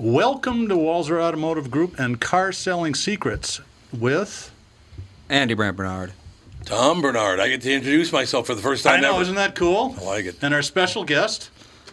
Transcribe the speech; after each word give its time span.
Welcome 0.00 0.66
to 0.70 0.76
Walser 0.76 1.20
Automotive 1.20 1.70
Group 1.70 1.98
and 1.98 2.18
Car 2.18 2.52
Selling 2.52 2.94
Secrets 2.94 3.60
with. 3.92 4.50
Andy 5.28 5.52
Brant 5.52 5.76
Barnard. 5.76 6.12
Tom 6.64 7.02
Barnard. 7.02 7.38
I 7.38 7.50
get 7.50 7.60
to 7.60 7.70
introduce 7.70 8.10
myself 8.10 8.46
for 8.46 8.54
the 8.54 8.62
first 8.62 8.82
time 8.82 8.94
I 8.94 9.00
know, 9.00 9.12
ever. 9.12 9.22
isn't 9.24 9.34
that 9.34 9.54
cool? 9.54 9.94
I 10.00 10.04
like 10.04 10.24
it. 10.24 10.36
And 10.40 10.54
our 10.54 10.62
special 10.62 11.04
guest. 11.04 11.50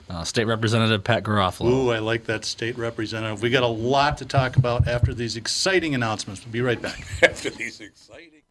Uh, 0.10 0.24
State 0.24 0.46
Representative 0.46 1.04
Pat 1.04 1.24
Garofalo. 1.24 1.66
Ooh, 1.70 1.92
I 1.92 2.00
like 2.00 2.24
that 2.28 2.46
state 2.46 2.78
representative. 2.78 3.42
We 3.42 3.50
got 3.50 3.64
a 3.64 3.68
lot 3.68 4.20
to 4.20 4.26
talk 4.26 4.56
about 4.56 4.88
after 4.88 5.14
these 5.14 5.36
exciting 5.36 5.94
announcements. 5.94 6.46
We'll 6.46 6.54
be 6.54 6.62
right 6.62 6.82
back. 6.82 7.06
After 7.22 7.50
these 7.50 7.82
exciting. 7.82 8.42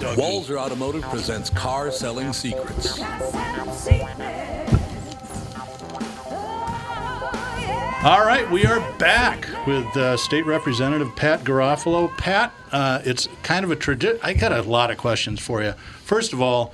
Walser 0.00 0.56
Automotive 0.56 1.02
presents 1.02 1.50
Car 1.50 1.90
Selling 1.90 2.32
Secrets. 2.32 3.00
All 8.04 8.24
right, 8.24 8.48
we 8.50 8.64
are 8.64 8.78
back 8.98 9.48
with 9.66 9.84
uh, 9.96 10.16
State 10.16 10.46
Representative 10.46 11.14
Pat 11.16 11.42
Garofalo. 11.42 12.16
Pat, 12.16 12.52
uh, 12.70 13.02
it's 13.04 13.28
kind 13.42 13.64
of 13.64 13.72
a 13.72 13.76
tradition. 13.76 14.20
I 14.22 14.34
got 14.34 14.52
a 14.52 14.62
lot 14.62 14.92
of 14.92 14.98
questions 14.98 15.40
for 15.40 15.62
you. 15.64 15.72
First 16.04 16.32
of 16.32 16.40
all, 16.40 16.72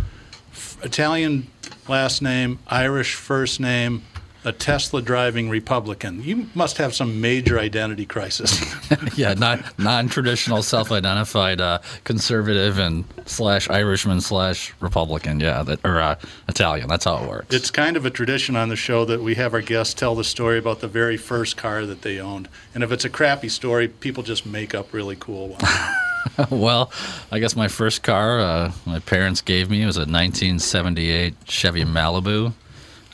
f- 0.53 0.77
Italian 0.85 1.47
last 1.89 2.21
name, 2.21 2.59
Irish 2.69 3.15
first 3.15 3.59
name, 3.59 4.03
a 4.45 4.53
Tesla 4.53 5.01
driving 5.01 5.49
Republican. 5.49 6.23
You 6.23 6.49
must 6.55 6.77
have 6.79 6.95
some 6.95 7.21
major 7.21 7.59
identity 7.59 8.05
crisis. 8.07 8.63
yeah, 9.17 9.35
non 9.35 9.65
non 9.79 10.09
traditional, 10.09 10.63
self 10.63 10.93
identified 10.93 11.61
uh, 11.61 11.79
conservative 12.05 12.79
and 12.79 13.05
slash 13.27 13.69
Irishman 13.71 14.21
slash 14.21 14.75
Republican. 14.81 15.41
Yeah, 15.41 15.63
that 15.63 15.85
or 15.85 16.01
uh, 16.01 16.17
Italian. 16.49 16.89
That's 16.89 17.05
how 17.05 17.25
it 17.25 17.29
works. 17.29 17.55
it's 17.55 17.71
kind 17.71 17.97
of 17.97 18.05
a 18.05 18.11
tradition 18.11 18.57
on 18.57 18.69
the 18.69 18.77
show 18.77 19.05
that 19.07 19.23
we 19.23 19.35
have 19.37 19.55
our 19.55 19.63
guests 19.63 19.95
tell 19.95 20.15
the 20.15 20.25
story 20.25 20.59
about 20.59 20.81
the 20.81 20.89
very 20.89 21.17
first 21.17 21.57
car 21.57 21.87
that 21.87 22.03
they 22.03 22.21
owned. 22.21 22.49
And 22.75 22.85
if 22.85 22.93
it's 22.93 23.05
a 23.05 23.11
crappy 23.11 23.49
story, 23.49 23.89
people 23.89 24.23
just 24.23 24.45
make 24.45 24.75
up 24.75 24.93
really 24.93 25.17
cool 25.17 25.49
ones. 25.49 25.65
well, 26.51 26.93
I 27.31 27.39
guess 27.39 27.57
my 27.57 27.69
first 27.69 28.03
car 28.03 28.41
uh, 28.41 28.73
my 28.85 28.99
parents 28.99 29.41
gave 29.41 29.71
me 29.71 29.85
was 29.87 29.97
a 29.97 30.01
1978 30.01 31.35
Chevy 31.47 31.85
Malibu. 31.85 32.53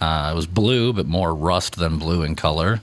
Uh, 0.01 0.31
it 0.33 0.35
was 0.35 0.47
blue, 0.47 0.93
but 0.93 1.07
more 1.07 1.35
rust 1.35 1.77
than 1.77 1.99
blue 1.99 2.23
in 2.23 2.35
color. 2.35 2.81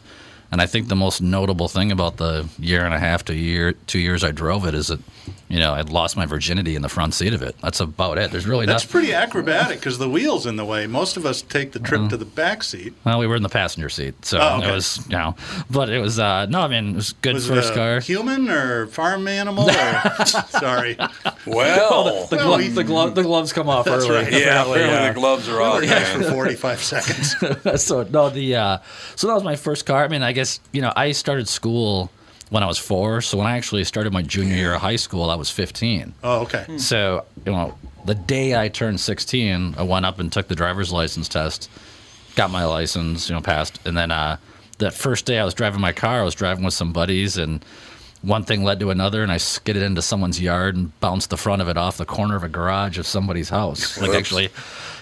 And 0.51 0.61
I 0.61 0.65
think 0.65 0.87
the 0.87 0.95
most 0.95 1.21
notable 1.21 1.67
thing 1.67 1.91
about 1.91 2.17
the 2.17 2.47
year 2.59 2.85
and 2.85 2.93
a 2.93 2.99
half 2.99 3.25
to 3.25 3.33
year, 3.33 3.73
two 3.73 3.99
years 3.99 4.23
I 4.23 4.31
drove 4.31 4.65
it 4.65 4.73
is 4.73 4.87
that, 4.87 4.99
you 5.49 5.59
know, 5.59 5.73
I'd 5.73 5.89
lost 5.89 6.17
my 6.17 6.25
virginity 6.25 6.75
in 6.75 6.81
the 6.81 6.89
front 6.89 7.13
seat 7.13 7.33
of 7.33 7.41
it. 7.41 7.55
That's 7.61 7.79
about 7.79 8.17
it. 8.17 8.31
There's 8.31 8.45
really 8.47 8.65
That's 8.65 8.83
nothing. 8.83 8.91
pretty 8.91 9.13
acrobatic 9.13 9.79
because 9.79 9.97
the 9.97 10.09
wheel's 10.09 10.45
in 10.45 10.55
the 10.55 10.65
way. 10.65 10.87
Most 10.87 11.17
of 11.17 11.25
us 11.25 11.41
take 11.41 11.71
the 11.71 11.79
trip 11.79 12.09
to 12.09 12.17
the 12.17 12.25
back 12.25 12.63
seat. 12.63 12.93
Well, 13.05 13.19
we 13.19 13.27
were 13.27 13.35
in 13.35 13.43
the 13.43 13.49
passenger 13.49 13.89
seat, 13.89 14.25
so 14.25 14.39
Oh, 14.39 14.57
okay. 14.57 14.69
it 14.69 14.73
was, 14.73 15.05
you 15.09 15.17
know, 15.17 15.35
but 15.69 15.89
it 15.89 15.99
was, 15.99 16.19
uh, 16.19 16.45
no, 16.47 16.61
I 16.61 16.67
mean, 16.67 16.89
it 16.91 16.95
was 16.95 17.13
good 17.13 17.35
Was 17.35 17.47
first 17.47 17.69
it 17.69 17.73
a 17.73 17.75
car. 17.75 17.99
human 18.01 18.49
or 18.49 18.87
farm 18.87 19.27
animal? 19.27 19.69
Or, 19.69 20.25
sorry. 20.49 20.97
Well, 21.45 22.27
The, 22.27 22.35
Well, 22.35 22.45
glo- 22.47 22.57
he- 22.57 22.67
the, 22.69 22.83
glo- 22.83 23.09
the 23.09 23.23
gloves 23.23 23.53
come 23.53 23.69
off 23.69 23.85
That's 23.85 24.05
early. 24.05 24.23
right. 24.23 24.31
yeah, 24.31 24.61
apparently, 24.63 24.81
apparently 24.83 24.97
uh, 25.09 25.13
the 25.13 25.19
gloves 25.19 25.49
are 25.49 25.61
off, 25.61 25.83
Yes, 25.83 26.11
for 26.15 26.23
45 26.31 26.83
seconds. 26.83 27.81
so 27.83 28.03
no, 28.03 28.29
the 28.29 28.55
uh, 28.55 28.77
so 29.15 29.27
that 29.27 29.33
was 29.33 29.43
my 29.43 29.55
first 29.55 29.85
car. 29.85 30.03
I 30.03 30.07
mean, 30.07 30.23
I 30.23 30.31
guess 30.33 30.59
you 30.71 30.81
know 30.81 30.91
I 30.95 31.11
started 31.11 31.47
school 31.47 32.11
when 32.49 32.63
I 32.63 32.65
was 32.65 32.77
four. 32.77 33.21
So 33.21 33.37
when 33.37 33.47
I 33.47 33.57
actually 33.57 33.83
started 33.83 34.13
my 34.13 34.21
junior 34.21 34.55
year 34.55 34.73
of 34.73 34.81
high 34.81 34.95
school, 34.95 35.29
I 35.29 35.35
was 35.35 35.49
15. 35.49 36.13
Oh, 36.23 36.41
okay. 36.41 36.77
So 36.77 37.25
you 37.45 37.51
know, 37.51 37.77
the 38.05 38.15
day 38.15 38.57
I 38.59 38.69
turned 38.69 38.99
16, 38.99 39.75
I 39.77 39.83
went 39.83 40.05
up 40.05 40.19
and 40.19 40.31
took 40.31 40.47
the 40.47 40.55
driver's 40.55 40.91
license 40.91 41.27
test, 41.27 41.69
got 42.35 42.49
my 42.51 42.65
license, 42.65 43.29
you 43.29 43.35
know, 43.35 43.41
passed, 43.41 43.79
and 43.85 43.97
then 43.97 44.11
uh, 44.11 44.37
that 44.77 44.93
first 44.93 45.25
day 45.25 45.39
I 45.39 45.43
was 45.45 45.53
driving 45.53 45.81
my 45.81 45.91
car, 45.91 46.21
I 46.21 46.23
was 46.23 46.35
driving 46.35 46.63
with 46.63 46.73
some 46.73 46.93
buddies 46.93 47.37
and. 47.37 47.63
One 48.23 48.43
thing 48.43 48.63
led 48.63 48.79
to 48.79 48.89
another, 48.89 49.21
and 49.21 49.31
I 49.31 49.37
skidded 49.37 49.83
into 49.83 50.01
someone's 50.01 50.41
yard 50.41 50.75
and 50.75 50.99
bounced 50.99 51.29
the 51.29 51.37
front 51.37 51.61
of 51.61 51.69
it 51.69 51.77
off 51.77 51.97
the 51.97 52.05
corner 52.05 52.35
of 52.35 52.43
a 52.43 52.49
garage 52.49 52.97
of 52.97 53.05
somebody's 53.05 53.47
house. 53.47 53.95
Like 53.95 54.07
Whoops. 54.07 54.17
actually, 54.19 54.49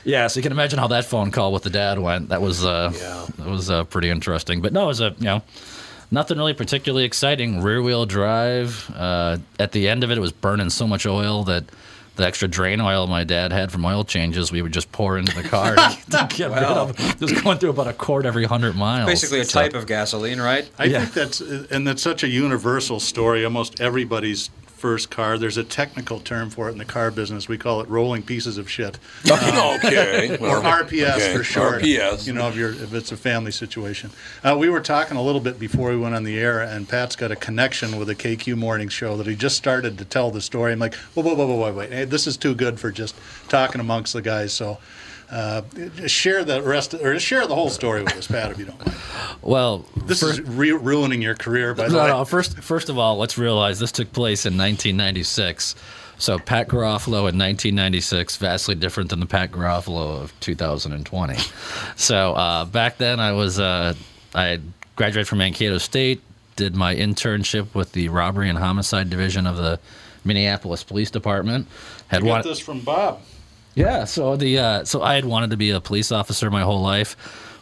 yeah. 0.03 0.27
So 0.27 0.37
you 0.37 0.43
can 0.43 0.51
imagine 0.51 0.79
how 0.79 0.87
that 0.87 1.05
phone 1.05 1.31
call 1.31 1.53
with 1.53 1.63
the 1.63 1.69
dad 1.69 1.97
went. 1.97 2.27
That 2.29 2.41
was 2.41 2.65
uh, 2.65 2.91
Yeah. 2.93 3.25
that 3.37 3.49
was 3.49 3.69
uh, 3.69 3.85
pretty 3.85 4.09
interesting. 4.09 4.59
But 4.61 4.73
no, 4.73 4.83
it 4.83 4.87
was 4.87 4.99
a 4.99 5.15
you 5.17 5.23
know 5.25 5.41
nothing 6.15 6.37
really 6.39 6.53
particularly 6.55 7.03
exciting. 7.05 7.61
Rear 7.61 7.81
wheel 7.83 8.05
drive. 8.07 8.89
Uh, 8.95 9.37
at 9.59 9.71
the 9.73 9.87
end 9.87 10.03
of 10.03 10.09
it, 10.09 10.17
it 10.17 10.21
was 10.21 10.31
burning 10.31 10.71
so 10.71 10.87
much 10.87 11.05
oil 11.05 11.43
that 11.43 11.65
the 12.15 12.25
extra 12.25 12.47
drain 12.47 12.79
oil 12.79 13.05
my 13.07 13.25
dad 13.25 13.51
had 13.51 13.71
from 13.73 13.83
oil 13.85 14.05
changes, 14.05 14.49
we 14.49 14.61
would 14.61 14.71
just 14.71 14.89
pour 14.93 15.17
into 15.17 15.35
the 15.35 15.43
car 15.43 15.75
to, 15.75 15.97
to 16.11 16.27
get 16.35 16.49
rid 16.49 16.63
of. 16.63 16.97
It 16.97 17.19
was 17.19 17.41
going 17.41 17.57
through 17.57 17.71
about 17.71 17.87
a 17.89 17.93
quart 17.93 18.25
every 18.25 18.45
hundred 18.45 18.75
miles. 18.77 19.05
Basically, 19.05 19.41
a 19.41 19.45
So- 19.45 19.59
type 19.61 19.73
of 19.73 19.85
gasoline, 19.85 20.39
right? 20.39 20.67
I 20.79 20.85
Yeah. 20.85 21.01
think 21.01 21.13
that's, 21.13 21.41
and 21.41 21.85
that's 21.85 22.01
such 22.01 22.23
a 22.23 22.29
universal 22.29 23.01
story. 23.01 23.43
Almost 23.43 23.81
everybody's 23.81 24.49
first 24.75 25.09
car, 25.09 25.37
there's 25.37 25.57
a 25.57 25.63
technical 25.63 26.19
term 26.19 26.49
for 26.49 26.69
it 26.69 26.73
in 26.73 26.77
the 26.77 26.85
car 26.85 27.09
business. 27.09 27.47
We 27.47 27.57
call 27.57 27.81
it 27.81 27.89
rolling 27.89 28.23
pieces 28.23 28.57
of 28.57 28.69
shit. 28.69 28.99
okay. 29.25 30.37
or 30.41 30.61
RPS 30.61 31.15
okay, 31.15 31.35
for 31.35 31.43
short. 31.43 31.81
RPS. 31.81 32.27
You 32.27 32.33
know, 32.33 32.47
if 32.49 32.55
you're 32.55 32.71
if 32.71 32.93
it's 32.93 33.11
a 33.11 33.17
family 33.17 33.51
situation. 33.51 34.11
Uh, 34.43 34.55
we 34.57 34.69
were 34.69 34.81
talking 34.81 35.17
a 35.17 35.21
little 35.21 35.41
bit 35.41 35.59
before 35.59 35.89
we 35.89 35.97
went 35.97 36.13
on 36.13 36.23
the 36.23 36.37
air, 36.37 36.61
and 36.61 36.87
Pat's 36.87 37.15
got 37.15 37.31
a 37.31 37.35
connection 37.35 37.97
with 37.97 38.09
a 38.09 38.15
KQ 38.15 38.57
morning 38.57 38.89
show 38.89 39.17
that 39.17 39.27
he 39.27 39.35
just 39.35 39.57
started 39.57 39.97
to 39.97 40.05
tell 40.05 40.29
the 40.29 40.41
story. 40.41 40.73
I'm 40.73 40.79
like, 40.79 40.95
whoa, 41.13 41.23
whoa, 41.23 41.33
whoa, 41.33 41.47
whoa, 41.47 41.65
wait, 41.65 41.75
wait, 41.75 41.91
hey, 41.91 42.05
this 42.05 42.27
is 42.27 42.37
too 42.37 42.53
good 42.53 42.79
for 42.79 42.91
just 42.91 43.15
talking 43.47 43.81
amongst 43.81 44.13
the 44.13 44.21
guys. 44.21 44.53
So. 44.53 44.77
Uh, 45.31 45.61
share 46.07 46.43
the 46.43 46.61
rest, 46.61 46.93
or 46.93 47.19
share 47.19 47.47
the 47.47 47.55
whole 47.55 47.69
story 47.69 48.03
with 48.03 48.15
us, 48.15 48.27
Pat, 48.27 48.51
if 48.51 48.59
you 48.59 48.65
don't 48.65 48.85
mind. 48.85 48.97
Well, 49.41 49.85
This 50.05 50.19
first- 50.19 50.39
is 50.39 50.47
re- 50.47 50.71
ruining 50.71 51.21
your 51.21 51.35
career, 51.35 51.73
by 51.73 51.87
the 51.87 51.93
No, 51.95 52.03
way. 52.03 52.07
no. 52.09 52.25
First, 52.25 52.59
first 52.59 52.89
of 52.89 52.97
all, 52.97 53.17
let's 53.17 53.37
realize 53.37 53.79
this 53.79 53.91
took 53.91 54.13
place 54.13 54.45
in 54.45 54.55
1996. 54.57 55.75
So 56.17 56.39
Pat 56.39 56.67
Garofalo 56.69 57.27
in 57.27 57.37
1996, 57.37 58.37
vastly 58.37 58.75
different 58.75 59.09
than 59.09 59.19
the 59.19 59.25
Pat 59.25 59.51
Garofalo 59.51 60.21
of 60.21 60.33
2020. 60.39 61.35
so 61.95 62.33
uh, 62.33 62.65
back 62.65 62.97
then, 62.97 63.19
I 63.19 63.33
was 63.33 63.59
uh, 63.59 63.93
I 64.33 64.59
graduated 64.95 65.27
from 65.27 65.39
Mankato 65.39 65.77
State, 65.77 66.21
did 66.55 66.75
my 66.75 66.95
internship 66.95 67.73
with 67.73 67.91
the 67.91 68.07
Robbery 68.09 68.47
and 68.49 68.57
Homicide 68.57 69.09
Division 69.09 69.45
of 69.45 69.57
the 69.57 69.79
Minneapolis 70.23 70.83
Police 70.83 71.11
Department. 71.11 71.67
Had 72.07 72.23
one, 72.23 72.41
got 72.41 72.45
this 72.49 72.59
from 72.59 72.79
Bob. 72.79 73.19
Yeah, 73.75 74.05
so 74.05 74.35
the 74.35 74.57
uh, 74.57 74.85
so 74.85 75.01
I 75.01 75.15
had 75.15 75.25
wanted 75.25 75.51
to 75.51 75.57
be 75.57 75.69
a 75.71 75.81
police 75.81 76.11
officer 76.11 76.49
my 76.49 76.61
whole 76.61 76.81
life. 76.81 77.15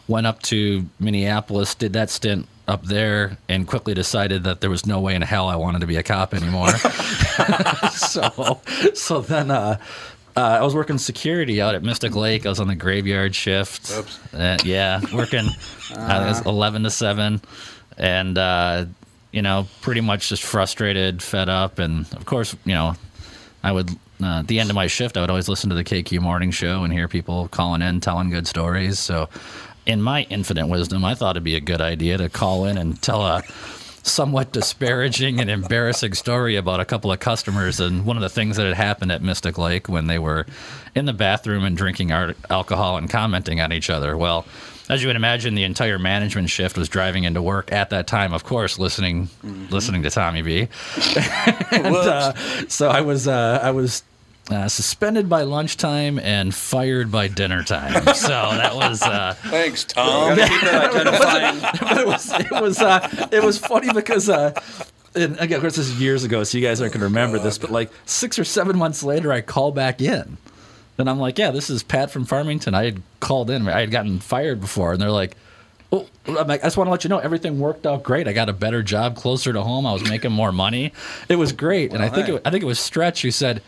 Went 0.06 0.26
up 0.26 0.42
to 0.42 0.86
Minneapolis, 1.00 1.74
did 1.74 1.94
that 1.94 2.10
stint 2.10 2.46
up 2.68 2.84
there, 2.84 3.36
and 3.48 3.66
quickly 3.66 3.94
decided 3.94 4.44
that 4.44 4.60
there 4.60 4.70
was 4.70 4.86
no 4.86 5.00
way 5.00 5.14
in 5.14 5.22
hell 5.22 5.48
I 5.48 5.56
wanted 5.56 5.80
to 5.80 5.86
be 5.86 5.96
a 5.96 6.02
cop 6.02 6.34
anymore. 6.34 6.68
so, 7.90 8.60
so 8.94 9.20
then 9.20 9.50
uh, 9.50 9.78
uh, 10.36 10.40
I 10.40 10.62
was 10.62 10.74
working 10.74 10.98
security 10.98 11.60
out 11.60 11.74
at 11.74 11.82
Mystic 11.82 12.14
Lake. 12.14 12.44
I 12.46 12.48
was 12.48 12.60
on 12.60 12.68
the 12.68 12.74
graveyard 12.74 13.34
shift. 13.34 13.90
Oops. 13.92 14.34
Uh, 14.34 14.58
yeah, 14.64 15.00
working 15.12 15.46
uh, 15.96 16.22
it 16.24 16.28
was 16.28 16.46
eleven 16.46 16.82
to 16.84 16.90
seven, 16.90 17.40
and 17.98 18.38
uh, 18.38 18.86
you 19.32 19.42
know, 19.42 19.66
pretty 19.80 20.00
much 20.00 20.28
just 20.28 20.42
frustrated, 20.42 21.22
fed 21.22 21.48
up, 21.48 21.78
and 21.78 22.06
of 22.14 22.24
course, 22.24 22.54
you 22.64 22.74
know, 22.74 22.94
I 23.62 23.72
would 23.72 23.90
uh, 24.22 24.40
at 24.40 24.48
the 24.48 24.60
end 24.60 24.70
of 24.70 24.76
my 24.76 24.86
shift, 24.86 25.16
I 25.16 25.20
would 25.20 25.30
always 25.30 25.48
listen 25.48 25.70
to 25.70 25.76
the 25.76 25.84
KQ 25.84 26.20
morning 26.20 26.50
show 26.50 26.84
and 26.84 26.92
hear 26.92 27.08
people 27.08 27.48
calling 27.48 27.82
in, 27.82 28.00
telling 28.00 28.30
good 28.30 28.46
stories. 28.46 28.98
So 28.98 29.28
in 29.86 30.00
my 30.00 30.22
infinite 30.30 30.66
wisdom, 30.66 31.04
I 31.04 31.14
thought 31.14 31.32
it'd 31.36 31.44
be 31.44 31.56
a 31.56 31.60
good 31.60 31.80
idea 31.80 32.16
to 32.18 32.28
call 32.28 32.64
in 32.64 32.78
and 32.78 33.00
tell 33.02 33.22
a 33.22 33.42
somewhat 34.04 34.52
disparaging 34.52 35.40
and 35.40 35.50
embarrassing 35.50 36.12
story 36.12 36.56
about 36.56 36.78
a 36.78 36.84
couple 36.84 37.10
of 37.10 37.18
customers 37.20 37.80
and 37.80 38.04
one 38.04 38.16
of 38.16 38.22
the 38.22 38.28
things 38.28 38.56
that 38.56 38.66
had 38.66 38.76
happened 38.76 39.10
at 39.10 39.22
Mystic 39.22 39.56
Lake 39.56 39.88
when 39.88 40.06
they 40.06 40.18
were 40.18 40.46
in 40.94 41.06
the 41.06 41.12
bathroom 41.12 41.64
and 41.64 41.76
drinking 41.76 42.12
ar- 42.12 42.34
alcohol 42.50 42.98
and 42.98 43.08
commenting 43.08 43.60
on 43.60 43.72
each 43.72 43.88
other. 43.88 44.16
Well, 44.16 44.44
as 44.90 45.02
you 45.02 45.08
would 45.08 45.16
imagine, 45.16 45.54
the 45.54 45.64
entire 45.64 45.98
management 45.98 46.50
shift 46.50 46.76
was 46.76 46.90
driving 46.90 47.24
into 47.24 47.40
work 47.40 47.72
at 47.72 47.88
that 47.90 48.06
time, 48.06 48.34
of 48.34 48.44
course, 48.44 48.78
listening 48.78 49.30
listening 49.70 50.02
to 50.02 50.10
Tommy 50.10 50.42
B. 50.42 50.68
and, 51.72 51.96
uh, 51.96 52.34
so 52.68 52.90
I 52.90 53.00
was 53.00 53.26
uh, 53.26 53.60
I 53.62 53.70
was 53.70 54.02
uh, 54.50 54.68
suspended 54.68 55.28
by 55.28 55.42
lunchtime 55.42 56.18
and 56.18 56.54
fired 56.54 57.10
by 57.10 57.28
dinner 57.28 57.62
time. 57.62 58.04
So 58.14 58.28
that 58.28 58.74
was. 58.74 59.02
Uh, 59.02 59.34
Thanks, 59.44 59.84
Tom. 59.84 60.36
Keep 60.38 60.62
identifying. 60.62 61.56
it 62.00 62.06
was 62.06 62.32
it 62.32 62.50
was 62.50 62.80
uh, 62.80 63.28
it 63.32 63.42
was 63.42 63.58
funny 63.58 63.92
because 63.92 64.28
uh, 64.28 64.58
and 65.14 65.38
again, 65.38 65.56
of 65.56 65.60
course, 65.62 65.76
this 65.76 65.88
is 65.88 66.00
years 66.00 66.24
ago, 66.24 66.42
so 66.44 66.56
you 66.56 66.64
guys 66.66 66.80
aren't 66.80 66.92
going 66.94 67.00
to 67.00 67.06
remember 67.06 67.38
this. 67.38 67.58
But 67.58 67.70
like 67.70 67.90
six 68.06 68.38
or 68.38 68.44
seven 68.44 68.78
months 68.78 69.02
later, 69.02 69.32
I 69.32 69.40
call 69.40 69.72
back 69.72 70.00
in, 70.00 70.38
and 70.96 71.10
I'm 71.10 71.18
like, 71.18 71.38
"Yeah, 71.38 71.50
this 71.50 71.68
is 71.68 71.82
Pat 71.82 72.10
from 72.10 72.24
Farmington. 72.24 72.74
I 72.74 72.84
had 72.84 73.02
called 73.20 73.50
in. 73.50 73.68
I 73.68 73.80
had 73.80 73.90
gotten 73.90 74.20
fired 74.20 74.60
before, 74.60 74.92
and 74.92 75.00
they're 75.00 75.10
like." 75.10 75.36
Oh, 75.92 76.08
I'm 76.26 76.48
like, 76.48 76.62
I 76.62 76.66
just 76.66 76.76
want 76.76 76.88
to 76.88 76.90
let 76.90 77.04
you 77.04 77.10
know 77.10 77.18
everything 77.18 77.60
worked 77.60 77.86
out 77.86 78.02
great. 78.02 78.26
I 78.26 78.32
got 78.32 78.48
a 78.48 78.52
better 78.52 78.82
job 78.82 79.14
closer 79.14 79.52
to 79.52 79.62
home. 79.62 79.86
I 79.86 79.92
was 79.92 80.02
making 80.02 80.32
more 80.32 80.50
money. 80.50 80.92
It 81.28 81.36
was 81.36 81.52
great, 81.52 81.92
and 81.92 82.02
I 82.02 82.08
think 82.08 82.28
it, 82.28 82.42
I 82.44 82.50
think 82.50 82.64
it 82.64 82.66
was 82.66 82.80
Stretch 82.80 83.22
who 83.22 83.30
said, 83.30 83.62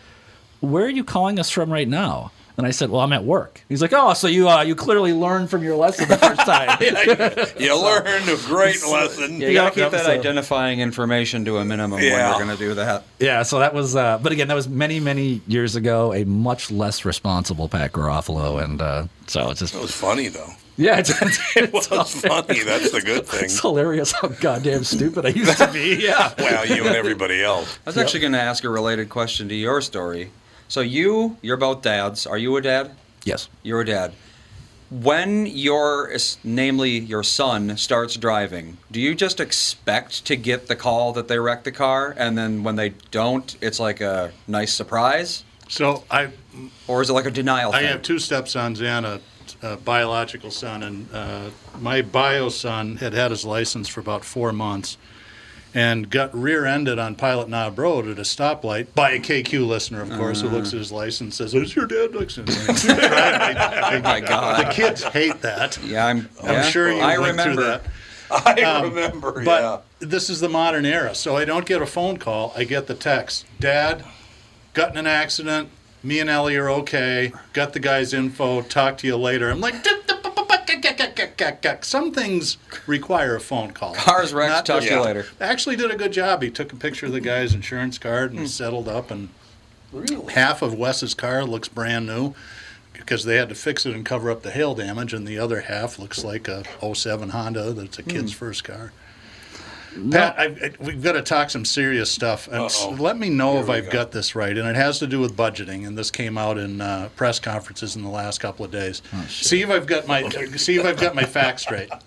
"Where 0.61 0.85
are 0.85 0.89
you 0.89 1.03
calling 1.03 1.39
us 1.39 1.49
from 1.49 1.71
right 1.71 1.87
now?" 1.87 2.31
And 2.57 2.65
I 2.65 2.71
said, 2.71 2.89
"Well, 2.89 3.01
I'm 3.01 3.13
at 3.13 3.23
work." 3.23 3.61
He's 3.69 3.83
like, 3.83 3.93
"Oh, 3.93 4.13
so 4.15 4.25
you 4.27 4.49
uh, 4.49 4.63
you 4.63 4.73
clearly 4.73 5.13
learned 5.13 5.51
from 5.51 5.61
your 5.63 5.75
lesson 5.75 6.07
the 6.09 6.17
first 6.17 6.41
time." 6.41 6.77
you 7.59 7.79
learned 7.79 8.27
a 8.29 8.35
great 8.47 8.81
lesson. 8.83 9.39
Yeah, 9.39 9.47
you 9.49 9.53
gotta 9.53 9.75
keep 9.75 9.91
that 9.91 10.05
so- 10.05 10.11
identifying 10.11 10.79
information 10.79 11.45
to 11.45 11.57
a 11.57 11.65
minimum 11.65 11.99
Yeah. 12.01 12.13
when 12.31 12.39
you're 12.39 12.47
gonna 12.47 12.57
do 12.57 12.73
that. 12.73 13.03
Yeah, 13.19 13.43
so 13.43 13.59
that 13.59 13.73
was, 13.75 13.95
uh, 13.95 14.17
but 14.23 14.31
again, 14.31 14.47
that 14.47 14.55
was 14.55 14.67
many, 14.67 14.99
many 14.99 15.41
years 15.47 15.75
ago. 15.75 16.13
A 16.13 16.23
much 16.25 16.71
less 16.71 17.05
responsible 17.05 17.69
Pat 17.69 17.91
Garofalo, 17.91 18.63
and 18.63 18.81
uh, 18.81 19.05
so 19.27 19.51
it's 19.51 19.59
just, 19.59 19.75
It 19.75 19.81
was 19.81 19.91
funny 19.91 20.27
though. 20.29 20.49
yeah, 20.77 20.97
it's, 20.97 21.11
It 21.55 21.71
was 21.71 21.85
funny. 21.87 22.63
That's 22.63 22.89
the 22.89 23.01
good 23.01 23.27
thing. 23.27 23.45
it's 23.45 23.59
hilarious 23.59 24.11
how 24.13 24.29
goddamn 24.29 24.83
stupid 24.83 25.27
I 25.27 25.29
used 25.29 25.57
to 25.59 25.67
be. 25.71 25.97
Yeah, 26.01 26.33
Well, 26.39 26.65
you 26.65 26.87
and 26.87 26.95
everybody 26.95 27.43
else. 27.43 27.77
I 27.85 27.89
was 27.91 27.97
actually 27.99 28.21
gonna 28.21 28.39
ask 28.39 28.63
a 28.63 28.69
related 28.69 29.09
question 29.09 29.47
to 29.49 29.53
your 29.55 29.79
story. 29.81 30.31
So 30.67 30.81
you, 30.81 31.37
you're 31.41 31.57
both 31.57 31.81
dads. 31.81 32.27
Are 32.27 32.37
you 32.37 32.55
a 32.57 32.61
dad? 32.61 32.91
yes, 33.23 33.49
You're 33.63 33.81
a 33.81 33.85
dad. 33.85 34.13
When 34.89 35.45
your, 35.47 36.09
namely 36.45 36.97
your 36.97 37.21
son, 37.23 37.75
starts 37.75 38.15
driving, 38.15 38.77
do 38.89 39.01
you 39.01 39.15
just 39.15 39.41
expect 39.41 40.23
to 40.27 40.37
get 40.37 40.67
the 40.69 40.77
call 40.77 41.11
that 41.13 41.27
they 41.27 41.37
wrecked 41.39 41.65
the 41.65 41.73
car, 41.73 42.15
and 42.17 42.37
then 42.37 42.63
when 42.63 42.77
they 42.77 42.93
don't, 43.11 43.53
it's 43.59 43.81
like 43.81 43.99
a 43.99 44.31
nice 44.47 44.73
surprise, 44.73 45.43
So 45.67 46.03
I 46.09 46.29
or 46.87 47.01
is 47.01 47.09
it 47.09 47.13
like 47.13 47.25
a 47.25 47.31
denial 47.31 47.73
I 47.73 47.79
thing? 47.81 47.87
have 47.89 48.01
two 48.01 48.17
stepsons 48.17 48.81
and 48.81 49.05
a, 49.05 49.19
a 49.61 49.75
biological 49.75 50.51
son, 50.51 50.83
and 50.83 51.09
uh, 51.13 51.49
my 51.81 52.01
bio 52.01 52.47
son 52.47 52.95
had 52.95 53.13
had 53.13 53.31
his 53.31 53.43
license 53.43 53.89
for 53.89 53.99
about 53.99 54.23
four 54.23 54.53
months, 54.53 54.97
and 55.73 56.09
got 56.09 56.33
rear-ended 56.33 56.97
on 56.99 57.15
Pilot 57.15 57.49
Knob 57.49 57.77
Road 57.77 58.07
at 58.07 58.17
a 58.17 58.23
stoplight 58.23 58.87
by 58.95 59.11
a 59.11 59.19
KQ 59.19 59.67
listener, 59.67 60.01
of 60.01 60.11
course, 60.11 60.41
who 60.41 60.49
looks 60.49 60.73
at 60.73 60.79
his 60.79 60.91
license 60.91 61.39
and 61.39 61.51
says, 61.51 61.53
"Is 61.53 61.75
your 61.75 61.85
dad 61.85 62.15
license?" 62.15 62.55
oh 62.89 64.01
my 64.03 64.21
god! 64.21 64.65
the 64.65 64.71
kids 64.71 65.03
hate 65.03 65.41
that. 65.41 65.77
Yeah, 65.83 66.05
I'm. 66.05 66.29
I'm 66.41 66.53
yeah, 66.53 66.61
sure 66.63 66.91
you 66.91 66.99
I 66.99 67.17
went 67.17 67.31
remember. 67.31 67.53
through 67.53 67.63
that. 67.65 67.81
I 68.45 68.61
um, 68.63 68.89
remember. 68.93 69.43
But 69.43 69.61
yeah. 69.61 70.07
this 70.07 70.29
is 70.29 70.39
the 70.39 70.49
modern 70.49 70.85
era, 70.85 71.15
so 71.15 71.37
I 71.37 71.45
don't 71.45 71.65
get 71.65 71.81
a 71.81 71.85
phone 71.85 72.17
call. 72.17 72.53
I 72.55 72.63
get 72.63 72.87
the 72.87 72.95
text. 72.95 73.45
Dad, 73.59 74.03
got 74.73 74.91
in 74.91 74.97
an 74.97 75.07
accident. 75.07 75.69
Me 76.03 76.19
and 76.19 76.29
Ellie 76.29 76.55
are 76.57 76.69
okay. 76.69 77.31
Got 77.53 77.73
the 77.73 77.79
guy's 77.79 78.13
info. 78.13 78.61
Talk 78.61 78.97
to 78.99 79.07
you 79.07 79.17
later. 79.17 79.49
I'm 79.49 79.59
like, 79.59 79.83
some 81.81 82.11
things 82.11 82.57
require 82.85 83.35
a 83.35 83.39
phone 83.39 83.71
call. 83.71 83.93
Cars 83.95 84.33
wrecked. 84.33 84.51
Not 84.51 84.65
Talk 84.65 84.77
just- 84.77 84.87
to 84.89 84.95
you 84.95 85.01
later. 85.01 85.25
Actually, 85.39 85.75
did 85.75 85.91
a 85.91 85.95
good 85.95 86.13
job. 86.13 86.41
He 86.41 86.49
took 86.49 86.73
a 86.73 86.75
picture 86.75 87.05
of 87.05 87.11
the 87.11 87.21
guy's 87.21 87.53
insurance 87.53 87.97
card 87.97 88.31
and 88.31 88.41
hmm. 88.41 88.45
settled 88.45 88.87
up, 88.87 89.11
and 89.11 89.29
half 90.31 90.61
of 90.61 90.73
Wes's 90.73 91.13
car 91.13 91.43
looks 91.43 91.67
brand 91.67 92.05
new 92.05 92.33
because 92.93 93.25
they 93.25 93.35
had 93.35 93.49
to 93.49 93.55
fix 93.55 93.85
it 93.85 93.93
and 93.93 94.05
cover 94.05 94.31
up 94.31 94.41
the 94.41 94.51
hail 94.51 94.73
damage, 94.73 95.13
and 95.13 95.27
the 95.27 95.37
other 95.37 95.61
half 95.61 95.99
looks 95.99 96.23
like 96.23 96.47
a 96.47 96.63
07 96.93 97.29
Honda 97.29 97.73
that's 97.73 97.99
a 97.99 98.03
kid's 98.03 98.33
hmm. 98.33 98.37
first 98.37 98.63
car. 98.63 98.91
Pat, 100.11 100.35
I, 100.37 100.45
I, 100.45 100.71
we've 100.79 101.01
got 101.01 101.13
to 101.13 101.21
talk 101.21 101.49
some 101.49 101.65
serious 101.65 102.11
stuff. 102.11 102.47
And 102.51 102.99
let 102.99 103.17
me 103.17 103.29
know 103.29 103.53
Here 103.53 103.61
if 103.63 103.69
I've 103.69 103.85
go. 103.85 103.91
got 103.91 104.11
this 104.11 104.35
right. 104.35 104.57
And 104.57 104.67
it 104.67 104.75
has 104.75 104.99
to 104.99 105.07
do 105.07 105.19
with 105.19 105.35
budgeting. 105.35 105.87
And 105.87 105.97
this 105.97 106.11
came 106.11 106.37
out 106.37 106.57
in 106.57 106.81
uh, 106.81 107.09
press 107.15 107.39
conferences 107.39 107.95
in 107.95 108.03
the 108.03 108.09
last 108.09 108.39
couple 108.39 108.65
of 108.65 108.71
days. 108.71 109.01
see 109.27 109.61
if 109.61 109.69
I've 109.69 109.87
got 109.87 110.07
my 110.07 110.27
see 110.29 110.77
if 110.77 110.85
I've 110.85 110.99
got 110.99 111.15
my 111.15 111.23
facts 111.23 111.63
straight. 111.63 111.89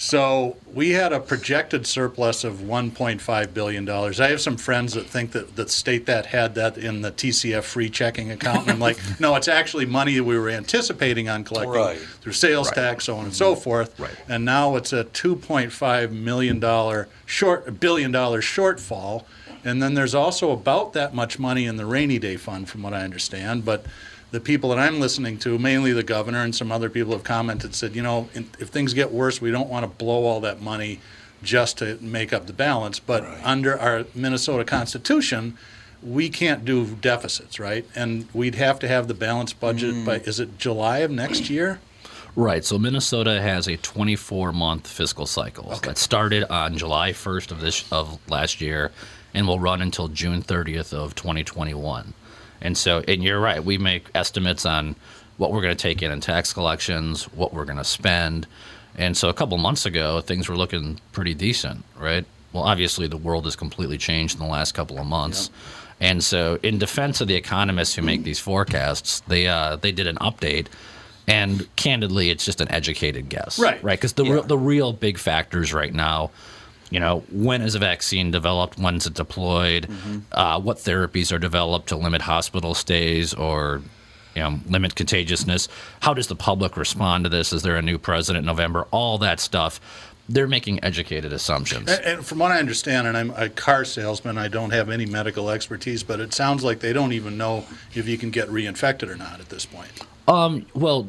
So 0.00 0.56
we 0.72 0.92
had 0.92 1.12
a 1.12 1.20
projected 1.20 1.86
surplus 1.86 2.42
of 2.42 2.54
1.5 2.60 3.52
billion 3.52 3.84
dollars. 3.84 4.18
I 4.18 4.30
have 4.30 4.40
some 4.40 4.56
friends 4.56 4.94
that 4.94 5.04
think 5.04 5.32
that 5.32 5.56
that 5.56 5.68
state 5.68 6.06
that 6.06 6.24
had 6.24 6.54
that 6.54 6.78
in 6.78 7.02
the 7.02 7.12
TCF 7.12 7.64
free 7.64 7.90
checking 7.90 8.30
account. 8.30 8.62
And 8.62 8.70
I'm 8.70 8.78
like, 8.78 8.98
no, 9.20 9.36
it's 9.36 9.46
actually 9.46 9.84
money 9.84 10.14
that 10.14 10.24
we 10.24 10.38
were 10.38 10.48
anticipating 10.48 11.28
on 11.28 11.44
collecting 11.44 11.74
Right. 11.74 11.98
through 11.98 12.32
sales 12.32 12.70
tax, 12.70 13.04
so 13.04 13.18
on 13.18 13.26
and 13.26 13.34
so 13.34 13.52
mm-hmm. 13.52 13.60
forth. 13.60 14.00
Right. 14.00 14.16
And 14.26 14.42
now 14.42 14.74
it's 14.76 14.94
a 14.94 15.04
2.5 15.04 16.10
million 16.12 16.58
dollar 16.58 17.06
short, 17.26 17.78
billion 17.78 18.10
dollar 18.10 18.40
shortfall. 18.40 19.24
And 19.64 19.82
then 19.82 19.92
there's 19.92 20.14
also 20.14 20.50
about 20.50 20.94
that 20.94 21.14
much 21.14 21.38
money 21.38 21.66
in 21.66 21.76
the 21.76 21.84
rainy 21.84 22.18
day 22.18 22.36
fund, 22.38 22.70
from 22.70 22.82
what 22.82 22.94
I 22.94 23.02
understand. 23.02 23.66
But 23.66 23.84
the 24.30 24.40
people 24.40 24.70
that 24.70 24.78
I'm 24.78 25.00
listening 25.00 25.38
to, 25.38 25.58
mainly 25.58 25.92
the 25.92 26.02
governor 26.02 26.42
and 26.42 26.54
some 26.54 26.70
other 26.70 26.88
people, 26.88 27.12
have 27.12 27.24
commented, 27.24 27.74
said, 27.74 27.96
you 27.96 28.02
know, 28.02 28.28
if 28.34 28.68
things 28.68 28.94
get 28.94 29.10
worse, 29.10 29.40
we 29.40 29.50
don't 29.50 29.68
want 29.68 29.84
to 29.84 29.88
blow 29.88 30.24
all 30.24 30.40
that 30.40 30.60
money 30.60 31.00
just 31.42 31.78
to 31.78 31.98
make 32.00 32.32
up 32.32 32.46
the 32.46 32.52
balance. 32.52 33.00
But 33.00 33.24
under 33.42 33.78
our 33.78 34.04
Minnesota 34.14 34.64
Constitution, 34.64 35.56
we 36.02 36.28
can't 36.28 36.64
do 36.64 36.86
deficits, 36.86 37.58
right? 37.58 37.84
And 37.94 38.28
we'd 38.32 38.54
have 38.54 38.78
to 38.80 38.88
have 38.88 39.08
the 39.08 39.14
balanced 39.14 39.60
budget 39.60 40.04
by, 40.04 40.18
mm. 40.18 40.28
is 40.28 40.40
it 40.40 40.58
July 40.58 40.98
of 40.98 41.10
next 41.10 41.50
year? 41.50 41.80
right. 42.36 42.64
So 42.64 42.78
Minnesota 42.78 43.40
has 43.40 43.66
a 43.66 43.76
24 43.76 44.52
month 44.52 44.86
fiscal 44.86 45.26
cycle 45.26 45.76
that 45.82 45.98
started 45.98 46.44
on 46.44 46.78
July 46.78 47.10
1st 47.12 47.50
of 47.50 47.60
this 47.60 47.90
of 47.92 48.18
last 48.30 48.60
year, 48.60 48.92
and 49.34 49.46
will 49.46 49.58
run 49.60 49.80
until 49.82 50.08
June 50.08 50.42
30th 50.42 50.92
of 50.92 51.14
2021. 51.14 52.12
And 52.62 52.76
so, 52.76 53.02
and 53.08 53.22
you're 53.22 53.40
right, 53.40 53.64
we 53.64 53.78
make 53.78 54.06
estimates 54.14 54.66
on 54.66 54.96
what 55.38 55.52
we're 55.52 55.62
going 55.62 55.76
to 55.76 55.82
take 55.82 56.02
in 56.02 56.10
in 56.10 56.20
tax 56.20 56.52
collections, 56.52 57.24
what 57.32 57.54
we're 57.54 57.64
going 57.64 57.78
to 57.78 57.84
spend. 57.84 58.46
And 58.96 59.16
so 59.16 59.28
a 59.28 59.34
couple 59.34 59.56
months 59.56 59.86
ago, 59.86 60.20
things 60.20 60.48
were 60.48 60.56
looking 60.56 61.00
pretty 61.12 61.32
decent, 61.32 61.84
right? 61.98 62.26
Well, 62.52 62.64
obviously, 62.64 63.06
the 63.06 63.16
world 63.16 63.44
has 63.44 63.56
completely 63.56 63.96
changed 63.96 64.34
in 64.38 64.44
the 64.44 64.50
last 64.50 64.72
couple 64.72 64.98
of 64.98 65.06
months. 65.06 65.50
And 66.00 66.22
so, 66.24 66.58
in 66.62 66.78
defense 66.78 67.20
of 67.20 67.28
the 67.28 67.36
economists 67.36 67.94
who 67.94 68.02
make 68.02 68.24
these 68.24 68.40
forecasts, 68.40 69.20
they 69.28 69.46
uh, 69.46 69.76
they 69.76 69.92
did 69.92 70.06
an 70.06 70.16
update, 70.16 70.66
and 71.28 71.68
candidly, 71.76 72.30
it's 72.30 72.44
just 72.44 72.60
an 72.60 72.70
educated 72.70 73.28
guess, 73.28 73.58
Right. 73.58 73.82
Right, 73.84 73.98
because 73.98 74.14
the 74.14 74.24
Yeah. 74.24 74.32
real, 74.32 74.42
the 74.42 74.58
real 74.58 74.92
big 74.92 75.16
factors 75.18 75.72
right 75.72 75.94
now, 75.94 76.30
you 76.90 76.98
know, 76.98 77.22
when 77.30 77.62
is 77.62 77.74
a 77.74 77.78
vaccine 77.78 78.30
developed? 78.30 78.78
When's 78.78 79.06
it 79.06 79.14
deployed? 79.14 79.88
Uh, 80.32 80.60
what 80.60 80.78
therapies 80.78 81.32
are 81.32 81.38
developed 81.38 81.88
to 81.88 81.96
limit 81.96 82.22
hospital 82.22 82.74
stays 82.74 83.32
or 83.32 83.82
you 84.34 84.42
know, 84.42 84.60
limit 84.68 84.94
contagiousness? 84.96 85.68
How 86.00 86.14
does 86.14 86.26
the 86.26 86.36
public 86.36 86.76
respond 86.76 87.24
to 87.24 87.30
this? 87.30 87.52
Is 87.52 87.62
there 87.62 87.76
a 87.76 87.82
new 87.82 87.98
president 87.98 88.42
in 88.42 88.46
November? 88.46 88.86
All 88.90 89.18
that 89.18 89.40
stuff. 89.40 89.80
They're 90.28 90.46
making 90.46 90.84
educated 90.84 91.32
assumptions. 91.32 91.90
And, 91.90 92.04
and 92.04 92.26
from 92.26 92.38
what 92.38 92.52
I 92.52 92.60
understand, 92.60 93.08
and 93.08 93.16
I'm 93.16 93.30
a 93.30 93.48
car 93.48 93.84
salesman, 93.84 94.38
I 94.38 94.46
don't 94.46 94.70
have 94.70 94.88
any 94.88 95.04
medical 95.04 95.50
expertise, 95.50 96.04
but 96.04 96.20
it 96.20 96.32
sounds 96.32 96.62
like 96.62 96.78
they 96.78 96.92
don't 96.92 97.12
even 97.12 97.36
know 97.36 97.64
if 97.94 98.06
you 98.06 98.16
can 98.16 98.30
get 98.30 98.48
reinfected 98.48 99.08
or 99.08 99.16
not 99.16 99.40
at 99.40 99.48
this 99.48 99.66
point. 99.66 99.90
Um, 100.28 100.66
well, 100.74 101.08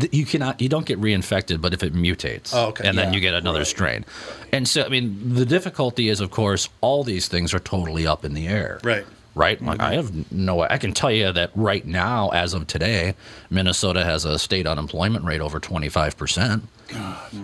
th- 0.00 0.12
you 0.12 0.26
cannot, 0.26 0.60
you 0.60 0.68
don't 0.68 0.86
get 0.86 1.00
reinfected, 1.00 1.60
but 1.60 1.72
if 1.72 1.82
it 1.82 1.94
mutates, 1.94 2.50
Oh, 2.52 2.68
okay. 2.68 2.88
and 2.88 2.98
then 2.98 3.08
Yeah. 3.08 3.14
you 3.14 3.20
get 3.20 3.34
another 3.34 3.64
strain. 3.64 4.04
And 4.52 4.68
so, 4.68 4.82
I 4.82 4.88
mean, 4.88 5.34
the 5.34 5.46
difficulty 5.46 6.08
is, 6.08 6.20
of 6.20 6.30
course, 6.30 6.68
all 6.80 7.04
these 7.04 7.28
things 7.28 7.54
are 7.54 7.60
totally 7.60 8.06
up 8.06 8.24
in 8.24 8.34
the 8.34 8.48
air. 8.48 8.80
Right. 8.82 9.06
Right. 9.36 9.62
Like 9.64 9.80
I 9.80 9.94
have 9.94 10.32
no. 10.32 10.62
I 10.62 10.76
can 10.78 10.92
tell 10.92 11.10
you 11.12 11.30
that 11.32 11.52
right 11.54 11.86
now, 11.86 12.30
as 12.30 12.52
of 12.52 12.66
today, 12.66 13.14
Minnesota 13.48 14.04
has 14.04 14.24
a 14.24 14.40
state 14.40 14.66
unemployment 14.66 15.24
rate 15.24 15.40
over 15.40 15.60
twenty 15.60 15.88
five 15.88 16.16
percent, 16.16 16.64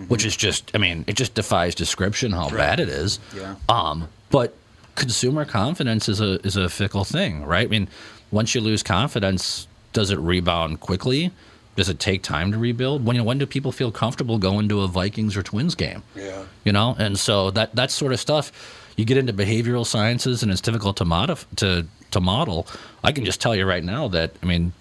which 0.09 0.25
is 0.27 0.37
just. 0.37 0.73
I 0.75 0.79
mean, 0.79 1.05
it 1.07 1.15
just 1.15 1.35
defies 1.35 1.77
description 1.77 2.33
how 2.33 2.51
bad 2.51 2.81
it 2.81 2.89
is. 2.89 3.21
Yeah. 3.35 3.55
Um, 3.69 4.09
but 4.31 4.55
consumer 4.97 5.45
confidence 5.45 6.09
is 6.09 6.21
a 6.21 6.45
is 6.45 6.57
a 6.57 6.69
fickle 6.69 7.05
thing, 7.05 7.45
right? 7.45 7.69
I 7.69 7.71
mean, 7.71 7.87
once 8.33 8.53
you 8.57 8.61
lose 8.61 8.83
confidence, 8.83 9.69
does 9.97 10.11
it 10.11 10.19
rebound 10.19 10.81
quickly? 10.81 11.33
does 11.77 11.91
it 11.91 11.99
take 11.99 12.23
time 12.23 12.51
to 12.53 12.59
rebuild? 12.59 13.05
When 13.05 13.15
you 13.17 13.21
know, 13.23 13.27
when 13.27 13.39
do 13.39 13.47
people 13.47 13.71
feel 13.71 13.93
comfortable 13.93 14.39
going 14.39 14.69
to 14.71 14.81
a 14.81 14.89
Vikings 14.89 15.37
or 15.37 15.43
Twins 15.43 15.75
game? 15.75 16.03
Yeah. 16.15 16.45
You 16.65 16.73
know, 16.73 16.97
and 16.99 17.19
so 17.19 17.51
that 17.53 17.75
that 17.77 17.91
sort 17.91 18.13
of 18.13 18.19
stuff, 18.19 18.51
you 18.97 19.05
get 19.05 19.19
into 19.19 19.33
behavioral 19.33 19.87
sciences, 19.87 20.43
and 20.43 20.51
it's 20.51 20.63
difficult 20.63 20.97
to 20.97 21.05
modif- 21.05 21.45
to 21.57 21.87
to 22.11 22.21
model. 22.21 22.67
I 23.05 23.13
can 23.13 23.25
just 23.25 23.41
tell 23.41 23.55
you 23.55 23.67
right 23.67 23.85
now 23.85 24.09
that 24.09 24.33
I 24.43 24.47
mean, 24.47 24.73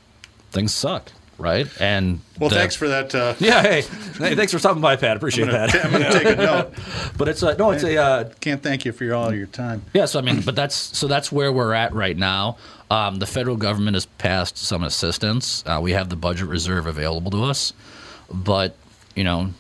things 0.51 0.74
suck, 0.74 1.12
right? 1.37 1.67
And 1.81 2.19
Well, 2.39 2.49
the- 2.49 2.55
thanks 2.55 2.75
for 2.75 2.87
that. 2.87 3.13
Uh, 3.13 3.33
Yeah, 3.39 3.61
hey, 3.61 3.81
hey, 4.17 4.35
thanks 4.35 4.51
for 4.51 4.59
stopping 4.59 4.81
by, 4.81 4.95
Pat. 4.95 5.17
Appreciate 5.17 5.45
that. 5.51 5.73
I'm 5.83 5.91
going 5.91 6.03
to 6.11 6.11
take 6.11 6.37
a 6.37 6.41
note. 6.41 6.73
But 7.17 7.27
it's 7.27 7.43
a 7.43 7.55
no, 7.57 7.71
it's 7.71 7.83
a 7.83 7.97
uh, 7.97 8.29
Can't 8.41 8.61
thank 8.63 8.85
you 8.85 8.91
for 8.91 9.03
your, 9.03 9.15
all 9.15 9.33
your 9.33 9.47
time. 9.47 9.83
yeah. 9.93 10.05
So 10.05 10.19
I 10.19 10.21
mean, 10.21 10.41
but 10.41 10.55
that's 10.55 10.75
so 10.75 11.07
that's 11.07 11.31
where 11.31 11.51
we're 11.51 11.73
at 11.73 11.93
right 11.93 12.17
now. 12.17 12.57
Um, 12.91 13.17
the 13.17 13.25
federal 13.25 13.55
government 13.57 13.95
has 13.95 14.05
passed 14.05 14.57
some 14.57 14.83
assistance. 14.83 15.63
Uh, 15.65 15.79
we 15.81 15.91
have 15.93 16.09
the 16.09 16.15
budget 16.15 16.47
reserve 16.47 16.85
available 16.87 17.31
to 17.31 17.43
us, 17.43 17.73
but 18.31 18.75
you 19.15 19.23
know, 19.23 19.51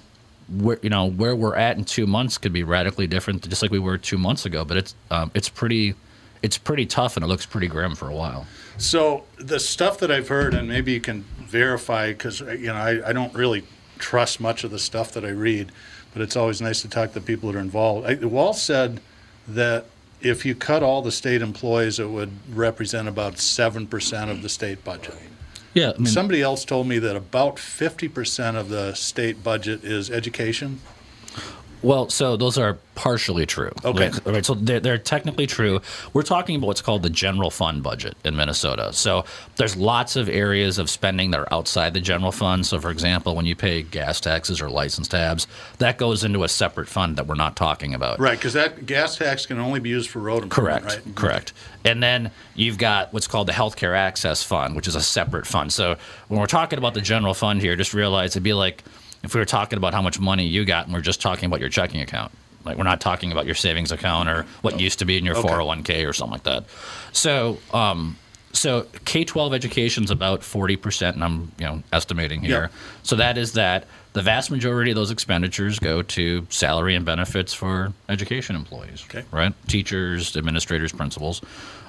where 0.57 0.77
you 0.81 0.89
know 0.89 1.09
where 1.09 1.35
we're 1.35 1.55
at 1.55 1.77
in 1.77 1.85
two 1.85 2.05
months 2.05 2.37
could 2.37 2.53
be 2.53 2.63
radically 2.63 3.07
different, 3.07 3.47
just 3.49 3.61
like 3.61 3.71
we 3.71 3.79
were 3.79 3.97
two 3.97 4.17
months 4.17 4.45
ago. 4.45 4.63
But 4.63 4.77
it's 4.77 4.95
um, 5.09 5.31
it's 5.33 5.49
pretty 5.49 5.95
it's 6.43 6.57
pretty 6.57 6.85
tough, 6.85 7.17
and 7.17 7.23
it 7.23 7.27
looks 7.27 7.45
pretty 7.47 7.67
grim 7.67 7.95
for 7.95 8.07
a 8.09 8.13
while. 8.13 8.45
So 8.77 9.23
the 9.37 9.59
stuff 9.59 9.97
that 9.99 10.11
I've 10.11 10.27
heard, 10.27 10.53
and 10.53 10.67
maybe 10.67 10.91
you 10.91 10.99
can 11.01 11.25
verify, 11.55 12.09
because 12.09 12.41
uh, 12.41 12.51
you 12.51 12.67
know 12.67 12.75
I, 12.75 13.09
I 13.09 13.13
don't 13.13 13.33
really 13.33 13.63
trust 13.97 14.39
much 14.39 14.63
of 14.65 14.71
the 14.71 14.79
stuff 14.79 15.11
that 15.13 15.23
I 15.23 15.29
read, 15.29 15.71
but 16.11 16.21
it's 16.21 16.35
always 16.35 16.61
nice 16.61 16.81
to 16.81 16.89
talk 16.89 17.13
to 17.13 17.21
people 17.21 17.51
that 17.51 17.57
are 17.57 17.61
involved. 17.61 18.05
I, 18.07 18.15
Walz 18.25 18.61
said 18.61 18.99
that 19.47 19.85
if 20.21 20.45
you 20.45 20.53
cut 20.55 20.83
all 20.83 21.01
the 21.01 21.11
state 21.11 21.41
employees, 21.41 21.99
it 21.99 22.09
would 22.09 22.31
represent 22.53 23.07
about 23.07 23.37
seven 23.37 23.87
percent 23.87 24.29
of 24.31 24.41
the 24.41 24.49
state 24.49 24.83
budget. 24.83 25.15
Yeah, 25.73 25.91
I 25.95 25.97
mean, 25.97 26.05
Somebody 26.05 26.41
else 26.41 26.65
told 26.65 26.87
me 26.87 26.99
that 26.99 27.15
about 27.15 27.59
fifty 27.59 28.07
percent 28.07 28.57
of 28.57 28.69
the 28.69 28.93
state 28.93 29.43
budget 29.43 29.83
is 29.83 30.09
education. 30.11 30.79
Well, 31.85 32.09
so 32.09 32.35
those 32.35 32.57
are 32.57 32.79
partially 32.95 33.45
true. 33.45 33.71
Okay. 33.83 34.09
Right, 34.09 34.25
right, 34.25 34.45
so 34.45 34.55
they're, 34.55 34.79
they're 34.79 34.97
technically 34.97 35.45
true. 35.45 35.81
We're 36.13 36.23
talking 36.23 36.55
about 36.55 36.65
what's 36.65 36.81
called 36.81 37.03
the 37.03 37.11
general 37.11 37.51
fund 37.51 37.83
budget 37.83 38.17
in 38.25 38.35
Minnesota. 38.35 38.91
So 38.91 39.25
there's 39.57 39.77
lots 39.77 40.15
of 40.15 40.27
areas 40.27 40.79
of 40.79 40.89
spending 40.89 41.29
that 41.29 41.41
are 41.41 41.53
outside 41.53 41.93
the 41.93 42.01
general 42.01 42.31
fund. 42.31 42.65
So, 42.65 42.79
for 42.79 42.89
example, 42.89 43.35
when 43.35 43.45
you 43.45 43.55
pay 43.55 43.83
gas 43.83 44.19
taxes 44.19 44.61
or 44.61 44.69
license 44.71 45.07
tabs, 45.07 45.45
that 45.77 45.99
goes 45.99 46.23
into 46.23 46.43
a 46.43 46.49
separate 46.49 46.87
fund 46.87 47.17
that 47.17 47.27
we're 47.27 47.35
not 47.35 47.55
talking 47.55 47.93
about. 47.93 48.19
Right, 48.19 48.39
because 48.39 48.53
that 48.53 48.87
gas 48.87 49.17
tax 49.17 49.45
can 49.45 49.59
only 49.59 49.79
be 49.79 49.89
used 49.89 50.09
for 50.09 50.17
road 50.17 50.49
Correct. 50.49 50.85
right? 50.85 50.97
Mm-hmm. 50.97 51.13
Correct. 51.13 51.53
And 51.83 52.01
then 52.01 52.31
you've 52.55 52.79
got 52.79 53.13
what's 53.13 53.27
called 53.27 53.47
the 53.47 53.53
Healthcare 53.53 53.95
Access 53.95 54.41
Fund, 54.41 54.75
which 54.75 54.87
is 54.87 54.95
a 54.95 55.03
separate 55.03 55.45
fund. 55.45 55.71
So 55.71 55.97
when 56.29 56.39
we're 56.39 56.47
talking 56.47 56.79
about 56.79 56.95
the 56.95 57.01
general 57.01 57.35
fund 57.35 57.61
here, 57.61 57.75
just 57.75 57.93
realize 57.93 58.31
it'd 58.31 58.41
be 58.41 58.53
like 58.53 58.83
if 59.25 59.33
we 59.33 59.39
were 59.41 59.45
talking 59.45 59.77
about 59.77 59.93
how 59.93 60.01
much 60.01 60.19
money 60.19 60.45
you 60.45 60.63
got 60.63 60.85
and 60.85 60.93
we're 60.93 61.01
just 61.01 61.19
talking 61.21 61.47
about 61.47 61.59
your 61.59 61.69
checking 61.69 61.99
account. 62.01 62.31
Like 62.63 62.77
we're 62.77 62.83
not 62.83 63.01
talking 63.01 63.31
about 63.31 63.45
your 63.45 63.55
savings 63.55 63.91
account 63.91 64.29
or 64.29 64.43
what 64.61 64.79
used 64.79 64.99
to 64.99 65.05
be 65.05 65.17
in 65.17 65.25
your 65.25 65.35
Okay. 65.37 65.49
401k 65.49 66.07
or 66.07 66.13
something 66.13 66.31
like 66.33 66.43
that. 66.43 66.65
So, 67.11 67.57
um, 67.73 68.17
so 68.53 68.87
K-12 69.03 69.53
education 69.53 70.03
is 70.05 70.11
about 70.11 70.39
40%, 70.41 71.13
and 71.13 71.23
I'm 71.23 71.51
you 71.59 71.65
know 71.65 71.83
estimating 71.91 72.41
here. 72.41 72.61
Yep. 72.61 72.71
So 73.03 73.15
that 73.17 73.37
is 73.37 73.53
that 73.53 73.85
the 74.13 74.21
vast 74.21 74.49
majority 74.49 74.91
of 74.91 74.95
those 74.95 75.11
expenditures 75.11 75.77
go 75.77 76.01
to 76.01 76.47
salary 76.49 76.95
and 76.95 77.05
benefits 77.05 77.53
for 77.53 77.91
education 78.07 78.55
employees, 78.55 79.03
Okay. 79.09 79.25
right? 79.29 79.53
Teachers, 79.67 80.37
administrators, 80.37 80.93
principals. 80.93 81.41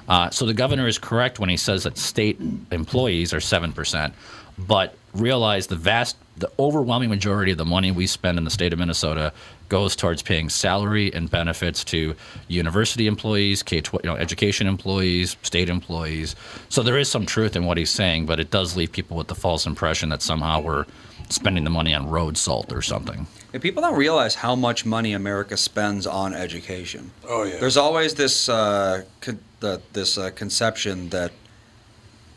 Uh, 0.09 0.29
so 0.29 0.45
the 0.45 0.53
governor 0.53 0.87
is 0.87 0.97
correct 0.99 1.39
when 1.39 1.49
he 1.49 1.57
says 1.57 1.83
that 1.83 1.97
state 1.97 2.37
employees 2.71 3.33
are 3.33 3.39
seven 3.39 3.71
percent, 3.71 4.13
but 4.57 4.95
realize 5.13 5.67
the 5.67 5.75
vast, 5.77 6.17
the 6.37 6.51
overwhelming 6.59 7.09
majority 7.09 7.51
of 7.51 7.57
the 7.57 7.65
money 7.65 7.91
we 7.91 8.07
spend 8.07 8.37
in 8.37 8.43
the 8.43 8.51
state 8.51 8.71
of 8.71 8.79
Minnesota 8.79 9.33
goes 9.69 9.95
towards 9.95 10.21
paying 10.21 10.49
salary 10.49 11.13
and 11.13 11.29
benefits 11.29 11.83
to 11.83 12.15
university 12.47 13.07
employees, 13.07 13.63
K 13.63 13.77
you 13.77 13.99
know, 14.03 14.15
education 14.15 14.67
employees, 14.67 15.35
state 15.41 15.67
employees. 15.67 16.35
So 16.69 16.83
there 16.83 16.97
is 16.97 17.09
some 17.09 17.25
truth 17.25 17.55
in 17.55 17.65
what 17.65 17.77
he's 17.77 17.89
saying, 17.89 18.27
but 18.27 18.39
it 18.39 18.51
does 18.51 18.77
leave 18.77 18.91
people 18.91 19.17
with 19.17 19.27
the 19.27 19.35
false 19.35 19.65
impression 19.65 20.09
that 20.09 20.21
somehow 20.21 20.61
we're 20.61 20.85
spending 21.29 21.63
the 21.63 21.69
money 21.69 21.93
on 21.93 22.09
road 22.09 22.37
salt 22.37 22.71
or 22.71 22.81
something. 22.81 23.27
And 23.51 23.61
people 23.61 23.81
don't 23.81 23.97
realize 23.97 24.35
how 24.35 24.55
much 24.55 24.85
money 24.85 25.13
America 25.13 25.57
spends 25.57 26.07
on 26.07 26.33
education. 26.33 27.11
Oh, 27.27 27.43
yeah. 27.43 27.59
There's 27.59 27.77
always 27.77 28.13
this 28.13 28.47
uh, 28.47 29.03
con- 29.21 29.39
the, 29.59 29.81
this 29.93 30.17
uh, 30.17 30.29
conception 30.31 31.09
that 31.09 31.31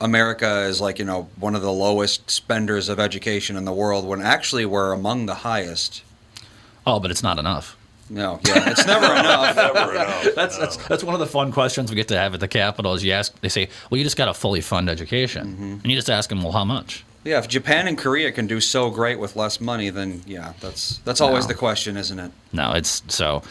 America 0.00 0.62
is 0.62 0.80
like 0.80 0.98
you 0.98 1.04
know 1.04 1.28
one 1.38 1.54
of 1.54 1.62
the 1.62 1.72
lowest 1.72 2.30
spenders 2.30 2.88
of 2.88 2.98
education 2.98 3.56
in 3.56 3.64
the 3.64 3.72
world, 3.72 4.06
when 4.06 4.22
actually 4.22 4.64
we're 4.64 4.92
among 4.92 5.26
the 5.26 5.36
highest. 5.36 6.02
Oh, 6.86 6.98
but 7.00 7.10
it's 7.10 7.22
not 7.22 7.38
enough. 7.38 7.76
No, 8.08 8.40
yeah, 8.44 8.70
it's 8.70 8.84
never 8.86 9.06
enough. 9.06 9.54
Never 9.74 9.92
enough. 9.92 10.34
That's, 10.34 10.58
that's 10.58 10.76
that's 10.88 11.04
one 11.04 11.14
of 11.14 11.20
the 11.20 11.28
fun 11.28 11.52
questions 11.52 11.90
we 11.90 11.96
get 11.96 12.08
to 12.08 12.16
have 12.18 12.34
at 12.34 12.40
the 12.40 12.48
Capitol. 12.48 12.92
Is 12.94 13.04
you 13.04 13.12
ask, 13.12 13.38
they 13.40 13.48
say, 13.48 13.68
"Well, 13.88 13.98
you 13.98 14.04
just 14.04 14.16
got 14.16 14.24
to 14.26 14.34
fully 14.34 14.60
fund 14.60 14.90
education," 14.90 15.46
mm-hmm. 15.46 15.62
and 15.82 15.86
you 15.86 15.94
just 15.94 16.10
ask 16.10 16.28
them, 16.28 16.42
"Well, 16.42 16.52
how 16.52 16.64
much?" 16.64 17.04
Yeah, 17.22 17.38
if 17.38 17.46
Japan 17.46 17.86
and 17.86 17.96
Korea 17.96 18.32
can 18.32 18.46
do 18.48 18.60
so 18.60 18.90
great 18.90 19.20
with 19.20 19.36
less 19.36 19.60
money, 19.60 19.90
then 19.90 20.22
yeah, 20.26 20.54
that's 20.60 20.98
that's 21.04 21.20
always 21.20 21.44
No. 21.44 21.48
the 21.48 21.54
question, 21.54 21.96
isn't 21.96 22.18
it? 22.18 22.32
No, 22.52 22.72
it's 22.72 23.02
so. 23.08 23.42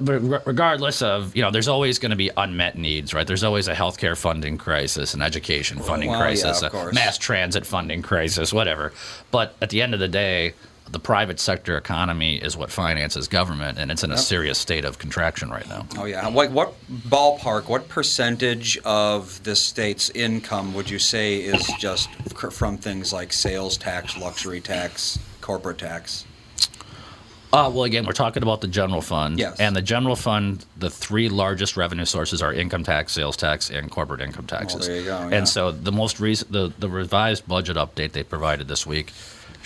Regardless 0.00 1.02
of 1.02 1.34
you 1.36 1.42
know, 1.42 1.50
there's 1.50 1.68
always 1.68 1.98
going 1.98 2.10
to 2.10 2.16
be 2.16 2.30
unmet 2.36 2.76
needs, 2.76 3.14
right? 3.14 3.26
There's 3.26 3.44
always 3.44 3.68
a 3.68 3.74
healthcare 3.74 4.16
funding 4.16 4.58
crisis, 4.58 5.14
an 5.14 5.22
education 5.22 5.78
oh, 5.80 5.84
funding 5.84 6.10
Well, 6.10 6.20
crisis, 6.20 6.62
of 6.62 6.74
a 6.74 6.92
mass 6.92 7.18
transit 7.18 7.66
funding 7.66 8.02
crisis, 8.02 8.52
whatever. 8.52 8.92
But 9.30 9.56
at 9.60 9.70
the 9.70 9.82
end 9.82 9.94
of 9.94 10.00
the 10.00 10.08
day, 10.08 10.54
the 10.90 10.98
private 10.98 11.40
sector 11.40 11.76
economy 11.78 12.36
is 12.36 12.56
what 12.56 12.70
finances 12.70 13.26
government, 13.26 13.78
and 13.78 13.90
it's 13.90 14.04
in 14.04 14.12
a 14.12 14.18
serious 14.18 14.58
state 14.58 14.84
of 14.84 14.98
contraction 14.98 15.50
right 15.50 15.66
now. 15.68 15.86
Oh 15.96 16.04
yeah, 16.04 16.26
like 16.28 16.50
what 16.50 16.74
ballpark, 16.90 17.66
what 17.68 17.88
percentage 17.88 18.76
of 18.78 19.42
the 19.42 19.56
state's 19.56 20.10
income 20.10 20.74
would 20.74 20.90
you 20.90 20.98
say 20.98 21.36
is 21.36 21.66
just 21.78 22.10
from 22.34 22.76
things 22.76 23.12
like 23.12 23.32
sales 23.32 23.78
tax, 23.78 24.18
luxury 24.18 24.60
tax, 24.60 25.18
corporate 25.40 25.78
tax? 25.78 26.26
Uh, 27.52 27.70
well, 27.72 27.84
again, 27.84 28.06
we're 28.06 28.12
talking 28.12 28.42
about 28.42 28.62
the 28.62 28.66
general 28.66 29.02
fund. 29.02 29.38
Yes. 29.38 29.60
And 29.60 29.76
the 29.76 29.82
general 29.82 30.16
fund, 30.16 30.64
the 30.78 30.88
three 30.88 31.28
largest 31.28 31.76
revenue 31.76 32.06
sources 32.06 32.40
are 32.40 32.52
income 32.52 32.82
tax, 32.82 33.12
sales 33.12 33.36
tax, 33.36 33.68
and 33.68 33.90
corporate 33.90 34.22
income 34.22 34.46
taxes. 34.46 34.86
there 34.86 34.96
you 34.96 35.04
go, 35.04 35.18
And 35.18 35.32
yeah. 35.32 35.44
so 35.44 35.70
the 35.70 35.92
most 35.92 36.18
recent, 36.18 36.50
the, 36.50 36.72
the 36.78 36.88
revised 36.88 37.46
budget 37.46 37.76
update 37.76 38.12
they 38.12 38.22
provided 38.22 38.68
this 38.68 38.86
week 38.86 39.12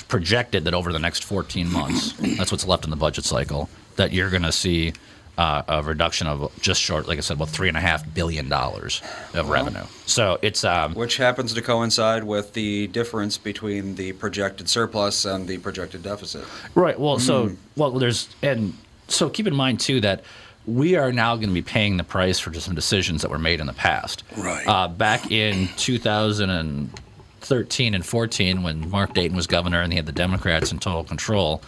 projected 0.09 0.65
that 0.65 0.75
over 0.75 0.93
the 0.93 0.99
next 0.99 1.23
14 1.25 1.71
months, 1.71 2.13
that's 2.37 2.51
what's 2.51 2.67
left 2.67 2.85
in 2.85 2.91
the 2.91 2.97
budget 2.97 3.25
cycle, 3.25 3.69
that 3.95 4.13
you're 4.13 4.31
going 4.31 4.43
to 4.43 4.53
see 4.53 4.93
uh, 5.39 5.63
a 5.69 5.83
reduction 5.83 6.27
of 6.27 6.51
just 6.61 6.81
short, 6.81 7.07
like 7.07 7.19
I 7.19 7.21
said, 7.21 7.35
about 7.35 7.51
three 7.51 7.69
and 7.69 7.77
a 7.77 7.81
half 7.81 8.13
billion 8.15 8.49
dollars 8.49 9.03
of 9.35 9.51
revenue. 9.51 9.85
So 10.07 10.39
it's 10.43 10.65
um, 10.65 10.95
Which 10.95 11.19
happens 11.19 11.53
to 11.55 11.63
coincide 11.63 12.25
with 12.25 12.55
the 12.55 12.87
difference 12.89 13.37
between 13.37 13.97
the 13.97 14.13
projected 14.13 14.69
surplus 14.69 15.25
and 15.25 15.47
the 15.47 15.59
projected 15.59 16.03
deficit. 16.03 16.45
Right. 16.75 16.99
Well, 16.99 17.19
so 17.19 17.53
well, 17.77 17.91
there's 17.93 18.29
and 18.43 18.75
so 19.09 19.29
keep 19.29 19.47
in 19.47 19.55
mind 19.55 19.81
too 19.81 20.01
that 20.01 20.25
we 20.67 20.97
are 20.97 21.13
now 21.13 21.37
going 21.37 21.49
to 21.49 21.55
be 21.55 21.63
paying 21.63 21.97
the 21.97 22.05
price 22.05 22.39
for 22.39 22.51
just 22.51 22.67
some 22.67 22.75
decisions 22.75 23.23
that 23.23 23.31
were 23.31 23.39
made 23.39 23.61
in 23.61 23.67
the 23.67 23.73
past. 23.73 24.25
Right. 24.37 24.67
Uh, 24.67 24.89
back 24.89 25.31
in 25.31 25.69
2013 25.77 27.95
and 27.95 28.05
14, 28.05 28.63
when 28.65 28.91
Mark 28.91 29.15
Dayton 29.15 29.37
was 29.37 29.47
governor 29.47 29.81
and 29.81 29.93
he 29.93 29.97
had 29.97 30.07
the 30.07 30.13
Democrats 30.13 30.73
in 30.73 30.81
total 30.81 31.05
control, 31.05 31.63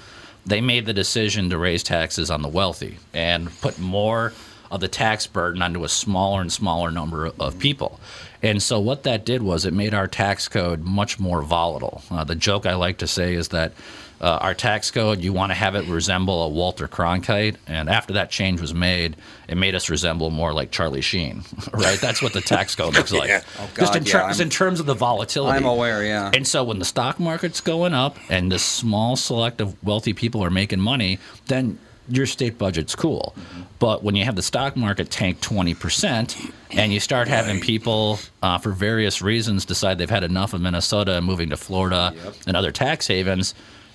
they 0.49 0.61
made 0.61 0.87
the 0.87 0.93
decision 0.93 1.51
to 1.51 1.59
raise 1.59 1.83
taxes 1.83 2.31
on 2.31 2.43
the 2.43 2.49
wealthy 2.49 2.99
and 3.13 3.49
put 3.61 3.79
more 3.79 4.33
of 4.71 4.81
the 4.81 4.89
tax 4.89 5.27
burden 5.27 5.63
onto 5.63 5.85
a 5.85 5.89
smaller 5.89 6.41
and 6.41 6.53
smaller 6.53 6.91
number 6.91 7.31
of 7.39 7.59
people. 7.59 8.01
And 8.43 8.63
so 8.63 8.79
what 8.79 9.03
that 9.03 9.25
did 9.25 9.43
was 9.43 9.65
it 9.65 9.73
made 9.73 9.95
our 9.95 10.07
tax 10.07 10.49
code 10.49 10.83
much 10.85 11.19
more 11.19 11.43
volatile. 11.43 12.03
Uh, 12.11 12.25
the 12.25 12.35
joke 12.35 12.67
I 12.67 12.75
like 12.75 12.99
to 12.99 13.07
say 13.07 13.35
is 13.35 13.49
that 13.49 13.73
uh, 14.21 14.39
our 14.41 14.55
tax 14.55 14.91
code, 14.91 15.21
you 15.21 15.33
want 15.33 15.51
to 15.51 15.55
have 15.55 15.75
it 15.75 15.87
resemble 15.87 16.43
a 16.43 16.49
Walter 16.49 16.89
Cronkite, 16.89 17.57
and 17.67 17.89
after 17.89 18.15
that 18.15 18.31
change 18.31 18.61
was 18.61 18.75
made, 18.75 19.17
it 19.49 19.57
made 19.57 19.75
us 19.75 19.89
resemble 19.89 20.31
more 20.31 20.53
like 20.53 20.71
Charlie 20.71 21.01
Sheen, 21.03 21.43
right? 21.73 22.01
That's 22.01 22.21
what 22.21 22.33
the 22.33 22.41
tax 22.41 22.75
code 22.75 22.95
looks 22.95 23.13
like. 23.13 23.29
Yeah. 23.29 23.43
Oh, 23.59 23.71
Just 23.77 23.95
in, 23.97 24.05
ter- 24.05 24.19
yeah, 24.19 24.29
just 24.29 24.41
in 24.41 24.51
terms 24.51 24.81
of 24.81 24.87
the 24.87 24.95
volatility. 24.95 25.57
I'm 25.57 25.65
aware, 25.67 26.05
yeah. 26.05 26.31
And 26.35 26.47
so 26.47 26.65
when 26.65 26.79
the 26.79 26.85
stock 26.85 27.21
market's 27.21 27.61
going 27.61 27.95
up 27.95 28.17
and 28.29 28.51
this 28.51 28.65
small 28.65 29.17
select 29.17 29.61
of 29.61 29.77
wealthy 29.85 30.13
people 30.15 30.43
are 30.45 30.51
making 30.51 30.81
money, 30.81 31.19
then 31.47 31.79
your 32.11 32.25
state 32.27 32.57
budget's 32.57 32.97
cool. 32.97 33.35
But 33.79 34.03
when 34.03 34.17
you 34.17 34.25
have 34.25 34.35
the 34.35 34.43
stock 34.43 34.77
market 34.77 35.11
tank 35.11 35.41
20% 35.43 36.53
and 36.71 36.93
you 36.93 37.01
start 37.01 37.29
having 37.29 37.61
people, 37.61 38.19
uh, 38.43 38.57
for 38.59 38.73
various 38.73 39.21
reasons, 39.23 39.65
decide 39.67 39.99
they've 39.99 40.09
had 40.09 40.25
enough 40.25 40.55
of 40.55 40.61
Minnesota 40.63 41.17
and 41.19 41.27
moving 41.27 41.51
to 41.51 41.57
Florida 41.57 42.13
Yep. 42.17 42.35
and 42.47 42.57
other 42.57 42.73
tax 42.73 43.07
havens, 43.07 43.55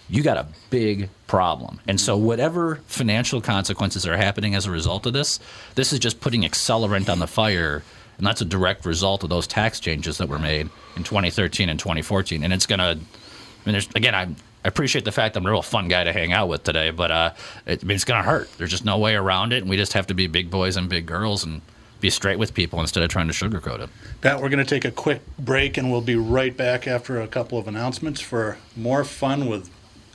you 0.09 0.23
got 0.23 0.37
a 0.37 0.47
big 0.69 1.09
problem. 1.27 1.79
And 1.87 1.99
so, 1.99 2.17
whatever 2.17 2.81
financial 2.87 3.41
consequences 3.41 4.05
are 4.05 4.17
happening 4.17 4.55
as 4.55 4.65
a 4.65 4.71
result 4.71 5.05
of 5.05 5.13
this, 5.13 5.39
this 5.75 5.93
is 5.93 5.99
just 5.99 6.19
putting 6.21 6.41
accelerant 6.41 7.09
on 7.09 7.19
the 7.19 7.27
fire. 7.27 7.83
And 8.17 8.27
that's 8.27 8.41
a 8.41 8.45
direct 8.45 8.85
result 8.85 9.23
of 9.23 9.29
those 9.29 9.47
tax 9.47 9.79
changes 9.79 10.19
that 10.19 10.29
were 10.29 10.37
made 10.37 10.69
in 10.95 11.03
2013 11.03 11.67
and 11.67 11.79
2014. 11.79 12.43
And 12.43 12.53
it's 12.53 12.67
going 12.67 12.79
to 12.79 12.99
I 13.63 13.69
mean, 13.69 13.73
there's 13.73 13.89
again, 13.95 14.13
I 14.13 14.27
I 14.65 14.69
appreciate 14.69 15.03
the 15.03 15.11
fact 15.11 15.33
that 15.33 15.41
I'm 15.41 15.45
a 15.45 15.51
real 15.51 15.61
fun 15.61 15.89
guy 15.89 16.05
to 16.05 16.13
hang 16.13 16.31
out 16.31 16.47
with 16.47 16.63
today, 16.63 16.91
but 16.91 17.11
uh, 17.11 17.33
it, 17.65 17.83
I 17.83 17.85
mean, 17.85 17.95
it's 17.95 18.05
gonna 18.05 18.23
hurt. 18.23 18.49
There's 18.57 18.71
just 18.71 18.85
no 18.85 18.97
way 18.97 19.15
around 19.15 19.51
it, 19.51 19.61
and 19.61 19.69
we 19.69 19.75
just 19.75 19.93
have 19.93 20.07
to 20.07 20.13
be 20.13 20.27
big 20.27 20.49
boys 20.49 20.77
and 20.77 20.87
big 20.87 21.05
girls 21.05 21.43
and 21.43 21.61
be 21.99 22.09
straight 22.09 22.37
with 22.37 22.53
people 22.53 22.79
instead 22.81 23.03
of 23.03 23.09
trying 23.09 23.27
to 23.27 23.33
sugarcoat 23.33 23.79
it. 23.79 23.89
Pat, 24.21 24.41
we're 24.41 24.49
going 24.49 24.63
to 24.63 24.69
take 24.69 24.83
a 24.83 24.91
quick 24.91 25.21
break 25.39 25.77
and 25.77 25.89
we'll 25.89 26.01
be 26.01 26.17
right 26.17 26.55
back 26.55 26.85
after 26.85 27.21
a 27.21 27.27
couple 27.27 27.57
of 27.57 27.65
announcements 27.65 28.19
for 28.19 28.57
more 28.75 29.05
fun 29.05 29.45
with 29.45 29.69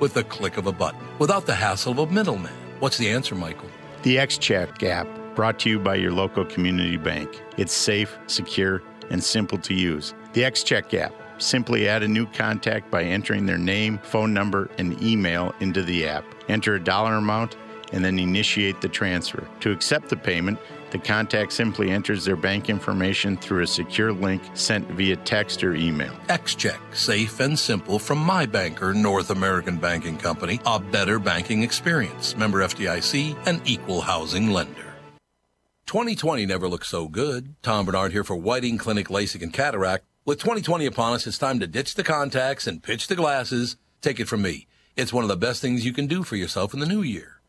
with 0.00 0.14
the 0.14 0.24
click 0.24 0.56
of 0.56 0.66
a 0.66 0.72
button 0.72 1.00
without 1.18 1.46
the 1.46 1.54
hassle 1.54 1.92
of 1.92 2.10
a 2.10 2.12
middleman? 2.12 2.52
What's 2.80 2.98
the 2.98 3.08
answer, 3.08 3.34
Michael? 3.34 3.68
The 4.02 4.16
XCheck 4.16 4.82
app, 4.82 5.08
brought 5.34 5.58
to 5.60 5.70
you 5.70 5.78
by 5.78 5.94
your 5.96 6.12
local 6.12 6.44
community 6.44 6.96
bank. 6.96 7.42
It's 7.56 7.72
safe, 7.72 8.16
secure, 8.26 8.82
and 9.10 9.22
simple 9.22 9.58
to 9.58 9.74
use. 9.74 10.14
The 10.32 10.42
XCheck 10.42 10.92
app. 10.94 11.14
Simply 11.38 11.88
add 11.88 12.02
a 12.02 12.08
new 12.08 12.26
contact 12.26 12.90
by 12.90 13.02
entering 13.02 13.46
their 13.46 13.58
name, 13.58 13.98
phone 14.04 14.32
number, 14.32 14.70
and 14.78 15.00
email 15.02 15.54
into 15.60 15.82
the 15.82 16.06
app. 16.06 16.24
Enter 16.48 16.74
a 16.76 16.80
dollar 16.82 17.16
amount 17.16 17.56
and 17.92 18.04
then 18.04 18.18
initiate 18.18 18.80
the 18.80 18.88
transfer. 18.88 19.46
To 19.60 19.72
accept 19.72 20.08
the 20.08 20.16
payment, 20.16 20.58
the 20.94 20.98
contact 21.00 21.52
simply 21.52 21.90
enters 21.90 22.24
their 22.24 22.36
bank 22.36 22.70
information 22.70 23.36
through 23.36 23.64
a 23.64 23.66
secure 23.66 24.12
link 24.12 24.40
sent 24.54 24.88
via 24.92 25.16
text 25.16 25.64
or 25.64 25.74
email. 25.74 26.12
XCheck, 26.28 26.78
safe 26.94 27.40
and 27.40 27.58
simple 27.58 27.98
from 27.98 28.18
my 28.18 28.46
banker, 28.46 28.94
North 28.94 29.30
American 29.30 29.76
Banking 29.76 30.16
Company, 30.16 30.60
a 30.64 30.78
better 30.78 31.18
banking 31.18 31.64
experience. 31.64 32.36
Member 32.36 32.60
FDIC, 32.60 33.36
an 33.48 33.60
equal 33.64 34.02
housing 34.02 34.50
lender. 34.50 34.94
2020 35.86 36.46
never 36.46 36.68
looked 36.68 36.86
so 36.86 37.08
good. 37.08 37.56
Tom 37.60 37.86
Barnard 37.86 38.12
here 38.12 38.22
for 38.22 38.36
Whiting 38.36 38.78
Clinic 38.78 39.08
LASIK 39.08 39.42
and 39.42 39.52
Cataract. 39.52 40.04
With 40.24 40.38
2020 40.38 40.86
upon 40.86 41.14
us, 41.14 41.26
it's 41.26 41.38
time 41.38 41.58
to 41.58 41.66
ditch 41.66 41.96
the 41.96 42.04
contacts 42.04 42.68
and 42.68 42.84
pitch 42.84 43.08
the 43.08 43.16
glasses. 43.16 43.76
Take 44.00 44.20
it 44.20 44.28
from 44.28 44.42
me. 44.42 44.68
It's 44.96 45.12
one 45.12 45.24
of 45.24 45.28
the 45.28 45.36
best 45.36 45.60
things 45.60 45.84
you 45.84 45.92
can 45.92 46.06
do 46.06 46.22
for 46.22 46.36
yourself 46.36 46.72
in 46.72 46.78
the 46.78 46.86
new 46.86 47.02
year. 47.02 47.33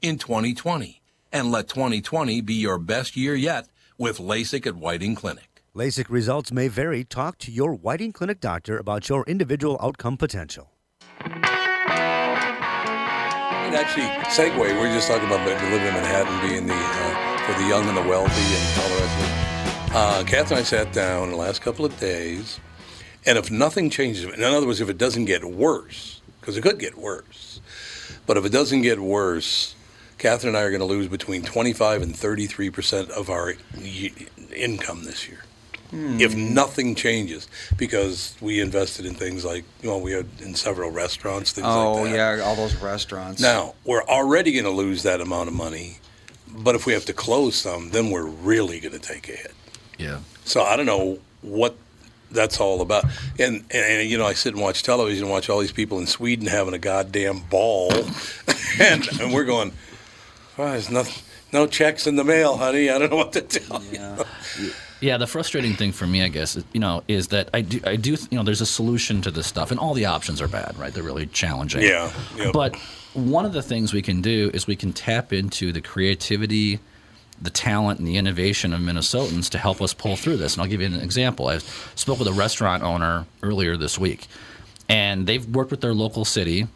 in 0.00 0.18
2020 0.18 1.00
and 1.32 1.50
let 1.50 1.68
2020 1.68 2.40
be 2.40 2.54
your 2.54 2.78
best 2.78 3.16
year 3.16 3.34
yet 3.34 3.68
with 3.98 4.18
LASIK 4.18 4.66
at 4.66 4.76
Whiting 4.76 5.14
Clinic. 5.14 5.62
LASIK 5.74 6.06
results 6.08 6.52
may 6.52 6.68
vary. 6.68 7.02
Talk 7.04 7.38
to 7.38 7.50
your 7.50 7.74
Whiting 7.74 8.12
Clinic 8.12 8.40
doctor 8.40 8.78
about 8.78 9.08
your 9.08 9.24
individual 9.26 9.76
outcome 9.82 10.16
potential. 10.16 10.70
And 13.64 13.74
actually, 13.74 14.06
segue, 14.30 14.56
we 14.56 14.70
are 14.70 14.94
just 14.94 15.08
talking 15.08 15.26
about 15.26 15.44
living 15.46 15.86
in 15.86 15.94
Manhattan 15.94 16.48
being 16.48 16.66
the 16.66 16.74
uh, 16.74 17.38
for 17.38 17.60
the 17.60 17.68
young 17.68 17.88
and 17.88 17.96
the 17.96 18.02
wealthy 18.02 18.40
and 18.40 18.80
all 18.80 18.88
the 18.88 19.02
rest 19.02 19.18
of 19.18 19.24
it. 19.24 19.94
Uh, 19.96 20.24
Kath 20.24 20.50
and 20.50 20.60
I 20.60 20.62
sat 20.62 20.92
down 20.92 21.30
the 21.30 21.36
last 21.36 21.60
couple 21.60 21.84
of 21.84 21.98
days, 21.98 22.60
and 23.26 23.36
if 23.36 23.50
nothing 23.50 23.90
changes, 23.90 24.24
in 24.24 24.42
other 24.42 24.66
words, 24.66 24.80
if 24.80 24.88
it 24.88 24.98
doesn't 24.98 25.24
get 25.24 25.44
worse, 25.44 26.20
because 26.40 26.56
it 26.56 26.62
could 26.62 26.78
get 26.78 26.96
worse, 26.96 27.60
but 28.26 28.36
if 28.36 28.44
it 28.44 28.52
doesn't 28.52 28.82
get 28.82 29.00
worse, 29.00 29.74
Catherine 30.24 30.54
and 30.54 30.56
I 30.56 30.62
are 30.62 30.70
going 30.70 30.80
to 30.80 30.86
lose 30.86 31.06
between 31.06 31.42
25 31.42 32.00
and 32.00 32.16
33 32.16 32.70
percent 32.70 33.10
of 33.10 33.28
our 33.28 33.52
y- 33.76 34.10
income 34.56 35.04
this 35.04 35.28
year. 35.28 35.44
Hmm. 35.90 36.18
If 36.18 36.34
nothing 36.34 36.94
changes, 36.94 37.46
because 37.76 38.34
we 38.40 38.58
invested 38.62 39.04
in 39.04 39.12
things 39.12 39.44
like, 39.44 39.64
well, 39.82 40.00
we 40.00 40.12
had 40.12 40.26
in 40.40 40.54
several 40.54 40.90
restaurants, 40.90 41.52
things 41.52 41.66
Oh 41.68 41.92
like 41.92 42.12
that. 42.12 42.38
yeah, 42.38 42.42
all 42.42 42.56
those 42.56 42.74
restaurants. 42.76 43.42
Now, 43.42 43.74
we're 43.84 44.04
already 44.04 44.52
going 44.52 44.64
to 44.64 44.70
lose 44.70 45.02
that 45.02 45.20
amount 45.20 45.48
of 45.48 45.54
money, 45.54 45.98
but 46.48 46.74
if 46.74 46.86
we 46.86 46.94
have 46.94 47.04
to 47.04 47.12
close 47.12 47.54
some, 47.56 47.90
then 47.90 48.10
we're 48.10 48.24
really 48.24 48.80
going 48.80 48.98
to 48.98 48.98
take 48.98 49.28
a 49.28 49.32
hit. 49.32 49.52
Yeah. 49.98 50.20
So 50.46 50.62
I 50.62 50.74
don't 50.76 50.86
know 50.86 51.18
what 51.42 51.76
that's 52.30 52.60
all 52.60 52.80
about. 52.80 53.04
And, 53.38 53.56
and, 53.70 53.84
and, 54.00 54.08
you 54.08 54.16
know, 54.16 54.24
I 54.26 54.32
sit 54.32 54.54
and 54.54 54.62
watch 54.62 54.82
television 54.84 55.24
and 55.24 55.30
watch 55.30 55.50
all 55.50 55.60
these 55.60 55.70
people 55.70 55.98
in 55.98 56.06
Sweden 56.06 56.46
having 56.46 56.72
a 56.72 56.78
goddamn 56.78 57.40
ball. 57.50 57.92
and, 58.80 59.06
and 59.20 59.30
we're 59.34 59.44
going, 59.44 59.72
oh, 60.58 60.70
there's 60.70 60.90
nothing, 60.90 61.22
no 61.52 61.66
checks 61.66 62.06
in 62.06 62.16
the 62.16 62.24
mail, 62.24 62.56
honey. 62.56 62.90
I 62.90 62.98
don't 62.98 63.10
know 63.10 63.16
what 63.16 63.32
to 63.32 63.42
tell 63.42 63.82
you. 63.92 64.72
Yeah, 65.00 65.18
the 65.18 65.26
frustrating 65.26 65.74
thing 65.74 65.92
for 65.92 66.06
me, 66.06 66.22
I 66.22 66.28
guess, 66.28 66.56
is, 66.56 66.64
you 66.72 66.80
know, 66.80 67.02
is 67.08 67.28
that 67.28 67.50
I 67.52 67.60
do, 67.60 67.80
I 67.84 67.96
do, 67.96 68.16
you 68.30 68.38
know, 68.38 68.42
there's 68.42 68.62
a 68.62 68.66
solution 68.66 69.20
to 69.22 69.30
this 69.30 69.46
stuff, 69.46 69.70
and 69.70 69.78
all 69.78 69.92
the 69.92 70.06
options 70.06 70.40
are 70.40 70.48
bad, 70.48 70.76
right? 70.78 70.94
They're 70.94 71.02
really 71.02 71.26
challenging. 71.26 71.82
Yeah, 71.82 72.10
yep. 72.36 72.52
But 72.52 72.76
one 73.12 73.44
of 73.44 73.52
the 73.52 73.62
things 73.62 73.92
we 73.92 74.02
can 74.02 74.22
do 74.22 74.50
is 74.54 74.66
we 74.66 74.76
can 74.76 74.92
tap 74.92 75.32
into 75.32 75.72
the 75.72 75.80
creativity, 75.80 76.80
the 77.42 77.50
talent, 77.50 77.98
and 77.98 78.08
the 78.08 78.16
innovation 78.16 78.72
of 78.72 78.80
Minnesotans 78.80 79.50
to 79.50 79.58
help 79.58 79.82
us 79.82 79.92
pull 79.92 80.16
through 80.16 80.38
this. 80.38 80.54
And 80.54 80.62
I'll 80.62 80.68
give 80.68 80.80
you 80.80 80.86
an 80.86 80.94
example. 80.94 81.48
I 81.48 81.58
spoke 81.96 82.18
with 82.18 82.28
a 82.28 82.32
restaurant 82.32 82.82
owner 82.82 83.26
earlier 83.42 83.76
this 83.76 83.98
week, 83.98 84.26
and 84.88 85.26
they've 85.26 85.46
worked 85.46 85.70
with 85.70 85.80
their 85.80 85.94
local 85.94 86.24
city. 86.24 86.66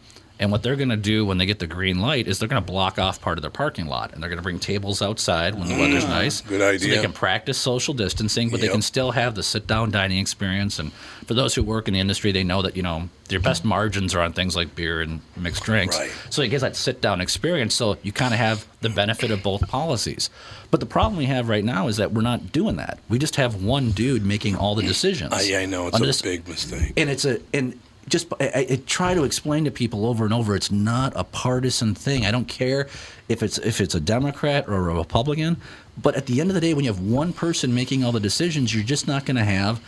And 0.41 0.51
what 0.53 0.63
they're 0.63 0.77
going 0.77 0.87
to 0.89 0.95
do 0.95 1.25
when 1.25 1.37
they 1.37 1.45
get 1.45 1.59
the 1.59 1.67
green 1.67 1.99
light 1.99 2.25
is 2.25 2.39
they're 2.39 2.47
going 2.47 2.63
to 2.63 2.71
block 2.71 2.97
off 2.97 3.19
part 3.19 3.37
of 3.37 3.41
their 3.41 3.51
parking 3.51 3.87
lot, 3.87 4.13
and 4.13 4.23
they're 4.23 4.29
going 4.29 4.37
to 4.39 4.43
bring 4.43 4.57
tables 4.57 5.01
outside 5.01 5.53
when 5.53 5.67
the 5.67 5.75
weather's 5.77 6.05
nice. 6.05 6.41
Mm. 6.41 6.47
Good 6.47 6.61
So 6.61 6.67
idea. 6.69 6.95
they 6.95 7.01
can 7.01 7.11
practice 7.11 7.57
social 7.57 7.93
distancing, 7.93 8.49
but 8.49 8.61
they 8.61 8.69
can 8.69 8.81
still 8.81 9.11
have 9.11 9.35
the 9.35 9.43
sit-down 9.43 9.91
dining 9.91 10.17
experience. 10.17 10.79
And 10.79 10.93
for 11.25 11.33
those 11.33 11.55
who 11.55 11.61
work 11.63 11.89
in 11.89 11.93
the 11.93 11.99
industry, 11.99 12.31
they 12.31 12.45
know 12.45 12.61
that 12.61 12.77
you 12.77 12.83
know 12.83 13.09
their 13.27 13.41
best 13.41 13.65
margins 13.65 14.15
are 14.15 14.21
on 14.21 14.31
things 14.31 14.55
like 14.55 14.75
beer 14.75 15.01
and 15.01 15.19
mixed 15.35 15.63
drinks. 15.63 15.99
Right. 15.99 16.09
So 16.29 16.41
it 16.41 16.47
gives 16.47 16.61
that 16.61 16.77
sit-down 16.77 17.19
experience. 17.19 17.75
So 17.75 17.97
you 18.01 18.13
kind 18.13 18.33
of 18.33 18.39
have 18.39 18.65
the 18.79 18.89
benefit 18.89 19.31
of 19.31 19.43
both 19.43 19.67
policies. 19.67 20.29
But 20.71 20.79
the 20.79 20.85
problem 20.85 21.17
we 21.17 21.25
have 21.25 21.49
right 21.49 21.65
now 21.65 21.89
is 21.89 21.97
that 21.97 22.13
we're 22.13 22.21
not 22.21 22.53
doing 22.53 22.77
that. 22.77 22.99
We 23.09 23.19
just 23.19 23.35
have 23.35 23.61
one 23.61 23.91
dude 23.91 24.25
making 24.25 24.55
all 24.55 24.73
the 24.75 24.83
decisions. 24.83 25.33
I, 25.33 25.63
I 25.63 25.65
know 25.65 25.87
it's 25.87 25.99
a 25.99 26.03
this- 26.05 26.21
big 26.21 26.47
mistake. 26.47 26.93
and 26.95 27.09
it's 27.09 27.25
a 27.25 27.39
and 27.53 27.77
just 28.09 28.33
I, 28.39 28.67
I 28.71 28.81
try 28.85 29.13
to 29.13 29.23
explain 29.23 29.65
to 29.65 29.71
people 29.71 30.05
over 30.05 30.25
and 30.25 30.33
over 30.33 30.55
it's 30.55 30.71
not 30.71 31.13
a 31.15 31.23
partisan 31.23 31.95
thing. 31.95 32.25
I 32.25 32.31
don't 32.31 32.47
care 32.47 32.87
if 33.27 33.43
it's 33.43 33.57
if 33.59 33.79
it's 33.79 33.95
a 33.95 33.99
democrat 33.99 34.67
or 34.67 34.89
a 34.89 34.93
republican 34.93 35.57
but 36.01 36.15
at 36.15 36.25
the 36.25 36.41
end 36.41 36.49
of 36.49 36.55
the 36.55 36.61
day 36.61 36.73
when 36.73 36.83
you 36.85 36.91
have 36.91 36.99
one 37.01 37.33
person 37.33 37.73
making 37.73 38.03
all 38.03 38.11
the 38.11 38.19
decisions 38.19 38.73
you're 38.73 38.83
just 38.83 39.07
not 39.07 39.25
going 39.25 39.37
to 39.37 39.43
have 39.43 39.81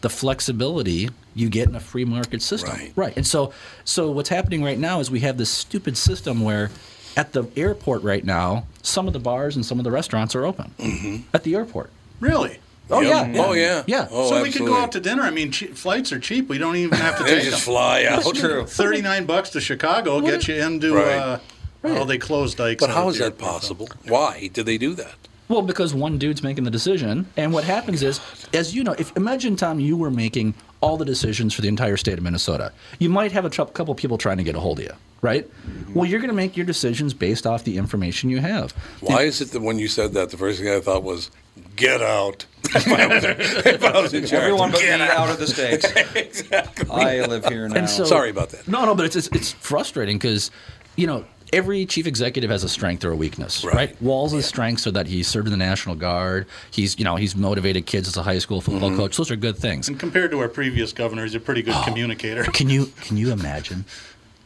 the 0.00 0.10
flexibility 0.10 1.08
you 1.34 1.48
get 1.48 1.68
in 1.68 1.74
a 1.74 1.80
free 1.80 2.04
market 2.04 2.42
system. 2.42 2.78
Right. 2.96 3.16
and 3.16 3.26
so 3.26 3.52
so 3.84 4.10
what's 4.10 4.28
happening 4.28 4.62
right 4.62 4.78
now 4.78 5.00
is 5.00 5.10
we 5.10 5.20
have 5.20 5.38
this 5.38 5.50
stupid 5.50 5.96
system 5.96 6.40
where 6.40 6.70
at 7.16 7.32
the 7.32 7.44
airport 7.56 8.02
right 8.02 8.24
now 8.24 8.66
some 8.82 9.06
of 9.06 9.12
the 9.12 9.18
bars 9.20 9.56
and 9.56 9.64
some 9.64 9.78
of 9.78 9.84
the 9.84 9.90
restaurants 9.90 10.34
are 10.34 10.44
open. 10.44 10.72
Mm-hmm. 10.78 11.28
At 11.34 11.44
the 11.44 11.54
airport. 11.54 11.90
Really? 12.20 12.58
Oh 12.90 13.00
Yep. 13.00 13.34
yeah, 13.34 13.42
Oh, 13.44 13.52
yeah. 13.52 13.82
yeah 13.86 14.08
Oh, 14.10 14.28
so 14.30 14.42
we 14.42 14.50
could 14.50 14.66
go 14.66 14.76
out 14.76 14.92
to 14.92 15.00
dinner. 15.00 15.22
I 15.22 15.30
mean, 15.30 15.50
che- 15.50 15.68
flights 15.68 16.12
are 16.12 16.18
cheap. 16.18 16.48
We 16.48 16.58
don't 16.58 16.76
even 16.76 16.98
have 16.98 17.18
to 17.18 17.24
They 17.24 17.36
take 17.36 17.44
just 17.44 17.64
them. 17.64 17.74
fly 17.74 18.04
out. 18.04 18.34
true. 18.34 18.66
Thirty-nine 18.66 19.26
bucks 19.26 19.50
to 19.50 19.60
Chicago 19.60 20.20
get 20.20 20.48
you 20.48 20.54
into. 20.56 20.94
Right. 20.94 21.16
Uh, 21.16 21.38
Oh, 21.84 22.04
they 22.04 22.18
closed 22.18 22.56
Dykes. 22.56 22.80
But 22.80 22.90
out 22.90 22.96
how 22.96 23.02
at 23.04 23.08
is 23.10 23.18
the 23.18 23.24
that 23.24 23.32
airport, 23.34 23.62
so- 23.62 23.74
possible? 23.74 23.88
Why 24.08 24.48
did 24.52 24.66
they 24.66 24.76
do 24.76 24.94
that? 24.94 25.14
Well, 25.48 25.62
because 25.62 25.94
one 25.94 26.18
dude's 26.18 26.42
making 26.42 26.64
the 26.64 26.70
decision, 26.72 27.26
and 27.36 27.52
what 27.52 27.62
happens 27.62 28.02
is, 28.02 28.18
as 28.52 28.74
you 28.74 28.82
know, 28.82 28.96
if 28.98 29.16
imagine 29.16 29.54
Tom, 29.54 29.78
you 29.78 29.96
were 29.96 30.10
making 30.10 30.54
all 30.80 30.96
the 30.96 31.04
decisions 31.04 31.54
for 31.54 31.62
the 31.62 31.68
entire 31.68 31.96
state 31.96 32.18
of 32.18 32.24
Minnesota, 32.24 32.72
you 32.98 33.08
might 33.08 33.30
have 33.30 33.44
a 33.44 33.50
tr- 33.50 33.62
couple 33.62 33.94
people 33.94 34.18
trying 34.18 34.38
to 34.38 34.42
get 34.42 34.56
a 34.56 34.60
hold 34.60 34.80
of 34.80 34.86
you, 34.86 34.92
right? 35.22 35.48
Well, 35.94 36.04
you're 36.06 36.18
going 36.18 36.30
to 36.30 36.34
make 36.34 36.56
your 36.56 36.66
decisions 36.66 37.14
based 37.14 37.46
off 37.46 37.62
the 37.62 37.76
information 37.76 38.28
you 38.30 38.38
have. 38.40 38.72
Why 39.00 39.22
is 39.22 39.40
it 39.40 39.52
that 39.52 39.62
when 39.62 39.78
you 39.78 39.86
said 39.86 40.12
that, 40.14 40.30
the 40.30 40.36
first 40.36 40.58
thing 40.60 40.68
I 40.68 40.80
thought 40.80 41.04
was, 41.04 41.30
get 41.76 42.02
out? 42.02 42.46
if 42.74 42.88
I 42.88 43.06
was, 43.06 43.24
if 43.24 43.84
I 43.84 44.00
was 44.00 44.12
in 44.14 44.22
charge. 44.26 44.32
Everyone 44.42 44.70
but 44.72 44.80
me 44.80 44.86
Get 44.86 45.00
out 45.00 45.30
of 45.30 45.38
the 45.38 45.46
states. 45.56 45.84
exactly. 46.16 46.90
I 46.90 47.24
live 47.26 47.44
here 47.46 47.68
now. 47.68 47.76
And 47.76 47.88
so- 47.88 48.04
Sorry 48.04 48.30
about 48.30 48.50
that. 48.50 48.66
No, 48.66 48.84
no, 48.84 48.94
but 48.94 49.06
it's 49.06 49.16
it's, 49.16 49.28
it's 49.28 49.52
frustrating 49.52 50.16
because 50.18 50.50
you 50.96 51.06
know 51.06 51.24
every 51.52 51.86
chief 51.86 52.08
executive 52.08 52.50
has 52.50 52.64
a 52.64 52.68
strength 52.68 53.04
or 53.04 53.12
a 53.12 53.16
weakness, 53.16 53.64
Right. 53.64 53.74
right? 53.74 54.02
Walz' 54.02 54.44
strengths 54.44 54.84
are 54.88 54.90
that 54.90 55.06
he 55.06 55.22
served 55.22 55.46
in 55.46 55.52
the 55.52 55.56
National 55.56 55.94
Guard. 55.94 56.46
He's 56.72 56.98
you 56.98 57.04
know 57.04 57.14
he's 57.14 57.36
motivated 57.36 57.86
kids 57.86 58.08
as 58.08 58.16
a 58.16 58.22
high 58.24 58.38
school 58.38 58.60
football 58.60 58.90
Mm-hmm. 58.90 58.98
coach. 58.98 59.16
Those 59.16 59.30
are 59.30 59.36
good 59.36 59.56
things. 59.56 59.88
And 59.88 59.98
compared 59.98 60.32
to 60.32 60.40
our 60.40 60.48
previous 60.48 60.92
governor, 60.92 61.22
he's 61.22 61.36
a 61.36 61.40
pretty 61.40 61.62
good 61.62 61.76
communicator. 61.84 62.42
Can 62.44 62.68
you 62.68 62.86
can 63.02 63.16
you 63.16 63.30
imagine? 63.30 63.84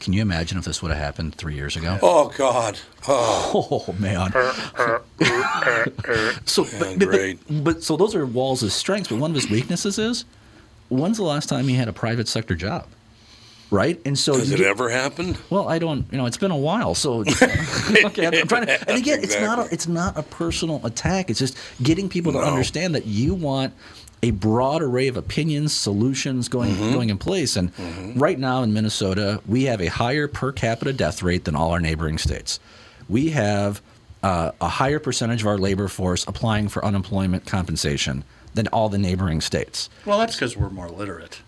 Can 0.01 0.13
you 0.13 0.21
imagine 0.23 0.57
if 0.57 0.65
this 0.65 0.81
would 0.81 0.89
have 0.91 0.99
happened 0.99 1.35
three 1.35 1.53
years 1.55 1.77
ago? 1.77 1.99
Oh 2.01 2.33
God. 2.35 2.77
Oh, 3.07 3.85
Oh 3.87 3.93
man. 3.99 4.31
so 6.45 6.63
but, 6.79 6.99
but- 6.99 7.07
great. 7.07 7.39
But, 7.63 7.83
so 7.83 7.95
those 7.97 8.15
are 8.15 8.25
Walz' 8.25 8.73
strengths, 8.73 9.09
but 9.09 9.19
one 9.19 9.31
of 9.31 9.35
his 9.35 9.49
weaknesses 9.49 9.97
is 9.99 10.25
when's 10.89 11.17
the 11.17 11.23
last 11.23 11.47
time 11.49 11.67
he 11.67 11.75
had 11.75 11.87
a 11.87 11.93
private 11.93 12.27
sector 12.27 12.55
job? 12.55 12.87
Right? 13.71 14.01
And 14.05 14.19
so 14.19 14.33
has 14.35 14.51
it 14.51 14.57
get- 14.57 14.67
ever 14.67 14.89
happened? 14.89 15.37
Well, 15.49 15.67
I 15.69 15.79
don't. 15.79 16.05
You 16.11 16.17
know, 16.17 16.25
it's 16.25 16.37
been 16.37 16.51
a 16.51 16.57
while. 16.57 16.93
So 16.93 17.21
okay, 18.05 18.27
I'm, 18.27 18.33
I'm 18.33 18.47
trying 18.47 18.65
to. 18.67 18.89
And 18.89 18.97
again, 18.97 19.19
it's 19.23 19.39
not. 19.39 19.59
A, 19.59 19.73
it's 19.73 19.87
not 19.87 20.17
a 20.17 20.23
personal 20.23 20.85
attack. 20.85 21.29
It's 21.29 21.39
just 21.39 21.57
getting 21.81 22.09
people 22.09 22.33
to 22.33 22.39
No. 22.39 22.43
understand 22.45 22.93
that 22.95 23.05
you 23.05 23.33
want 23.33 23.73
a 24.23 24.31
broad 24.31 24.81
array 24.83 25.07
of 25.07 25.15
opinions, 25.17 25.73
solutions 25.73 26.47
going 26.49 26.71
Mm-hmm. 26.75 26.91
going 26.93 27.09
in 27.09 27.17
place. 27.17 27.55
And 27.55 27.71
right 28.21 28.37
now 28.37 28.61
in 28.61 28.73
Minnesota, 28.73 29.41
we 29.47 29.63
have 29.63 29.81
a 29.81 29.87
higher 29.87 30.27
per 30.27 30.51
capita 30.51 30.91
death 30.93 31.23
rate 31.23 31.45
than 31.45 31.55
all 31.55 31.71
our 31.71 31.79
neighboring 31.79 32.17
states. 32.17 32.59
We 33.09 33.29
have 33.29 33.81
uh, 34.21 34.51
a 34.61 34.67
higher 34.67 34.99
percentage 34.99 35.41
of 35.41 35.47
our 35.47 35.57
labor 35.57 35.87
force 35.87 36.23
applying 36.27 36.67
for 36.67 36.83
unemployment 36.85 37.45
compensation 37.45 38.23
than 38.53 38.67
all 38.67 38.89
the 38.89 38.97
neighboring 38.99 39.39
states. 39.41 39.89
Well, 40.05 40.19
that's 40.19 40.35
because 40.35 40.55
we're 40.57 40.69
more 40.69 40.89
literate. 40.89 41.41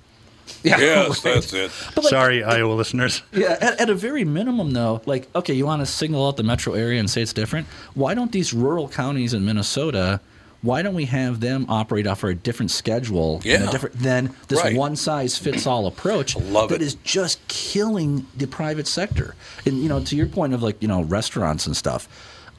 Yes, 0.63 1.19
that's 1.23 1.51
it. 1.53 1.71
But 1.93 2.05
like, 2.05 2.09
Sorry, 2.09 2.43
Iowa 2.43 2.73
listeners. 2.73 3.21
Yeah, 3.33 3.57
at, 3.59 3.81
at 3.81 3.89
a 3.89 3.95
very 3.95 4.23
minimum, 4.23 4.71
though, 4.71 5.01
like, 5.05 5.27
okay, 5.35 5.53
you 5.53 5.65
want 5.65 5.81
to 5.81 5.85
single 5.85 6.25
out 6.27 6.37
the 6.37 6.43
metro 6.43 6.73
area 6.73 6.99
and 6.99 7.09
say 7.09 7.21
it's 7.21 7.33
different? 7.33 7.67
Why 7.95 8.13
don't 8.13 8.31
these 8.31 8.53
rural 8.53 8.87
counties 8.87 9.33
in 9.33 9.43
Minnesota? 9.45 10.21
Why 10.61 10.81
don't 10.81 10.95
we 10.95 11.03
have 11.05 11.41
them 11.41 11.65
operate 11.67 12.07
off 12.07 12.23
of 12.23 12.29
a 12.29 12.35
different 12.35 12.71
schedule 12.71 13.41
Yeah. 13.43 13.67
a 13.67 13.71
different 13.71 13.99
than 13.99 14.33
this 14.47 14.61
Right. 14.63 14.77
one 14.77 14.95
size 14.95 15.37
fits 15.37 15.67
all 15.67 15.85
approach 15.87 16.37
love 16.37 16.69
that 16.69 16.81
it. 16.81 16.85
is 16.85 16.95
just 17.03 17.45
killing 17.49 18.25
the 18.37 18.47
private 18.47 18.87
sector? 18.87 19.35
And 19.65 19.83
you 19.83 19.89
know, 19.89 19.99
to 19.99 20.15
your 20.15 20.27
point 20.27 20.53
of 20.53 20.63
like 20.63 20.81
you 20.81 20.87
know 20.87 21.01
restaurants 21.01 21.67
and 21.67 21.75
stuff, 21.75 22.07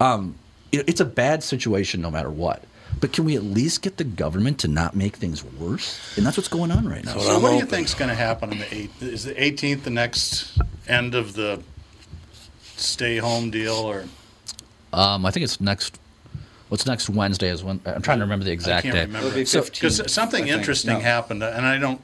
um, 0.00 0.34
it, 0.70 0.84
it's 0.86 1.00
a 1.00 1.06
bad 1.06 1.42
situation 1.42 2.02
no 2.02 2.10
matter 2.10 2.28
what. 2.30 2.62
But 3.00 3.12
can 3.12 3.24
we 3.24 3.36
at 3.36 3.42
least 3.42 3.82
get 3.82 3.96
the 3.96 4.04
government 4.04 4.58
to 4.60 4.68
not 4.68 4.94
make 4.96 5.16
things 5.16 5.44
worse? 5.44 6.16
And 6.16 6.24
that's 6.24 6.36
what's 6.36 6.48
going 6.48 6.70
on 6.70 6.88
right 6.88 7.04
now. 7.04 7.14
That's 7.14 7.26
So, 7.26 7.36
I'm 7.36 7.42
what 7.42 7.50
do 7.50 7.56
you 7.56 7.66
think 7.66 7.86
is 7.88 7.94
going 7.94 8.08
to 8.08 8.14
happen 8.14 8.50
on 8.50 8.58
the 8.58 8.64
8th? 8.64 9.02
Is 9.02 9.24
the 9.24 9.34
18th 9.34 9.82
the 9.82 9.90
next 9.90 10.56
end 10.88 11.14
of 11.14 11.34
the 11.34 11.60
stay 12.76 13.18
home 13.18 13.50
deal, 13.50 13.74
or 13.74 14.04
Um, 14.92 15.26
I 15.26 15.30
think 15.30 15.44
it's 15.44 15.60
next. 15.60 15.98
What's 16.68 16.86
next 16.86 17.10
Wednesday 17.10 17.48
is 17.50 17.62
when 17.62 17.80
I'm 17.84 18.00
trying 18.02 18.18
to 18.18 18.24
remember 18.24 18.44
the 18.44 18.50
I 18.50 18.54
exact 18.54 18.82
can't 18.84 18.94
day. 18.94 19.00
remember? 19.02 19.38
It'll 19.38 19.90
So- 19.90 20.06
something 20.06 20.44
I 20.44 20.48
interesting 20.48 20.94
No. 20.94 21.00
happened, 21.00 21.42
and 21.42 21.66
I 21.66 21.78
don't. 21.78 22.00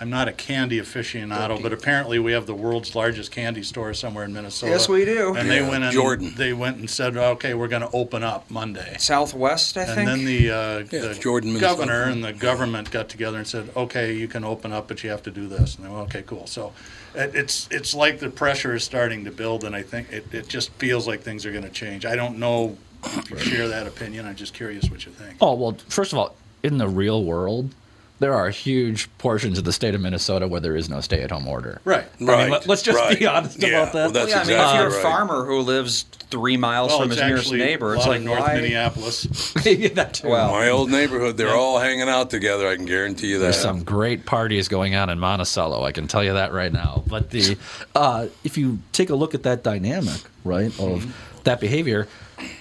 I'm 0.00 0.10
not 0.10 0.28
a 0.28 0.32
candy 0.32 0.78
aficionado, 0.80 1.60
but 1.60 1.72
apparently 1.72 2.18
we 2.20 2.32
have 2.32 2.46
the 2.46 2.54
world's 2.54 2.94
largest 2.94 3.32
candy 3.32 3.64
store 3.64 3.92
somewhere 3.94 4.24
in 4.24 4.32
Minnesota. 4.32 4.70
Yes, 4.72 4.88
we 4.88 5.04
do. 5.04 5.34
And 5.34 5.50
they 5.50 5.60
went 5.60 5.82
and 5.84 5.92
Jordan. 5.92 6.32
They 6.36 6.52
went 6.52 6.76
and 6.76 6.88
said, 6.88 7.16
"Okay, 7.16 7.54
we're 7.54 7.66
going 7.68 7.82
to 7.82 7.90
open 7.92 8.22
up 8.22 8.48
Monday." 8.50 8.96
Southwest, 8.98 9.76
I 9.76 9.84
think. 9.86 9.98
And 9.98 10.08
then 10.08 10.24
the, 10.24 10.50
uh, 10.50 10.78
Yeah, 10.78 10.84
the 11.00 11.10
it's 11.10 11.18
Jordan, 11.18 11.52
Minnesota. 11.54 11.76
governor 11.80 12.02
and 12.04 12.22
the 12.22 12.32
government 12.32 12.90
got 12.92 13.08
together 13.08 13.38
and 13.38 13.46
said, 13.46 13.70
"Okay, 13.74 14.12
you 14.14 14.28
can 14.28 14.44
open 14.44 14.72
up, 14.72 14.86
but 14.88 15.02
you 15.02 15.10
have 15.10 15.22
to 15.24 15.30
do 15.32 15.48
this." 15.48 15.74
And 15.74 15.84
they 15.84 15.90
went, 15.90 16.02
"Okay, 16.08 16.22
cool." 16.24 16.46
So 16.46 16.72
it, 17.14 17.34
it's 17.34 17.68
it's 17.72 17.92
like 17.94 18.20
the 18.20 18.30
pressure 18.30 18.74
is 18.74 18.84
starting 18.84 19.24
to 19.24 19.32
build, 19.32 19.64
and 19.64 19.74
I 19.74 19.82
think 19.82 20.12
it, 20.12 20.32
it 20.32 20.48
just 20.48 20.70
feels 20.74 21.08
like 21.08 21.22
things 21.22 21.44
are 21.44 21.50
going 21.52 21.64
to 21.64 21.70
change. 21.70 22.06
I 22.06 22.14
don't 22.14 22.38
know 22.38 22.76
if 23.04 23.30
you 23.30 23.38
share 23.38 23.66
that 23.68 23.86
opinion. 23.88 24.26
I'm 24.26 24.36
just 24.36 24.54
curious 24.54 24.88
what 24.90 25.04
you 25.06 25.12
think. 25.12 25.36
Oh 25.40 25.54
well, 25.54 25.76
first 25.88 26.12
of 26.12 26.18
all, 26.18 26.36
in 26.62 26.78
the 26.78 26.88
real 26.88 27.24
world, 27.24 27.74
there 28.20 28.34
are 28.34 28.50
huge 28.50 29.08
portions 29.18 29.58
of 29.58 29.64
the 29.64 29.72
state 29.72 29.94
of 29.94 30.00
Minnesota 30.00 30.48
where 30.48 30.60
there 30.60 30.74
is 30.76 30.88
no 30.88 31.00
stay-at-home 31.00 31.46
order. 31.46 31.80
Right. 31.84 32.06
Right. 32.20 32.50
let- 32.50 32.66
let's 32.66 32.82
just 32.82 33.18
be 33.18 33.26
honest 33.26 33.60
Yeah, 33.62 33.68
about 33.68 33.92
that. 33.92 33.98
Well, 34.04 34.10
that's 34.10 34.30
yeah, 34.30 34.36
I 34.36 34.44
mean, 34.44 34.50
exactly 34.50 34.74
if 34.74 34.80
you're 34.80 34.88
a 34.88 34.94
right. 34.94 35.02
farmer 35.02 35.44
who 35.44 35.60
lives 35.60 36.04
three 36.30 36.56
miles 36.56 36.90
Well, 36.90 37.00
from 37.00 37.10
his 37.10 37.20
nearest 37.20 37.52
neighbor, 37.52 37.94
a 37.94 37.96
it's 37.96 38.06
like 38.06 38.18
of 38.18 38.24
North 38.24 38.40
why? 38.40 38.54
Minneapolis. 38.56 39.22
that 39.54 40.14
too. 40.14 40.28
Well, 40.28 40.50
My 40.52 40.68
old 40.68 40.90
neighborhood, 40.90 41.36
they're 41.36 41.54
all 41.54 41.78
hanging 41.78 42.08
out 42.08 42.30
together. 42.30 42.66
I 42.68 42.76
can 42.76 42.84
guarantee 42.86 43.28
you 43.28 43.38
that. 43.38 43.44
There's 43.44 43.58
some 43.58 43.82
great 43.84 44.26
parties 44.26 44.68
going 44.68 44.94
on 44.94 45.10
in 45.10 45.18
Monticello. 45.18 45.84
I 45.84 45.92
can 45.92 46.06
tell 46.08 46.22
you 46.24 46.34
that 46.34 46.52
right 46.52 46.72
now. 46.72 47.02
But 47.06 47.30
the 47.30 47.56
uh, 47.94 48.26
if 48.44 48.58
you 48.58 48.80
take 48.92 49.10
a 49.10 49.14
look 49.14 49.34
at 49.34 49.44
that 49.44 49.62
dynamic, 49.62 50.20
right, 50.44 50.78
of 50.80 51.14
that 51.44 51.60
behavior, 51.60 52.08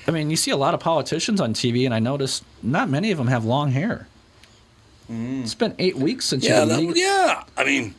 I 0.07 0.11
mean, 0.11 0.29
you 0.29 0.37
see 0.37 0.51
a 0.51 0.57
lot 0.57 0.73
of 0.73 0.79
politicians 0.79 1.41
on 1.41 1.53
TV, 1.53 1.83
and 1.85 1.93
I 1.93 1.99
notice 1.99 2.43
not 2.63 2.89
many 2.89 3.11
of 3.11 3.17
them 3.17 3.27
have 3.27 3.43
long 3.43 3.71
hair. 3.71 4.07
It's 5.09 5.55
been 5.55 5.73
eight 5.79 5.95
weeks 5.95 6.25
since 6.25 6.43
yeah, 6.45 6.63
you 6.63 6.69
that, 6.69 6.79
leave. 6.79 6.97
yeah. 6.97 7.43
I 7.55 7.63
mean, 7.63 7.95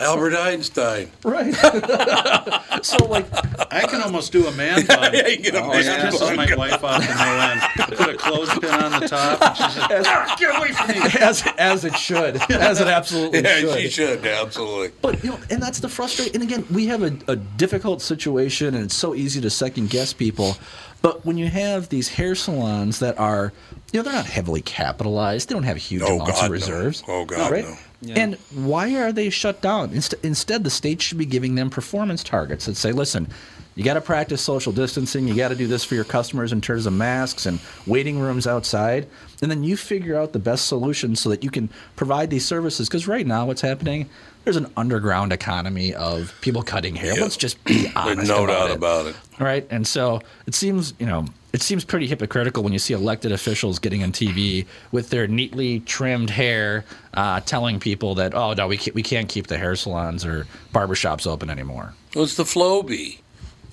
Albert 0.00 0.34
Einstein. 0.34 1.10
Right. 1.22 1.52
so 2.82 3.04
like, 3.06 3.26
I 3.72 3.86
can 3.86 4.00
almost 4.00 4.32
do 4.32 4.46
a 4.46 4.52
man 4.52 4.86
bun. 4.86 5.12
Yeah, 5.12 5.28
you 5.28 5.36
get 5.36 5.54
a 5.54 5.62
Oh, 5.62 5.68
man 5.68 5.84
yeah. 5.84 6.08
pisses 6.10 6.34
my 6.36 6.54
wife 6.56 6.82
off 6.82 7.06
to 7.06 7.14
no 7.14 7.40
end. 7.40 7.96
Put 7.98 8.08
a 8.08 8.16
clothespin 8.16 8.70
on 8.70 9.00
the 9.00 9.08
top. 9.08 9.42
And 9.42 9.56
she's 9.56 9.74
just, 9.74 9.90
"Ah, 10.08 10.36
get 10.38 10.56
away 10.58 10.72
from 10.72 10.88
me. 10.88 10.94
as 11.20 11.44
as 11.58 11.84
it 11.84 11.94
should, 11.96 12.36
as 12.50 12.80
it 12.80 12.86
absolutely 12.88 13.40
Yeah, 13.42 13.60
should. 13.60 13.78
she 13.80 13.88
should. 13.90 14.26
Absolutely. 14.26 14.92
But 15.02 15.22
you 15.22 15.30
know, 15.32 15.38
and 15.50 15.62
that's 15.62 15.80
the 15.80 15.88
frustrating. 15.90 16.34
And 16.40 16.42
again, 16.50 16.64
we 16.72 16.86
have 16.86 17.02
a, 17.02 17.12
a 17.28 17.36
difficult 17.36 18.00
situation, 18.00 18.74
and 18.74 18.84
it's 18.84 18.96
so 18.96 19.14
easy 19.14 19.40
to 19.42 19.50
second 19.50 19.90
guess 19.90 20.12
people. 20.14 20.56
But 21.02 21.26
when 21.26 21.36
you 21.36 21.48
have 21.48 21.88
these 21.88 22.08
hair 22.08 22.34
salons 22.34 23.00
that 23.00 23.18
are, 23.18 23.52
you 23.92 23.98
know, 23.98 24.04
they're 24.04 24.12
not 24.12 24.26
heavily 24.26 24.62
capitalized. 24.62 25.48
They 25.48 25.54
don't 25.54 25.64
have 25.64 25.76
huge 25.76 26.02
Oh, 26.02 26.14
amounts 26.16 26.32
God, 26.40 26.44
of 26.44 26.48
no. 26.48 26.52
reserves. 26.52 27.02
Oh, 27.08 27.24
God, 27.24 27.50
right? 27.50 27.64
no. 28.00 28.14
And 28.14 28.34
why 28.54 28.94
are 28.96 29.12
they 29.12 29.28
shut 29.30 29.60
down? 29.60 29.90
Inst- 29.92 30.14
instead, 30.22 30.64
the 30.64 30.70
state 30.70 31.02
should 31.02 31.18
be 31.18 31.26
giving 31.26 31.54
them 31.56 31.70
performance 31.70 32.22
targets 32.24 32.66
that 32.66 32.76
say, 32.76 32.90
listen, 32.92 33.28
you 33.74 33.84
got 33.84 33.94
to 33.94 34.00
practice 34.00 34.42
social 34.42 34.72
distancing. 34.72 35.26
You 35.26 35.34
got 35.34 35.48
to 35.48 35.54
do 35.54 35.66
this 35.66 35.84
for 35.84 35.94
your 35.94 36.04
customers 36.04 36.52
in 36.52 36.60
terms 36.60 36.84
of 36.86 36.92
masks 36.92 37.46
and 37.46 37.58
waiting 37.86 38.18
rooms 38.18 38.46
outside. 38.46 39.06
And 39.40 39.50
then 39.50 39.64
you 39.64 39.76
figure 39.76 40.16
out 40.18 40.32
the 40.32 40.38
best 40.38 40.66
solution 40.66 41.16
so 41.16 41.28
that 41.30 41.42
you 41.42 41.50
can 41.50 41.68
provide 41.96 42.28
these 42.30 42.44
services. 42.44 42.88
Because 42.88 43.08
right 43.08 43.26
now, 43.26 43.46
what's 43.46 43.62
happening? 43.62 44.10
There's 44.44 44.56
an 44.56 44.70
underground 44.76 45.32
economy 45.32 45.94
of 45.94 46.34
people 46.40 46.62
cutting 46.62 46.96
hair. 46.96 47.14
Yeah. 47.14 47.22
Let's 47.22 47.36
just 47.36 47.62
be 47.64 47.90
honest 47.96 48.28
no 48.28 48.44
about 48.44 48.46
doubt 48.46 48.70
it. 48.70 48.76
about 48.76 49.06
it. 49.06 49.16
Right? 49.38 49.66
And 49.70 49.86
so 49.86 50.20
it 50.46 50.54
seems, 50.54 50.94
you 50.98 51.06
know, 51.06 51.26
it 51.52 51.62
seems 51.62 51.84
pretty 51.84 52.06
hypocritical 52.06 52.62
when 52.62 52.72
you 52.72 52.78
see 52.78 52.94
elected 52.94 53.30
officials 53.30 53.78
getting 53.78 54.02
on 54.02 54.12
TV 54.12 54.66
with 54.90 55.10
their 55.10 55.26
neatly 55.26 55.80
trimmed 55.80 56.30
hair, 56.30 56.84
uh, 57.14 57.40
telling 57.40 57.78
people 57.78 58.14
that, 58.16 58.34
oh, 58.34 58.54
no, 58.54 58.66
we 58.68 58.76
can't, 58.76 58.94
we 58.94 59.02
can't 59.02 59.28
keep 59.28 59.46
the 59.48 59.58
hair 59.58 59.76
salons 59.76 60.24
or 60.24 60.46
barbershops 60.74 61.26
open 61.26 61.50
anymore. 61.50 61.94
Well, 62.14 62.24
it's 62.24 62.36
the 62.36 62.44
Flowbee. 62.44 63.18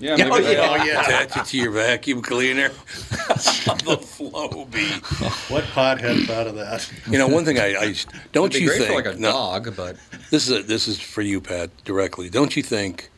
Yeah, 0.00 0.16
maybe 0.16 0.30
oh, 0.30 0.40
they- 0.40 0.56
Oh, 0.56 0.76
yeah. 0.76 1.02
Attach 1.02 1.36
it 1.36 1.44
to 1.46 1.56
your 1.58 1.70
vacuum 1.72 2.22
cleaner. 2.22 2.68
the 2.68 3.98
Flowbee. 4.00 5.50
What 5.50 5.64
pothead 5.64 6.26
thought 6.26 6.46
of 6.46 6.54
that? 6.56 6.90
You 7.06 7.18
know, 7.18 7.28
one 7.28 7.44
thing 7.44 7.58
I, 7.58 7.76
I 7.76 7.94
don't 8.32 8.52
be 8.52 8.60
you 8.60 8.68
great 8.68 8.78
think? 8.78 8.90
for 8.90 8.96
like 8.96 9.16
a 9.16 9.20
no, 9.20 9.30
dog, 9.30 9.76
but 9.76 9.96
This 10.30 10.48
is 10.48 10.58
a, 10.58 10.62
this 10.62 10.88
is 10.88 10.98
for 10.98 11.22
you, 11.22 11.40
Pat, 11.40 11.70
directly. 11.84 12.30
Don't 12.30 12.56
you 12.56 12.62
think 12.62 13.10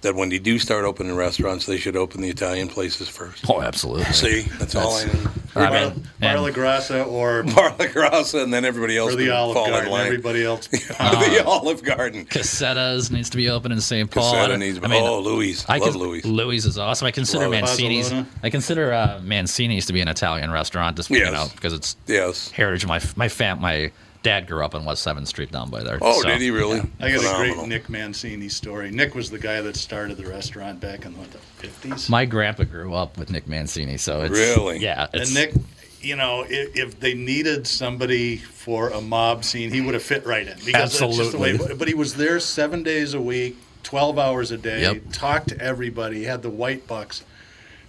that 0.00 0.14
when 0.14 0.28
they 0.28 0.38
do 0.38 0.58
start 0.58 0.84
opening 0.84 1.14
restaurants, 1.14 1.66
they 1.66 1.76
should 1.76 1.96
open 1.96 2.20
the 2.20 2.28
Italian 2.30 2.68
places 2.68 3.08
first? 3.08 3.44
Oh, 3.48 3.62
absolutely. 3.62 4.04
See, 4.12 4.42
that's, 4.58 4.74
all 4.74 4.94
I 4.94 5.04
need. 5.04 5.28
I 5.54 5.68
Bar, 5.68 5.72
mean, 5.90 6.08
Bar 6.20 6.36
and- 6.46 6.54
Grassa 6.54 7.06
or, 7.06 7.42
Bar 7.54 7.70
La 7.78 7.86
Grassa, 7.86 8.42
and 8.42 8.52
then 8.52 8.64
everybody 8.64 8.96
else 8.96 9.12
or 9.12 9.16
the 9.16 9.30
Olive 9.30 9.54
fall 9.54 9.68
Garden. 9.68 9.86
in 9.86 9.92
line. 9.92 10.06
Everybody 10.06 10.44
else. 10.44 10.66
the 10.68 11.42
Olive 11.46 11.82
Garden. 11.82 12.26
Cossetta's 12.26 13.10
needs 13.10 13.30
to 13.30 13.36
be 13.36 13.48
open 13.48 13.72
in 13.72 13.80
St. 13.80 14.10
Paul. 14.10 14.34
I 14.34 14.46
don't- 14.48 14.58
needs. 14.60 14.78
I 14.82 14.88
mean, 14.88 15.02
oh, 15.02 15.20
Louis. 15.20 15.64
I 15.68 15.78
Love 15.78 15.92
con- 15.92 15.98
Louis. 16.00 16.24
Louis 16.24 16.64
is 16.64 16.78
awesome. 16.78 17.06
I 17.06 17.10
consider 17.10 17.44
Love. 17.44 17.52
Mancini's. 17.52 18.10
Bazzalona. 18.10 18.26
I 18.42 18.50
consider 18.50 18.92
uh, 18.92 19.20
Mancini's 19.22 19.86
to 19.86 19.92
be 19.92 20.00
an 20.00 20.08
Italian 20.08 20.50
restaurant, 20.50 20.96
just 20.96 21.10
you 21.10 21.20
know, 21.24 21.46
because 21.54 21.72
it's 21.72 21.96
Yes. 22.06 22.50
heritage. 22.50 22.84
of 22.84 22.88
My 22.88 23.00
my 23.16 23.28
fam, 23.28 23.60
my 23.60 23.90
dad 24.22 24.46
grew 24.46 24.64
up 24.64 24.74
on 24.74 24.84
West 24.84 25.02
Seventh 25.02 25.28
Street 25.28 25.50
down 25.52 25.70
by 25.70 25.82
there. 25.82 25.98
Oh, 26.00 26.22
so- 26.22 26.28
did 26.28 26.40
he 26.40 26.50
really? 26.50 26.80
I 27.00 27.10
got 27.12 27.24
a 27.24 27.36
great 27.54 27.68
Nick 27.68 27.88
Mancini 27.88 28.48
story. 28.48 28.90
Nick 28.90 29.14
was 29.14 29.30
the 29.30 29.38
guy 29.38 29.60
that 29.60 29.76
started 29.76 30.16
the 30.16 30.26
restaurant 30.26 30.80
back 30.80 31.04
in 31.04 31.16
what, 31.16 31.30
the 31.30 31.38
50s? 31.66 32.08
My 32.10 32.24
grandpa 32.24 32.64
grew 32.64 32.94
up 32.94 33.16
with 33.18 33.30
Nick 33.30 33.46
Mancini, 33.46 33.96
so 33.96 34.22
it's 34.22 34.32
Really? 34.32 34.78
yeah. 34.78 35.06
It's, 35.12 35.30
and 35.30 35.34
Nick, 35.34 35.54
you 36.00 36.16
know, 36.16 36.44
if, 36.48 36.76
if 36.76 37.00
they 37.00 37.14
needed 37.14 37.66
somebody 37.66 38.36
for 38.36 38.90
a 38.90 39.00
mob 39.00 39.44
scene, 39.44 39.70
he 39.70 39.80
would 39.80 39.94
have 39.94 40.02
fit 40.02 40.24
right 40.26 40.46
in. 40.46 40.56
Because 40.64 40.98
that's 40.98 41.16
just 41.16 41.32
the 41.32 41.38
way. 41.38 41.50
Absolutely. 41.50 41.76
But 41.76 41.88
he 41.88 41.94
was 41.94 42.14
there 42.14 42.40
seven 42.40 42.82
days 42.82 43.14
a 43.14 43.20
week, 43.20 43.56
12 43.84 44.18
hours 44.18 44.50
a 44.50 44.58
day, 44.58 44.82
Yep. 44.82 45.02
talked 45.12 45.48
to 45.50 45.60
everybody, 45.60 46.18
he 46.18 46.24
had 46.24 46.42
the 46.42 46.50
white 46.50 46.86
bucks. 46.86 47.22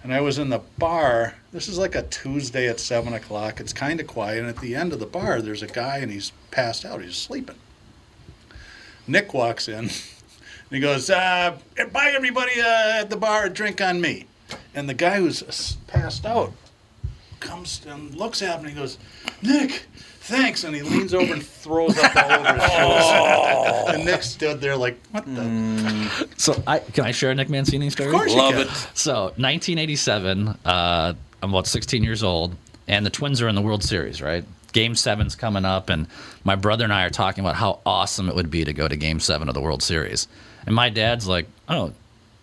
And 0.02 0.14
I 0.14 0.20
was 0.20 0.38
in 0.38 0.48
the 0.48 0.60
bar. 0.78 1.34
This 1.52 1.68
is 1.68 1.78
like 1.78 1.94
a 1.94 2.02
Tuesday 2.02 2.68
at 2.68 2.80
seven 2.80 3.12
o'clock. 3.12 3.60
It's 3.60 3.72
kind 3.72 4.00
of 4.00 4.06
quiet, 4.06 4.38
and 4.38 4.48
at 4.48 4.60
the 4.60 4.74
end 4.74 4.92
of 4.92 4.98
the 4.98 5.06
bar, 5.06 5.42
there's 5.42 5.62
a 5.62 5.66
guy, 5.66 5.98
and 5.98 6.10
he's 6.10 6.32
passed 6.50 6.84
out. 6.84 7.02
He's 7.02 7.16
sleeping. 7.16 7.56
Nick 9.06 9.34
walks 9.34 9.68
in, 9.68 9.78
and 9.78 9.90
he 10.70 10.80
goes, 10.80 11.10
uh, 11.10 11.58
"Buy 11.92 12.12
everybody 12.14 12.60
uh, 12.60 13.00
at 13.00 13.10
the 13.10 13.16
bar 13.16 13.46
a 13.46 13.50
drink 13.50 13.80
on 13.80 14.00
me." 14.00 14.26
And 14.74 14.88
the 14.88 14.94
guy 14.94 15.16
who's 15.16 15.76
passed 15.86 16.24
out 16.24 16.52
comes 17.40 17.82
and 17.86 18.14
looks 18.14 18.42
at 18.42 18.58
him, 18.58 18.66
and 18.66 18.74
he 18.74 18.74
goes, 18.74 18.98
"Nick." 19.42 19.86
Thanks, 20.30 20.64
and 20.64 20.74
he 20.74 20.82
leans 20.82 21.12
over 21.12 21.32
and 21.32 21.42
throws 21.44 21.98
up 21.98 22.16
all 22.16 22.32
over 22.32 22.54
his 22.54 23.84
shoes. 23.84 23.94
and 23.94 24.04
Nick 24.04 24.22
stood 24.22 24.60
there 24.60 24.76
like, 24.76 24.98
"What 25.10 25.24
the?" 25.26 26.26
So 26.36 26.62
I 26.66 26.78
can 26.78 27.04
I 27.04 27.10
share 27.10 27.30
a 27.30 27.34
Nick 27.34 27.48
Mancini 27.48 27.90
story? 27.90 28.08
Of 28.10 28.14
course, 28.14 28.34
Love 28.34 28.54
you 28.54 28.60
it. 28.62 28.68
can. 28.68 28.76
So 28.94 29.14
1987, 29.36 30.48
uh, 30.64 31.14
I'm 31.42 31.50
about 31.50 31.66
16 31.66 32.02
years 32.04 32.22
old, 32.22 32.54
and 32.88 33.04
the 33.04 33.10
Twins 33.10 33.42
are 33.42 33.48
in 33.48 33.54
the 33.54 33.62
World 33.62 33.82
Series, 33.82 34.22
right? 34.22 34.44
Game 34.72 34.94
seven's 34.94 35.34
coming 35.34 35.64
up, 35.64 35.90
and 35.90 36.06
my 36.44 36.54
brother 36.54 36.84
and 36.84 36.92
I 36.92 37.04
are 37.04 37.10
talking 37.10 37.42
about 37.44 37.56
how 37.56 37.80
awesome 37.84 38.28
it 38.28 38.36
would 38.36 38.50
be 38.50 38.64
to 38.64 38.72
go 38.72 38.86
to 38.86 38.96
Game 38.96 39.18
seven 39.20 39.48
of 39.48 39.54
the 39.54 39.60
World 39.60 39.82
Series. 39.82 40.28
And 40.66 40.74
my 40.74 40.90
dad's 40.90 41.26
like, 41.26 41.46
"Oh, 41.68 41.92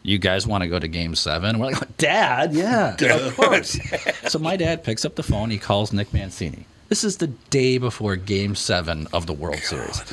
you 0.04 0.18
guys 0.18 0.46
want 0.46 0.64
to 0.64 0.68
go 0.68 0.78
to 0.78 0.88
Game 0.90 1.16
seven? 1.16 1.58
We're 1.60 1.68
like, 1.72 1.98
"Dad, 1.98 2.54
yeah, 2.54 2.96
of 3.00 3.36
course." 3.38 3.80
so 4.28 4.40
my 4.40 4.58
dad 4.58 4.84
picks 4.84 5.06
up 5.06 5.16
the 5.16 5.24
phone. 5.24 5.50
He 5.52 5.58
calls 5.58 5.94
Nick 5.94 6.14
Mancini. 6.14 6.66
This 6.90 7.04
is 7.04 7.18
the 7.18 7.28
day 7.28 7.78
before 7.78 8.16
Game 8.16 8.56
seven 8.56 9.08
of 9.12 9.26
the 9.28 9.34
World 9.34 9.60
Series. 9.60 10.04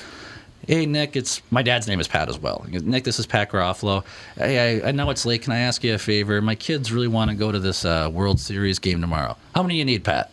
Hey 0.66 0.86
Nick, 0.86 1.14
it's 1.14 1.42
my 1.50 1.62
dad's 1.62 1.86
name 1.86 2.00
is 2.00 2.08
Pat 2.08 2.28
as 2.28 2.38
well. 2.38 2.64
Goes, 2.70 2.82
Nick, 2.82 3.04
this 3.04 3.18
is 3.18 3.26
Pat 3.26 3.52
Garofalo. 3.52 4.02
Hey, 4.36 4.80
I, 4.82 4.88
I 4.88 4.92
know 4.92 5.10
it's 5.10 5.26
late. 5.26 5.42
Can 5.42 5.52
I 5.52 5.58
ask 5.58 5.84
you 5.84 5.94
a 5.94 5.98
favor? 5.98 6.40
My 6.40 6.54
kids 6.54 6.90
really 6.90 7.06
want 7.06 7.30
to 7.30 7.36
go 7.36 7.52
to 7.52 7.58
this 7.60 7.84
uh, 7.84 8.10
World 8.12 8.40
Series 8.40 8.78
game 8.78 9.00
tomorrow. 9.00 9.36
How 9.54 9.62
many 9.62 9.74
do 9.74 9.78
you 9.78 9.84
need, 9.84 10.04
Pat? 10.04 10.32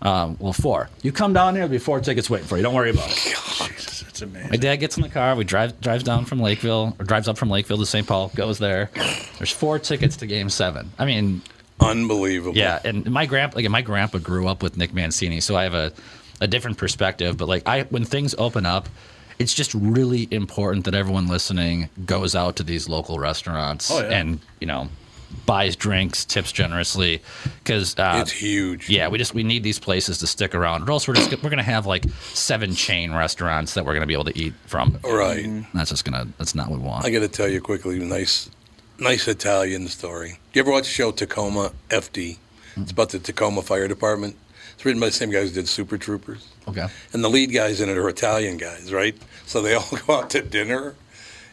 Um, 0.00 0.36
well, 0.38 0.52
four. 0.52 0.88
You 1.02 1.10
come 1.10 1.32
down 1.32 1.54
here. 1.54 1.62
There'll 1.62 1.72
be 1.72 1.78
four 1.78 2.00
tickets 2.00 2.30
waiting 2.30 2.46
for 2.46 2.56
you. 2.56 2.62
Don't 2.62 2.74
worry 2.74 2.90
about 2.90 3.10
it. 3.10 3.16
Jesus, 3.16 4.02
it's 4.02 4.22
amazing. 4.22 4.50
My 4.50 4.56
dad 4.56 4.76
gets 4.76 4.96
in 4.96 5.02
the 5.02 5.08
car. 5.08 5.34
We 5.34 5.42
drive 5.44 5.80
drives 5.80 6.04
down 6.04 6.24
from 6.24 6.40
Lakeville 6.40 6.96
or 6.98 7.04
drives 7.04 7.26
up 7.26 7.36
from 7.36 7.50
Lakeville 7.50 7.78
to 7.78 7.86
St. 7.86 8.06
Paul. 8.06 8.30
Goes 8.36 8.58
there. 8.58 8.90
There's 9.38 9.50
four 9.50 9.80
tickets 9.80 10.16
to 10.18 10.26
Game 10.26 10.50
Seven. 10.50 10.92
I 11.00 11.04
mean, 11.04 11.42
Unbelievable. 11.80 12.56
yeah, 12.56 12.80
and 12.84 13.08
my 13.10 13.26
grandpa, 13.26 13.56
like 13.56 13.68
my 13.70 13.82
grandpa 13.82 14.18
grew 14.18 14.48
up 14.48 14.62
with 14.62 14.76
Nick 14.76 14.92
Mancini, 14.92 15.40
so 15.40 15.56
I 15.56 15.62
have 15.64 15.74
a, 15.74 15.92
a 16.40 16.46
different 16.46 16.76
perspective. 16.78 17.36
But 17.36 17.48
like 17.48 17.66
I, 17.66 17.82
when 17.84 18.04
things 18.04 18.34
open 18.38 18.66
up, 18.66 18.88
it's 19.38 19.54
just 19.54 19.72
really 19.74 20.26
important 20.30 20.84
that 20.86 20.94
everyone 20.94 21.28
listening 21.28 21.88
goes 22.04 22.34
out 22.34 22.56
to 22.56 22.62
these 22.64 22.88
local 22.88 23.18
restaurants 23.18 23.90
Oh, 23.90 24.00
yeah. 24.00 24.18
and 24.18 24.40
you 24.60 24.66
know 24.66 24.88
buys 25.44 25.76
drinks, 25.76 26.24
tips 26.24 26.50
generously, 26.52 27.20
because 27.62 27.94
uh, 27.98 28.18
It's 28.22 28.30
huge. 28.32 28.88
yeah, 28.88 29.08
we 29.08 29.18
just 29.18 29.34
we 29.34 29.42
need 29.42 29.62
these 29.62 29.78
places 29.78 30.18
to 30.18 30.26
stick 30.26 30.54
around, 30.54 30.88
or 30.88 30.92
else 30.92 31.06
we're 31.06 31.14
just 31.14 31.42
we're 31.42 31.50
gonna 31.50 31.62
have 31.62 31.86
like 31.86 32.04
seven 32.32 32.74
chain 32.74 33.12
restaurants 33.12 33.74
that 33.74 33.84
we're 33.84 33.94
gonna 33.94 34.06
be 34.06 34.14
able 34.14 34.24
to 34.24 34.36
eat 34.38 34.54
from. 34.66 34.98
Right. 35.04 35.64
That's 35.74 35.90
just 35.90 36.04
gonna 36.04 36.26
that's 36.38 36.54
not 36.54 36.70
what 36.70 36.80
we 36.80 36.86
want. 36.86 37.04
I 37.04 37.10
got 37.10 37.20
to 37.20 37.28
tell 37.28 37.46
you 37.48 37.60
quickly, 37.60 37.98
nice, 38.00 38.50
nice 38.98 39.28
Italian 39.28 39.88
story. 39.88 40.38
Do 40.52 40.58
you 40.58 40.62
ever 40.62 40.70
watch 40.70 40.84
the 40.84 40.90
show 40.90 41.10
Tacoma 41.12 41.72
FD? 41.88 42.38
It's 42.76 42.92
about 42.92 43.10
the 43.10 43.18
Tacoma 43.18 43.62
Fire 43.62 43.88
Department. 43.88 44.36
It's 44.74 44.84
written 44.84 45.00
by 45.00 45.06
the 45.06 45.12
same 45.12 45.30
guys 45.30 45.48
who 45.48 45.54
did 45.56 45.68
Super 45.68 45.98
Troopers. 45.98 46.46
okay. 46.68 46.86
And 47.12 47.24
the 47.24 47.28
lead 47.28 47.52
guys 47.52 47.80
in 47.80 47.88
it 47.88 47.98
are 47.98 48.08
Italian 48.08 48.56
guys, 48.56 48.92
right? 48.92 49.16
So 49.46 49.60
they 49.62 49.74
all 49.76 49.88
go 50.06 50.14
out 50.18 50.30
to 50.30 50.42
dinner. 50.42 50.94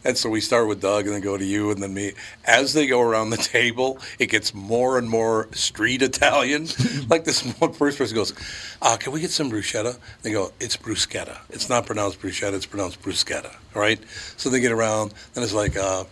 And 0.04 0.16
so 0.16 0.30
we 0.30 0.40
start 0.40 0.68
with 0.68 0.82
Doug 0.82 1.06
and 1.06 1.16
then 1.16 1.22
go 1.22 1.36
to 1.36 1.44
you 1.44 1.72
and 1.72 1.82
then 1.82 1.92
me. 1.96 2.12
As 2.46 2.74
they 2.74 2.86
go 2.86 3.02
around 3.02 3.32
the 3.32 3.38
table, 3.38 3.98
it 4.20 4.28
gets 4.28 4.54
more 4.54 5.00
and 5.00 5.10
more 5.10 5.48
street 5.54 6.04
Italian. 6.04 6.68
like 7.10 7.26
this 7.26 7.42
one 7.42 7.74
first 7.74 7.98
person 7.98 8.16
goes, 8.16 8.32
uh, 8.84 8.98
Can 8.98 9.14
we 9.14 9.20
get 9.22 9.32
some 9.32 9.50
bruschetta? 9.50 9.98
They 10.22 10.32
go, 10.32 10.52
It's 10.60 10.78
bruschetta. 10.78 11.40
It's 11.50 11.70
not 11.70 11.88
pronounced 11.88 12.22
bruschetta, 12.22 12.54
it's 12.54 12.68
pronounced 12.68 13.02
bruschetta, 13.02 13.56
right? 13.74 14.00
So 14.38 14.52
they 14.52 14.60
get 14.60 14.72
around, 14.72 15.12
and 15.34 15.44
it's 15.44 15.54
like, 15.54 15.76
uh, 15.76 16.04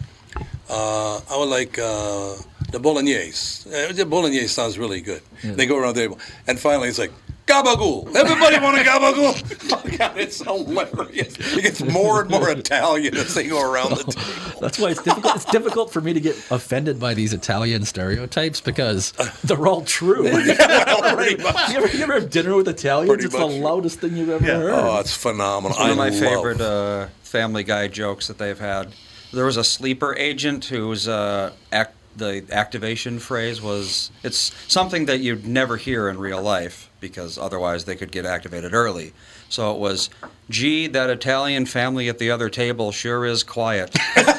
uh, 0.70 1.20
I 1.30 1.38
would 1.38 1.50
like 1.50 1.78
uh, 1.80 2.36
the 2.72 2.80
bolognese. 2.80 3.70
Uh, 3.70 3.92
the 3.94 4.06
bolognese 4.06 4.48
sounds 4.48 4.78
really 4.80 5.02
good. 5.02 5.22
They 5.44 5.66
go 5.66 5.78
around 5.78 5.96
the 5.96 6.02
table, 6.02 6.20
and 6.48 6.60
finally 6.60 6.90
it's 6.90 7.00
like 7.00 7.12
gabagool. 7.46 8.16
Everybody 8.16 8.58
want 8.60 8.78
a 8.80 8.84
gabagool? 8.84 9.70
oh 9.94 9.98
God, 9.98 10.18
it's 10.18 10.42
hilarious. 10.42 11.36
It 11.58 11.62
gets 11.62 11.82
more 11.84 12.22
and 12.22 12.30
more 12.32 12.50
Italian 12.50 13.16
as 13.18 13.34
they 13.34 13.48
go 13.48 13.62
around 13.70 13.90
the 13.98 14.04
table. 14.14 14.62
That's 14.62 14.80
why 14.80 14.92
it's 14.92 15.04
difficult. 15.04 15.36
It's 15.36 15.46
difficult 15.46 15.92
for 15.92 16.00
me 16.00 16.14
to 16.14 16.22
get 16.22 16.36
offended 16.50 17.00
by 17.02 17.14
these 17.14 17.34
Italian 17.34 17.84
stereotypes 17.84 18.62
because 18.62 19.12
they're 19.44 19.68
all 19.68 19.82
true. 19.84 20.26
you, 20.28 20.56
Pretty 20.56 21.44
much. 21.44 21.76
ever, 21.76 21.88
you 21.90 22.04
ever 22.04 22.14
have 22.14 22.30
dinner 22.30 22.56
with 22.56 22.68
Italians? 22.70 23.10
Pretty 23.10 23.26
it's 23.26 23.34
much. 23.34 23.42
the 23.52 23.60
loudest 23.60 24.00
thing 24.00 24.16
you've 24.16 24.30
ever 24.30 24.46
Yeah. 24.46 24.58
heard. 24.60 24.72
Oh, 24.74 25.00
it's 25.02 25.16
phenomenal. 25.16 25.78
One 25.78 25.90
of 25.92 25.98
my 25.98 26.10
love- 26.10 26.20
favorite 26.20 26.62
uh, 26.62 27.08
Family 27.24 27.64
Guy 27.66 27.90
jokes 27.90 28.28
that 28.28 28.38
they've 28.38 28.58
had. 28.60 28.88
There 29.34 29.46
was 29.46 29.58
a 29.58 29.64
sleeper 29.64 30.16
agent 30.16 30.66
whose 30.66 31.08
uh, 31.08 31.52
act, 31.72 31.96
the 32.16 32.46
activation 32.52 33.18
phrase 33.20 33.62
was 33.62 34.12
it's 34.24 34.52
something 34.68 35.06
that 35.08 35.20
you'd 35.22 35.48
never 35.48 35.78
hear 35.78 36.08
in 36.08 36.20
real 36.20 36.42
life 36.42 36.90
because 37.00 37.38
otherwise 37.38 37.86
they 37.86 37.96
could 37.96 38.12
get 38.12 38.26
activated 38.26 38.74
early. 38.74 39.14
So 39.50 39.74
it 39.74 39.80
was, 39.80 40.10
gee, 40.50 40.88
that 40.88 41.10
Italian 41.10 41.66
family 41.66 42.10
at 42.10 42.20
the 42.20 42.30
other 42.32 42.50
table 42.50 42.92
sure 42.92 43.26
is 43.26 43.44
quiet. 43.44 43.96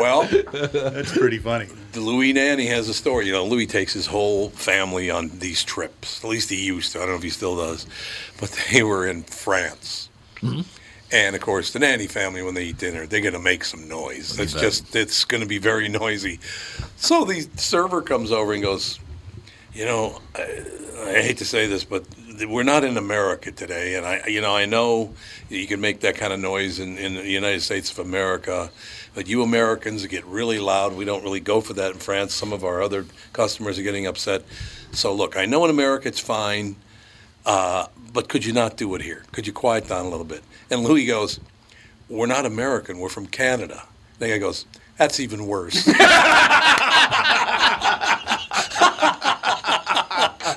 Well, 0.00 0.22
That's 0.24 1.12
pretty 1.16 1.38
funny. 1.38 1.68
Louis 1.94 2.32
Nanne 2.32 2.66
has 2.68 2.88
a 2.88 2.94
story. 2.94 3.26
You 3.26 3.32
know, 3.32 3.44
Louis 3.44 3.66
takes 3.66 3.92
his 3.92 4.06
whole 4.06 4.48
family 4.50 5.10
on 5.10 5.28
these 5.38 5.62
trips. 5.62 6.24
At 6.24 6.30
least 6.30 6.48
he 6.48 6.64
used 6.64 6.92
to. 6.92 6.98
I 6.98 7.02
don't 7.02 7.10
know 7.10 7.16
if 7.16 7.22
he 7.22 7.28
still 7.30 7.56
does. 7.56 7.86
But 8.40 8.58
they 8.72 8.82
were 8.82 9.06
in 9.06 9.22
France. 9.24 10.08
And 11.12 11.34
of 11.34 11.42
course, 11.42 11.72
the 11.72 11.80
Nanne 11.80 12.06
family, 12.08 12.42
when 12.42 12.54
they 12.54 12.66
eat 12.66 12.78
dinner, 12.78 13.06
they're 13.06 13.20
going 13.20 13.34
to 13.34 13.40
make 13.40 13.64
some 13.64 13.88
noise. 13.88 14.38
It's 14.38 14.52
just, 14.52 14.94
it's 14.94 15.24
going 15.24 15.42
to 15.42 15.48
be 15.48 15.58
very 15.58 15.88
noisy. 15.88 16.38
So 16.96 17.24
the 17.24 17.48
server 17.56 18.00
comes 18.00 18.30
over 18.30 18.52
and 18.52 18.62
goes, 18.62 19.00
You 19.72 19.86
know, 19.86 20.20
I, 20.36 20.64
I 20.98 21.22
hate 21.22 21.38
to 21.38 21.44
say 21.44 21.66
this, 21.66 21.82
but 21.84 22.04
we're 22.46 22.62
not 22.62 22.84
in 22.84 22.96
America 22.96 23.50
today. 23.50 23.96
And 23.96 24.06
I, 24.06 24.26
you 24.28 24.40
know, 24.40 24.54
I 24.54 24.66
know 24.66 25.14
you 25.48 25.66
can 25.66 25.80
make 25.80 26.00
that 26.00 26.14
kind 26.14 26.32
of 26.32 26.38
noise 26.38 26.78
in, 26.78 26.96
in 26.96 27.14
the 27.14 27.28
United 27.28 27.62
States 27.62 27.90
of 27.90 27.98
America. 27.98 28.70
But 29.14 29.26
you 29.26 29.42
Americans 29.42 30.06
get 30.06 30.24
really 30.26 30.60
loud. 30.60 30.94
We 30.94 31.04
don't 31.04 31.24
really 31.24 31.40
go 31.40 31.60
for 31.60 31.74
that 31.74 31.92
in 31.92 31.98
France. 31.98 32.32
Some 32.32 32.52
of 32.52 32.64
our 32.64 32.80
other 32.82 33.06
customers 33.32 33.78
are 33.78 33.82
getting 33.82 34.06
upset. 34.06 34.44
So, 34.92 35.12
look, 35.12 35.36
I 35.36 35.46
know 35.46 35.64
in 35.64 35.70
America 35.70 36.06
it's 36.06 36.20
fine, 36.20 36.76
uh, 37.44 37.86
but 38.12 38.28
could 38.28 38.44
you 38.44 38.52
not 38.52 38.76
do 38.76 38.94
it 38.94 39.02
here? 39.02 39.24
Could 39.32 39.46
you 39.46 39.52
quiet 39.52 39.88
down 39.88 40.06
a 40.06 40.08
little 40.08 40.24
bit? 40.24 40.42
And 40.70 40.82
Louis 40.82 41.06
goes, 41.06 41.40
We're 42.08 42.26
not 42.26 42.46
American. 42.46 42.98
We're 42.98 43.08
from 43.08 43.26
Canada. 43.26 43.82
The 44.18 44.28
guy 44.28 44.38
goes, 44.38 44.66
That's 44.96 45.20
even 45.20 45.46
worse. 45.46 45.84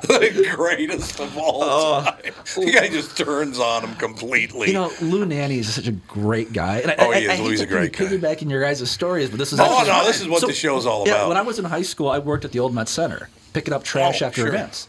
the 0.03 0.51
greatest 0.55 1.19
of 1.19 1.37
all 1.37 1.63
oh. 1.63 2.03
time. 2.03 2.33
The 2.55 2.71
guy 2.71 2.87
just 2.89 3.17
turns 3.17 3.59
on 3.59 3.83
him 3.83 3.95
completely. 3.95 4.67
You 4.67 4.73
know, 4.73 4.91
Lou 5.01 5.25
Nanne 5.25 5.51
is 5.51 5.73
such 5.73 5.87
a 5.87 5.91
great 5.91 6.53
guy. 6.53 6.79
And 6.79 6.91
I, 6.91 6.95
Oh, 6.99 7.11
I, 7.11 7.19
he 7.19 7.25
is. 7.25 7.29
I 7.29 7.35
hate 7.35 7.43
Louis 7.43 7.57
to 7.57 7.63
a 7.63 7.67
great 7.67 7.93
guy. 7.93 8.05
piggybacking 8.05 8.49
your 8.49 8.61
guys' 8.61 8.89
stories, 8.89 9.29
but 9.29 9.39
this 9.39 9.53
is 9.53 9.59
Oh, 9.59 9.83
no, 9.87 10.05
this 10.05 10.21
is 10.21 10.27
what 10.27 10.41
the 10.45 10.53
show's 10.53 10.85
all 10.85 11.07
Yeah, 11.07 11.15
about. 11.15 11.27
when 11.29 11.37
I 11.37 11.41
was 11.41 11.59
in 11.59 11.65
high 11.65 11.81
school, 11.81 12.09
I 12.09 12.19
worked 12.19 12.45
at 12.45 12.51
the 12.51 12.59
old 12.59 12.73
Met 12.73 12.87
Center, 12.89 13.29
picking 13.53 13.73
up 13.73 13.83
trash 13.83 14.21
Oh, 14.21 14.25
after 14.27 14.41
sure. 14.41 14.47
events. 14.49 14.87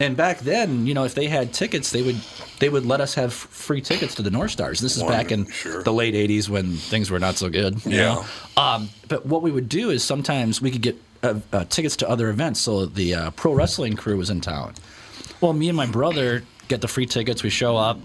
And 0.00 0.16
back 0.16 0.40
then, 0.40 0.86
you 0.86 0.94
know, 0.94 1.04
if 1.04 1.14
they 1.14 1.26
had 1.28 1.52
tickets, 1.52 1.90
they 1.90 2.02
would 2.02 2.16
they 2.58 2.68
would 2.68 2.86
let 2.86 3.00
us 3.00 3.14
have 3.14 3.32
free 3.34 3.80
tickets 3.82 4.14
to 4.14 4.22
the 4.22 4.30
North 4.30 4.50
Stars. 4.52 4.80
This 4.80 4.96
is 4.96 5.02
back 5.02 5.30
in 5.30 5.46
Sure. 5.50 5.82
the 5.82 5.92
late 5.92 6.14
'80s 6.14 6.48
when 6.48 6.76
things 6.76 7.10
were 7.10 7.18
not 7.18 7.36
so 7.36 7.48
good. 7.48 7.84
you 7.84 7.96
Yeah. 7.96 8.14
know? 8.14 8.24
Um, 8.56 8.88
but 9.08 9.26
what 9.26 9.42
we 9.42 9.50
would 9.50 9.68
do 9.68 9.90
is 9.90 10.02
sometimes 10.02 10.60
we 10.62 10.70
could 10.70 10.82
get 10.82 10.96
uh, 11.22 11.34
uh, 11.52 11.64
tickets 11.64 11.96
to 11.96 12.08
other 12.08 12.28
events. 12.30 12.60
So 12.60 12.86
the 12.86 13.14
uh, 13.14 13.30
pro 13.32 13.52
wrestling 13.52 13.94
crew 13.96 14.16
was 14.16 14.30
in 14.30 14.40
town. 14.40 14.74
Well, 15.40 15.52
me 15.52 15.68
and 15.68 15.76
my 15.76 15.86
brother 15.86 16.42
get 16.68 16.80
the 16.80 16.88
free 16.88 17.06
tickets. 17.06 17.42
We 17.42 17.50
show 17.50 17.76
up, 17.76 17.98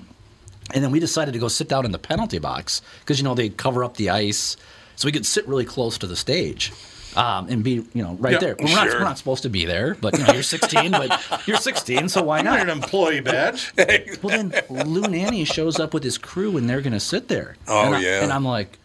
and 0.73 0.83
then 0.83 0.91
we 0.91 0.99
decided 0.99 1.33
to 1.33 1.39
go 1.39 1.47
sit 1.47 1.69
down 1.69 1.85
in 1.85 1.91
the 1.91 1.99
penalty 1.99 2.39
box 2.39 2.81
because 3.01 3.17
you 3.19 3.23
know 3.23 3.35
they 3.35 3.49
cover 3.49 3.83
up 3.83 3.97
the 3.97 4.09
ice, 4.09 4.57
so 4.95 5.05
we 5.07 5.11
could 5.11 5.25
sit 5.25 5.47
really 5.47 5.65
close 5.65 5.97
to 5.99 6.07
the 6.07 6.15
stage. 6.15 6.73
Um, 7.15 7.47
and 7.49 7.63
be, 7.63 7.73
you 7.93 8.03
know, 8.03 8.15
right 8.19 8.33
Yeah, 8.33 8.39
there. 8.39 8.55
We're 8.57 8.73
not, 8.73 8.87
we're 8.87 8.99
not 8.99 9.17
supposed 9.17 9.43
to 9.43 9.49
be 9.49 9.65
there, 9.65 9.95
but 9.99 10.17
you 10.17 10.25
know, 10.25 10.33
you're 10.33 10.43
16, 10.43 10.91
but 10.91 11.41
you're 11.45 11.57
16, 11.57 12.07
so 12.09 12.23
why 12.23 12.41
Not 12.41 12.53
You're 12.59 12.61
an 12.61 12.69
employee 12.69 13.19
badge. 13.19 13.73
Well, 14.21 14.37
then 14.37 14.53
Lou 14.69 15.01
Nanne 15.03 15.45
shows 15.45 15.79
up 15.79 15.93
with 15.93 16.03
his 16.03 16.17
crew, 16.17 16.55
and 16.57 16.69
they're 16.69 16.81
going 16.81 16.93
to 16.93 16.99
sit 17.01 17.27
there. 17.27 17.57
Oh, 17.67 17.85
and 17.87 17.95
I, 17.95 17.99
yeah. 18.01 18.23
And 18.23 18.31
I'm 18.31 18.45
like, 18.45 18.77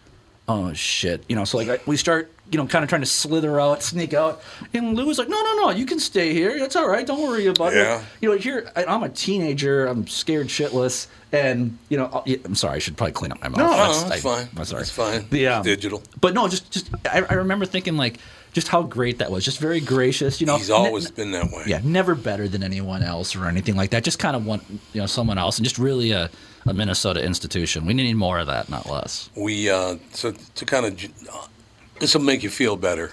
oh 0.48 0.72
shit, 0.72 1.22
you 1.28 1.36
know. 1.36 1.44
So 1.44 1.58
like 1.58 1.68
I- 1.68 1.80
we 1.86 1.96
start 1.96 2.32
you 2.50 2.58
know, 2.58 2.66
kind 2.66 2.82
of 2.84 2.88
trying 2.88 3.02
to 3.02 3.06
slither 3.06 3.58
out, 3.60 3.82
sneak 3.82 4.14
out. 4.14 4.40
And 4.72 4.94
Lou 4.96 5.06
was 5.06 5.18
like, 5.18 5.28
"No, 5.28 5.42
no, 5.42 5.54
no, 5.66 5.70
you 5.70 5.84
can 5.86 5.98
stay 5.98 6.32
here. 6.32 6.50
It's 6.50 6.76
all 6.76 6.88
right. 6.88 7.06
Don't 7.06 7.22
worry 7.22 7.46
about 7.46 7.74
Yeah. 7.74 7.98
it." 7.98 8.04
You 8.20 8.30
know, 8.30 8.36
here 8.38 8.70
I'm 8.76 9.02
a 9.02 9.08
teenager. 9.08 9.86
I'm 9.86 10.06
scared 10.06 10.48
shitless, 10.48 11.08
and 11.32 11.76
you 11.88 11.96
know, 11.96 12.22
I'm 12.44 12.54
sorry. 12.54 12.76
I 12.76 12.78
should 12.78 12.96
probably 12.96 13.12
clean 13.12 13.32
up 13.32 13.40
my 13.42 13.48
mouth. 13.48 13.58
No, 13.58 13.70
That's- 13.70 14.02
no, 14.02 14.08
that's 14.08 14.24
I- 14.24 14.28
fine. 14.36 14.48
I'm 14.56 14.64
sorry. 14.64 14.82
It's 14.82 14.90
fine. 14.90 15.26
The, 15.30 15.46
um, 15.48 15.58
It's 15.60 15.66
digital. 15.66 16.02
But 16.20 16.34
no, 16.34 16.46
just 16.48 16.70
just 16.70 16.88
I, 17.10 17.22
I 17.28 17.34
remember 17.34 17.66
thinking 17.66 17.96
like 17.96 18.18
just 18.52 18.68
how 18.68 18.82
great 18.82 19.18
that 19.18 19.30
was. 19.30 19.44
Just 19.44 19.58
very 19.58 19.80
gracious. 19.80 20.40
You 20.40 20.46
know, 20.46 20.56
He's 20.56 20.68
Ne- 20.70 20.74
always 20.76 21.10
been 21.10 21.32
that 21.32 21.50
way. 21.50 21.64
yeah, 21.66 21.80
never 21.82 22.14
better 22.14 22.46
than 22.48 22.62
anyone 22.62 23.02
else 23.02 23.34
or 23.36 23.46
anything 23.46 23.74
like 23.76 23.90
that. 23.90 24.04
Just 24.04 24.18
kind 24.18 24.36
of 24.36 24.46
want 24.46 24.62
you 24.92 25.00
know 25.00 25.06
someone 25.06 25.36
else, 25.36 25.58
and 25.58 25.64
just 25.64 25.78
really 25.78 26.12
a, 26.12 26.30
a 26.64 26.72
Minnesota 26.72 27.22
institution. 27.24 27.86
We 27.86 27.92
need 27.94 28.14
more 28.14 28.38
of 28.38 28.46
that, 28.46 28.68
not 28.68 28.88
less. 28.88 29.30
We 29.34 29.68
uh, 29.68 29.96
so 30.12 30.32
to 30.54 30.64
kind 30.64 30.86
of 30.86 30.96
this 31.98 32.14
will 32.14 32.22
make 32.22 32.42
you 32.42 32.50
feel 32.50 32.76
better 32.76 33.12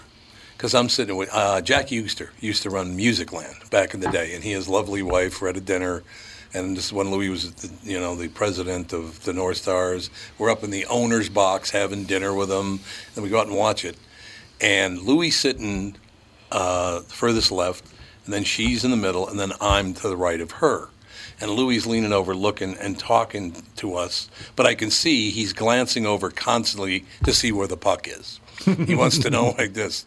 because 0.58 0.76
I'm 0.76 0.90
sitting 0.90 1.16
with 1.16 1.30
uh, 1.32 1.62
Jack 1.62 1.88
Eugster 1.88 2.30
used 2.40 2.64
to 2.64 2.70
run 2.70 2.98
Musicland 2.98 3.70
back 3.70 3.94
in 3.94 4.00
the 4.00 4.10
day, 4.10 4.34
and 4.34 4.44
he 4.44 4.52
and 4.52 4.58
his 4.58 4.70
lovely 4.70 5.02
wife 5.02 5.42
were 5.42 5.50
at 5.50 5.58
a 5.58 5.62
dinner. 5.62 6.04
And 6.54 6.78
this 6.78 6.86
is 6.86 6.94
when 6.94 7.10
Louis 7.10 7.30
was, 7.30 7.52
the, 7.52 7.72
you 7.84 8.00
know, 8.00 8.16
the 8.16 8.28
president 8.28 8.94
of 8.94 9.24
the 9.24 9.34
North 9.34 9.58
Stars. 9.58 10.10
We're 10.38 10.52
up 10.52 10.64
in 10.64 10.70
the 10.70 10.86
owner's 10.86 11.28
box 11.28 11.72
having 11.72 12.04
dinner 12.04 12.34
with 12.34 12.50
them, 12.50 12.80
and 13.16 13.24
we 13.24 13.30
go 13.30 13.40
out 13.40 13.48
and 13.48 13.56
watch 13.56 13.84
it. 13.84 13.98
And 14.62 15.02
Louis 15.02 15.32
sitting 15.32 15.96
uh, 16.52 17.02
furthest 17.02 17.52
left, 17.52 17.86
and 18.26 18.34
then 18.34 18.44
she's 18.44 18.86
in 18.86 18.92
the 18.92 18.98
middle, 18.98 19.28
and 19.28 19.40
then 19.40 19.52
I'm 19.60 19.94
to 19.96 20.08
the 20.08 20.18
right 20.18 20.40
of 20.40 20.52
her. 20.52 20.90
And 21.42 21.52
Louis 21.52 21.86
leaning 21.86 22.14
over, 22.14 22.36
looking 22.36 22.76
and 22.76 22.98
talking 22.98 23.64
to 23.78 23.96
us, 23.96 24.30
but 24.56 24.66
I 24.66 24.76
can 24.76 24.92
see 24.92 25.32
he's 25.32 25.52
glancing 25.52 26.06
over 26.06 26.30
constantly 26.30 27.06
to 27.24 27.34
see 27.34 27.52
where 27.52 27.68
the 27.68 27.76
puck 27.76 28.08
is. 28.08 28.40
He 28.86 28.96
wants 28.96 29.20
to 29.20 29.30
know 29.30 29.56
like 29.58 29.74
this. 29.74 30.06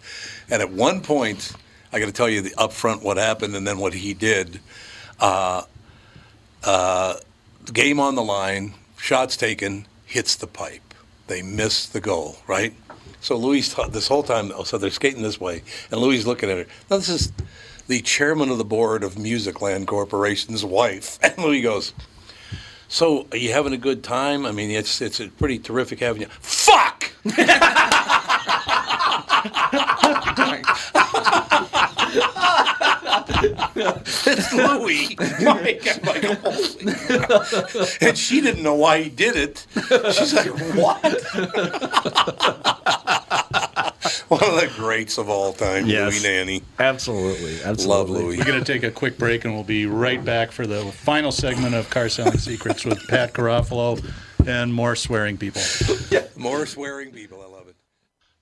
And 0.48 0.62
at 0.62 0.70
one 0.70 1.00
point, 1.00 1.52
I 1.92 1.98
got 1.98 2.06
to 2.06 2.12
tell 2.12 2.28
you 2.28 2.40
the 2.40 2.50
upfront 2.50 3.02
what 3.02 3.16
happened 3.16 3.54
and 3.54 3.66
then 3.66 3.78
what 3.78 3.94
he 3.94 4.14
did. 4.14 4.60
Uh, 5.20 5.62
uh, 6.64 7.14
game 7.72 8.00
on 8.00 8.14
the 8.14 8.22
line, 8.22 8.74
shots 8.96 9.36
taken, 9.36 9.86
hits 10.04 10.36
the 10.36 10.46
pipe. 10.46 10.94
They 11.26 11.42
miss 11.42 11.86
the 11.86 12.00
goal, 12.00 12.36
right? 12.46 12.74
So 13.20 13.36
Louis, 13.36 13.74
this 13.90 14.08
whole 14.08 14.22
time, 14.22 14.52
oh, 14.54 14.62
so 14.62 14.78
they're 14.78 14.90
skating 14.90 15.22
this 15.22 15.40
way, 15.40 15.62
and 15.90 16.00
Louis 16.00 16.18
is 16.18 16.26
looking 16.26 16.50
at 16.50 16.58
her. 16.58 16.66
Now 16.90 16.98
this 16.98 17.08
is 17.08 17.32
the 17.88 18.00
chairman 18.00 18.50
of 18.50 18.58
the 18.58 18.64
board 18.64 19.02
of 19.02 19.14
Musicland 19.14 19.86
Corporation's 19.86 20.64
wife, 20.64 21.18
and 21.22 21.36
Louis 21.38 21.60
goes, 21.60 21.92
"So 22.88 23.26
are 23.32 23.36
you 23.36 23.52
having 23.52 23.72
a 23.72 23.78
good 23.78 24.04
time? 24.04 24.46
I 24.46 24.52
mean, 24.52 24.70
it's 24.70 25.00
it's 25.00 25.18
a 25.18 25.28
pretty 25.28 25.58
terrific 25.58 26.00
having 26.00 26.22
you." 26.22 26.28
Fuck. 26.40 27.10
it's 34.26 34.52
Louis. 34.52 35.16
My 35.44 35.78
God, 35.84 36.02
my 36.04 36.20
God. 36.20 37.96
and 38.00 38.16
she 38.18 38.40
didn't 38.40 38.62
know 38.62 38.74
why 38.74 39.02
he 39.02 39.08
did 39.10 39.36
it. 39.36 39.66
She's 40.12 40.34
like, 40.34 40.46
"What?" 40.74 41.02
One 44.28 44.42
of 44.42 44.60
the 44.60 44.70
greats 44.76 45.18
of 45.18 45.28
all 45.28 45.52
time, 45.52 45.86
Yes. 45.86 46.22
Louis 46.22 46.22
Nanne. 46.22 46.62
Absolutely, 46.78 47.62
absolutely. 47.62 47.86
Love 47.86 48.10
Louis. 48.10 48.38
We're 48.38 48.44
going 48.44 48.62
to 48.62 48.72
take 48.72 48.82
a 48.82 48.90
quick 48.90 49.18
break 49.18 49.44
and 49.44 49.54
we'll 49.54 49.62
be 49.64 49.86
right 49.86 50.24
back 50.24 50.50
for 50.52 50.66
the 50.66 50.84
final 50.92 51.32
segment 51.32 51.74
of 51.74 51.90
Car 51.90 52.08
Selling 52.08 52.38
Secrets 52.38 52.84
with 52.84 53.06
Pat 53.08 53.32
Garofalo 53.34 54.04
and 54.46 54.72
more 54.72 54.94
swearing 54.96 55.36
people. 55.36 55.62
Yeah, 56.10 56.24
More 56.36 56.66
swearing 56.66 57.10
people. 57.10 57.42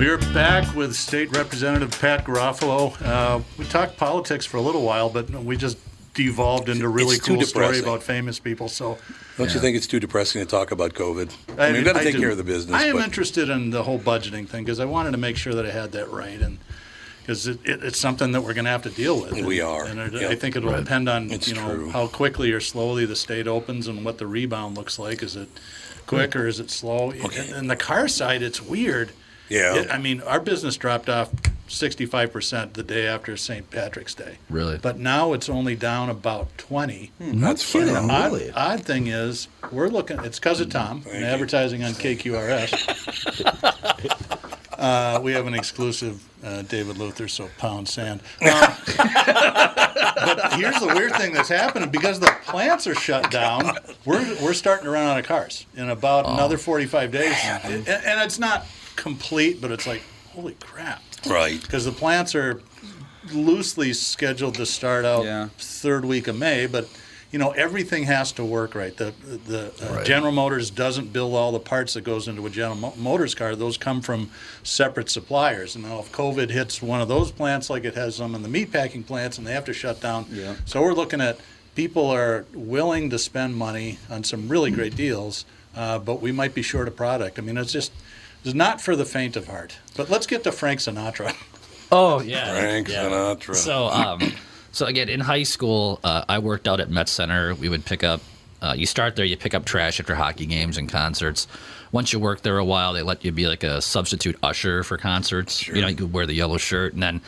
We 0.00 0.08
are 0.08 0.16
back 0.32 0.74
with 0.74 0.96
State 0.96 1.36
Representative 1.36 1.90
Pat 2.00 2.24
Garofalo. 2.24 2.96
Uh, 3.04 3.42
we 3.58 3.66
talked 3.66 3.98
politics 3.98 4.46
for 4.46 4.56
a 4.56 4.60
little 4.62 4.80
while, 4.80 5.10
but 5.10 5.28
we 5.28 5.58
just 5.58 5.76
devolved 6.14 6.70
into 6.70 6.86
a 6.86 6.88
really 6.88 7.16
It's 7.16 7.26
too 7.26 7.34
cool 7.34 7.44
story 7.44 7.80
about 7.80 8.02
famous 8.02 8.38
people. 8.38 8.70
So 8.70 8.96
Don't 9.36 9.52
you 9.52 9.60
think 9.60 9.76
it's 9.76 9.86
too 9.86 10.00
depressing 10.00 10.40
to 10.40 10.46
talk 10.46 10.70
about 10.70 10.94
COVID? 10.94 11.30
I 11.58 11.66
mean, 11.66 11.74
we've 11.74 11.84
got 11.84 11.98
to 11.98 12.02
take 12.02 12.14
do. 12.14 12.20
care 12.20 12.30
of 12.30 12.38
the 12.38 12.44
business. 12.44 12.74
I 12.74 12.84
am 12.86 12.96
but 12.96 13.04
interested 13.04 13.50
in 13.50 13.68
the 13.68 13.82
whole 13.82 13.98
budgeting 13.98 14.48
thing 14.48 14.64
because 14.64 14.80
I 14.80 14.86
wanted 14.86 15.10
to 15.10 15.18
make 15.18 15.36
sure 15.36 15.52
that 15.52 15.66
I 15.66 15.70
had 15.70 15.92
that 15.92 16.10
right, 16.10 16.40
and 16.40 16.56
because 17.20 17.46
it, 17.46 17.58
it, 17.66 17.84
it's 17.84 17.98
something 17.98 18.32
that 18.32 18.40
we're 18.40 18.54
going 18.54 18.64
to 18.64 18.70
have 18.70 18.84
to 18.84 18.90
deal 18.90 19.20
with. 19.20 19.32
We 19.32 19.60
And- 19.60 19.68
are. 19.68 19.84
and 19.84 20.00
it, 20.00 20.12
Yep. 20.14 20.30
I 20.30 20.34
think 20.34 20.56
it'll 20.56 20.72
depend 20.74 21.10
on 21.10 21.30
It's 21.30 21.46
you 21.46 21.56
know 21.56 21.74
true. 21.74 21.90
how 21.90 22.06
quickly 22.06 22.52
or 22.52 22.60
slowly 22.60 23.04
the 23.04 23.16
state 23.16 23.46
opens 23.46 23.86
and 23.86 24.02
what 24.02 24.16
the 24.16 24.26
rebound 24.26 24.78
looks 24.78 24.98
like. 24.98 25.22
Is 25.22 25.36
it 25.36 25.50
quick 26.06 26.34
or 26.34 26.46
is 26.46 26.58
it 26.58 26.70
slow? 26.70 27.12
Okay. 27.12 27.48
And, 27.48 27.52
and 27.54 27.70
the 27.70 27.76
car 27.76 28.08
side, 28.08 28.40
it's 28.40 28.62
weird. 28.62 29.10
Yeah. 29.50 29.74
It- 29.76 29.90
I 29.90 29.98
mean, 29.98 30.22
our 30.22 30.40
business 30.40 30.76
dropped 30.78 31.08
off 31.10 31.30
65% 31.68 32.72
the 32.72 32.82
day 32.82 33.06
after 33.06 33.36
St. 33.36 33.70
Patrick's 33.70 34.14
Day. 34.14 34.38
Really? 34.48 34.78
But 34.78 34.98
now 34.98 35.32
it's 35.34 35.48
only 35.48 35.76
down 35.76 36.10
about 36.10 36.48
20. 36.58 37.12
that's 37.20 37.62
funny. 37.62 37.84
The 37.86 37.98
odd, 37.98 38.52
odd 38.56 38.82
thing 38.84 39.06
is, 39.06 39.46
we're 39.70 39.88
looking, 39.88 40.18
it's 40.24 40.38
because 40.40 40.60
of 40.60 40.70
Tom, 40.70 41.04
and 41.08 41.20
you. 41.20 41.26
advertising 41.26 41.84
on 41.84 41.92
KQRS. 41.92 42.74
uh, 44.78 45.20
we 45.22 45.32
have 45.32 45.46
an 45.46 45.54
exclusive 45.54 46.20
uh, 46.42 46.62
David 46.62 46.98
Luther, 46.98 47.28
so 47.28 47.48
pound 47.58 47.88
sand. 47.88 48.20
Um, 50.22 50.36
but 50.36 50.52
here's 50.54 50.78
the 50.80 50.86
weird 50.88 51.14
thing 51.16 51.32
that's 51.32 51.48
happening 51.48 51.88
because 51.88 52.20
the 52.20 52.30
plants 52.44 52.86
are 52.86 52.94
shut 52.94 53.30
down, 53.30 53.74
we're, 54.04 54.22
we're 54.42 54.52
starting 54.52 54.84
to 54.84 54.90
run 54.90 55.06
out 55.06 55.18
of 55.18 55.24
cars 55.24 55.64
in 55.76 55.88
about 55.88 56.26
another 56.26 56.58
45 56.58 57.10
days. 57.10 57.34
And, 57.64 57.88
and 57.88 58.20
it's 58.20 58.38
not 58.38 58.66
complete, 58.96 59.60
but 59.60 59.70
it's 59.70 59.86
like, 59.86 60.02
holy 60.32 60.54
crap. 60.60 61.02
Right. 61.28 61.60
Because 61.60 61.84
the 61.84 61.92
plants 61.92 62.34
are 62.34 62.60
loosely 63.32 63.92
scheduled 63.92 64.54
to 64.54 64.66
start 64.66 65.04
out 65.04 65.24
Yeah. 65.24 65.48
third 65.58 66.04
week 66.04 66.26
of 66.28 66.36
May, 66.38 66.66
but 66.66 66.88
you 67.30 67.38
know 67.38 67.50
everything 67.50 68.04
has 68.04 68.32
to 68.32 68.44
work 68.44 68.74
right. 68.74 68.96
The 68.96 69.12
the 69.46 69.70
uh, 69.80 70.02
General 70.02 70.32
Motors 70.32 70.70
doesn't 70.70 71.12
build 71.12 71.34
all 71.34 71.52
the 71.52 71.60
parts 71.60 71.94
that 71.94 72.00
goes 72.00 72.26
into 72.26 72.44
a 72.46 72.50
General 72.50 72.76
Mo- 72.76 72.94
Motors 72.96 73.34
car. 73.34 73.54
Those 73.54 73.76
come 73.76 74.00
from 74.00 74.30
separate 74.64 75.10
suppliers. 75.10 75.76
And 75.76 75.84
now 75.84 76.00
if 76.00 76.10
COVID 76.10 76.50
hits 76.50 76.82
one 76.82 77.00
of 77.00 77.08
those 77.08 77.30
plants, 77.30 77.70
like 77.70 77.84
it 77.84 77.94
has 77.94 78.16
some 78.16 78.34
in 78.34 78.42
the 78.42 78.48
meatpacking 78.48 79.06
plants, 79.06 79.38
and 79.38 79.46
they 79.46 79.52
have 79.52 79.66
to 79.66 79.72
shut 79.72 80.00
down, 80.00 80.26
Yeah. 80.30 80.54
so 80.64 80.80
we're 80.82 80.94
looking 80.94 81.20
at 81.20 81.38
people 81.76 82.10
are 82.10 82.46
willing 82.52 83.10
to 83.10 83.18
spend 83.18 83.54
money 83.54 83.98
on 84.10 84.24
some 84.24 84.48
really 84.48 84.72
great 84.72 84.96
deals, 84.96 85.44
uh, 85.76 85.98
but 86.00 86.20
we 86.20 86.32
might 86.32 86.52
be 86.54 86.62
short 86.62 86.88
of 86.88 86.96
product. 86.96 87.38
I 87.38 87.42
mean, 87.42 87.56
it's 87.58 87.72
just 87.72 87.92
it's 88.44 88.54
not 88.54 88.80
for 88.80 88.96
the 88.96 89.04
faint 89.04 89.36
of 89.36 89.46
heart. 89.46 89.78
But 89.96 90.10
let's 90.10 90.26
get 90.26 90.44
to 90.44 90.52
Frank 90.52 90.80
Sinatra. 90.80 91.34
Oh 91.92 92.20
yeah, 92.20 92.58
Frank 92.58 92.88
yeah. 92.88 93.04
Sinatra. 93.04 93.54
So, 93.54 93.86
um, 93.86 94.32
so 94.72 94.86
again, 94.86 95.08
in 95.08 95.20
high 95.20 95.42
school, 95.42 96.00
uh, 96.04 96.24
I 96.28 96.38
worked 96.38 96.68
out 96.68 96.80
at 96.80 96.90
Met 96.90 97.08
Center. 97.08 97.54
We 97.54 97.68
would 97.68 97.84
pick 97.84 98.04
up. 98.04 98.20
Uh, 98.62 98.74
you 98.76 98.84
start 98.84 99.16
there, 99.16 99.24
you 99.24 99.38
pick 99.38 99.54
up 99.54 99.64
trash 99.64 99.98
after 100.00 100.14
hockey 100.14 100.44
games 100.44 100.76
and 100.76 100.86
concerts. 100.86 101.46
Once 101.92 102.12
you 102.12 102.20
work 102.20 102.42
there 102.42 102.58
a 102.58 102.64
while, 102.64 102.92
they 102.92 103.02
let 103.02 103.24
you 103.24 103.32
be 103.32 103.46
like 103.46 103.64
a 103.64 103.80
substitute 103.80 104.36
usher 104.42 104.82
for 104.82 104.98
concerts. 104.98 105.56
Sure. 105.56 105.74
You 105.74 105.80
know, 105.80 105.88
you 105.88 105.96
could 105.96 106.12
wear 106.12 106.26
the 106.26 106.34
yellow 106.34 106.58
shirt, 106.58 106.92
and 106.92 107.02
then 107.02 107.20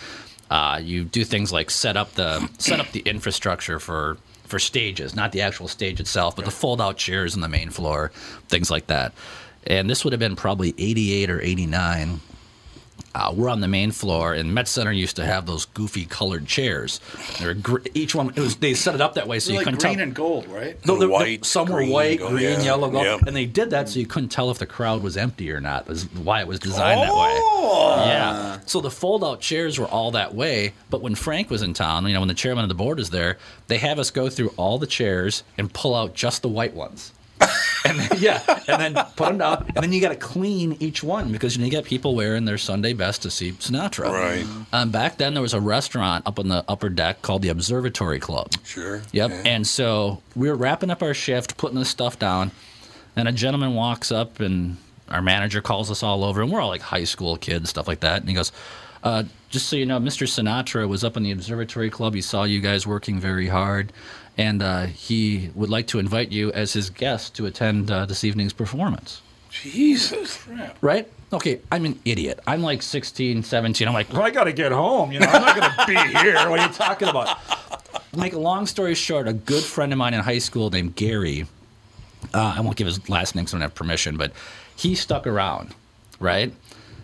uh, 0.51 0.79
you 0.83 1.05
do 1.05 1.25
things 1.25 1.51
like 1.51 1.71
set 1.71 1.97
up 1.97 2.13
the 2.13 2.49
set 2.59 2.81
up 2.81 2.93
the 2.93 3.01
infrastructure 3.01 3.81
for 3.81 4.19
for 4.45 4.59
stages, 4.59 5.17
not 5.17 5.33
the 5.33 5.41
actual 5.41 5.67
stage 5.67 5.99
itself, 5.99 6.37
but 6.37 6.45
the 6.45 6.51
fold-out 6.51 6.99
chairs 6.99 7.35
on 7.35 7.41
the 7.41 7.49
main 7.49 7.71
floor, 7.71 8.13
things 8.49 8.71
like 8.71 8.87
that. 8.89 9.15
And 9.67 9.89
this 9.89 10.05
would 10.05 10.13
have 10.13 10.21
been 10.21 10.37
probably 10.37 10.75
88 10.79 11.31
or 11.31 11.41
89. 11.41 12.21
Uh, 13.15 13.31
we're 13.37 13.51
on 13.51 13.61
the 13.61 13.69
main 13.69 13.91
floor, 13.91 14.33
and 14.33 14.55
Met 14.55 14.67
Center 14.67 14.91
used 14.91 15.17
to 15.17 15.25
have 15.27 15.45
those 15.45 15.67
goofy 15.67 16.07
colored 16.07 16.47
chairs. 16.47 16.99
They're 17.39 17.53
gr- 17.53 17.81
each 17.93 18.15
one. 18.15 18.31
It 18.31 18.39
was 18.39 18.57
they 18.57 18.73
set 18.73 18.95
it 18.95 19.03
up 19.03 19.15
that 19.15 19.29
way 19.29 19.39
so 19.39 19.49
They're 19.49 19.53
you 19.53 19.59
like 19.59 19.65
couldn't 19.67 19.81
green 19.81 19.83
tell. 19.83 19.95
Green 19.97 20.09
and 20.09 20.15
gold, 20.15 20.47
right? 20.49 20.87
No, 20.87 20.97
they're- 20.97 21.11
White, 21.11 21.45
some 21.45 21.69
were 21.69 21.85
white, 21.85 22.21
gold, 22.21 22.31
green, 22.33 22.45
yeah, 22.45 22.63
yellow, 22.63 22.89
gold, 22.91 23.05
yeah. 23.05 23.19
and 23.27 23.37
they 23.37 23.45
did 23.45 23.69
that 23.71 23.91
so 23.91 23.99
you 24.01 24.07
couldn't 24.07 24.31
tell 24.31 24.51
if 24.51 24.59
the 24.59 24.65
crowd 24.67 25.03
was 25.03 25.19
empty 25.19 25.53
or 25.53 25.61
not. 25.61 25.91
Is 25.91 26.05
why 26.15 26.41
it 26.41 26.47
was 26.47 26.59
designed 26.59 27.03
that 27.03 27.11
Oh! 27.13 27.97
way. 27.99 28.07
Yeah. 28.07 28.61
So 28.65 28.81
the 28.81 28.91
fold-out 28.91 29.41
chairs 29.43 29.79
were 29.79 29.87
all 29.89 30.13
that 30.13 30.35
way. 30.35 30.73
But 30.89 31.03
when 31.03 31.15
Frank 31.15 31.51
was 31.51 31.61
in 31.61 31.75
town, 31.75 32.07
you 32.07 32.15
know, 32.15 32.21
when 32.21 32.29
the 32.29 32.35
chairman 32.35 32.65
of 32.65 32.71
the 32.71 32.75
board 32.75 32.99
is 32.99 33.11
there, 33.11 33.37
they 33.67 33.77
have 33.79 33.99
us 33.99 34.11
go 34.11 34.31
through 34.31 34.55
all 34.57 34.79
the 34.79 34.87
chairs 34.87 35.43
and 35.59 35.71
pull 35.71 35.95
out 35.95 36.15
just 36.15 36.41
the 36.41 36.49
white 36.49 36.73
ones. 36.73 37.13
and 37.85 37.99
then, 37.99 38.19
yeah, 38.19 38.43
and 38.69 38.81
then 38.81 39.05
put 39.17 39.29
them 39.29 39.39
down, 39.39 39.67
and 39.75 39.83
then 39.83 39.93
you 39.93 40.01
got 40.01 40.11
to 40.11 40.17
clean 40.17 40.77
each 40.81 41.03
one 41.03 41.33
because 41.33 41.57
you, 41.57 41.61
know, 41.61 41.67
you 41.67 41.71
get 41.71 41.85
people 41.85 42.15
wearing 42.15 42.45
their 42.45 42.59
Sunday 42.59 42.93
best 42.93 43.23
to 43.23 43.31
see 43.31 43.53
Sinatra. 43.53 44.11
Right. 44.11 44.47
Um, 44.73 44.91
back 44.91 45.19
then, 45.19 45.35
there 45.35 45.43
was 45.43 45.55
a 45.55 45.61
restaurant 45.61 46.27
up 46.27 46.39
on 46.39 46.49
the 46.49 46.65
upper 46.69 46.89
deck 46.89 47.23
called 47.23 47.43
the 47.43 47.49
Observatory 47.49 48.21
Club. 48.21 48.53
Sure. 48.65 49.03
Yep. 49.13 49.31
yeah. 49.31 49.43
And 49.45 49.67
so 49.67 50.23
we 50.35 50.49
were 50.49 50.57
wrapping 50.57 50.91
up 50.91 51.03
our 51.03 51.15
shift, 51.15 51.57
putting 51.57 51.79
this 51.79 51.89
stuff 51.89 52.19
down, 52.19 52.51
and 53.17 53.29
a 53.29 53.33
gentleman 53.33 53.75
walks 53.75 54.13
up, 54.13 54.41
and 54.41 54.77
our 55.09 55.23
manager 55.23 55.61
calls 55.61 55.91
us 55.91 56.03
all 56.03 56.25
over, 56.25 56.43
and 56.43 56.51
we're 56.51 56.61
all 56.61 56.69
like 56.69 56.81
high 56.83 57.05
school 57.05 57.37
kids, 57.37 57.71
stuff 57.71 57.89
like 57.89 58.01
that. 58.01 58.21
And 58.21 58.29
he 58.29 58.35
goes, 58.35 58.53
uh, 59.03 59.25
"Just 59.51 59.69
so 59.69 59.77
you 59.77 59.87
know, 59.87 59.99
Mr. 59.99 60.27
Sinatra 60.27 60.89
was 60.89 61.05
up 61.05 61.17
in 61.17 61.23
the 61.23 61.33
Observatory 61.33 61.91
Club. 61.91 62.15
He 62.15 62.23
saw 62.23 62.45
you 62.45 62.61
guys 62.61 62.87
working 62.87 63.21
very 63.21 63.49
hard, 63.49 63.93
and 64.39 64.63
uh, 64.63 64.87
he 64.87 65.51
would 65.55 65.71
like 65.71 65.87
to 65.89 65.99
invite 65.99 66.33
you 66.33 66.53
as 66.53 66.73
his 66.73 66.91
guest 66.91 67.35
to 67.37 67.47
attend 67.47 67.91
uh, 67.91 68.07
this 68.07 68.25
evening's 68.25 68.53
performance." 68.53 69.21
Jesus. 69.51 70.39
Right? 70.81 71.09
Okay, 71.33 71.61
I'm 71.71 71.85
an 71.85 71.99
idiot. 72.05 72.41
I'm 72.47 72.63
like 72.63 72.83
16, 72.83 73.43
17. 73.43 73.89
I'm 73.89 73.95
like, 73.95 74.13
well, 74.13 74.23
I 74.23 74.31
got 74.31 74.45
to 74.45 74.53
get 74.53 74.73
home. 74.73 75.13
You 75.13 75.21
know, 75.21 75.27
I'm 75.27 75.43
not 75.43 75.57
going 75.57 75.71
to 75.71 75.87
be 75.87 76.19
here. 76.19 76.35
What 76.49 76.59
are 76.61 76.67
you 76.67 76.73
talking 76.73 77.09
about? 77.09 77.39
Make 78.17 78.33
a 78.35 78.39
long 78.39 78.67
story 78.67 78.95
short, 78.95 79.29
a 79.29 79.33
good 79.33 79.63
friend 79.65 79.93
of 79.93 79.99
mine 79.99 80.13
in 80.15 80.21
high 80.21 80.39
school 80.39 80.69
named 80.71 80.95
Gary, 80.97 81.47
uh, 82.35 82.55
I 82.57 82.61
won't 82.61 82.77
give 82.77 82.87
his 82.87 83.09
last 83.09 83.35
name 83.35 83.45
because 83.45 83.55
I 83.55 83.57
don't 83.59 83.63
have 83.63 83.75
permission, 83.75 84.17
but 84.19 84.33
he 84.77 84.95
stuck 84.95 85.27
around, 85.27 85.75
right? 86.21 86.53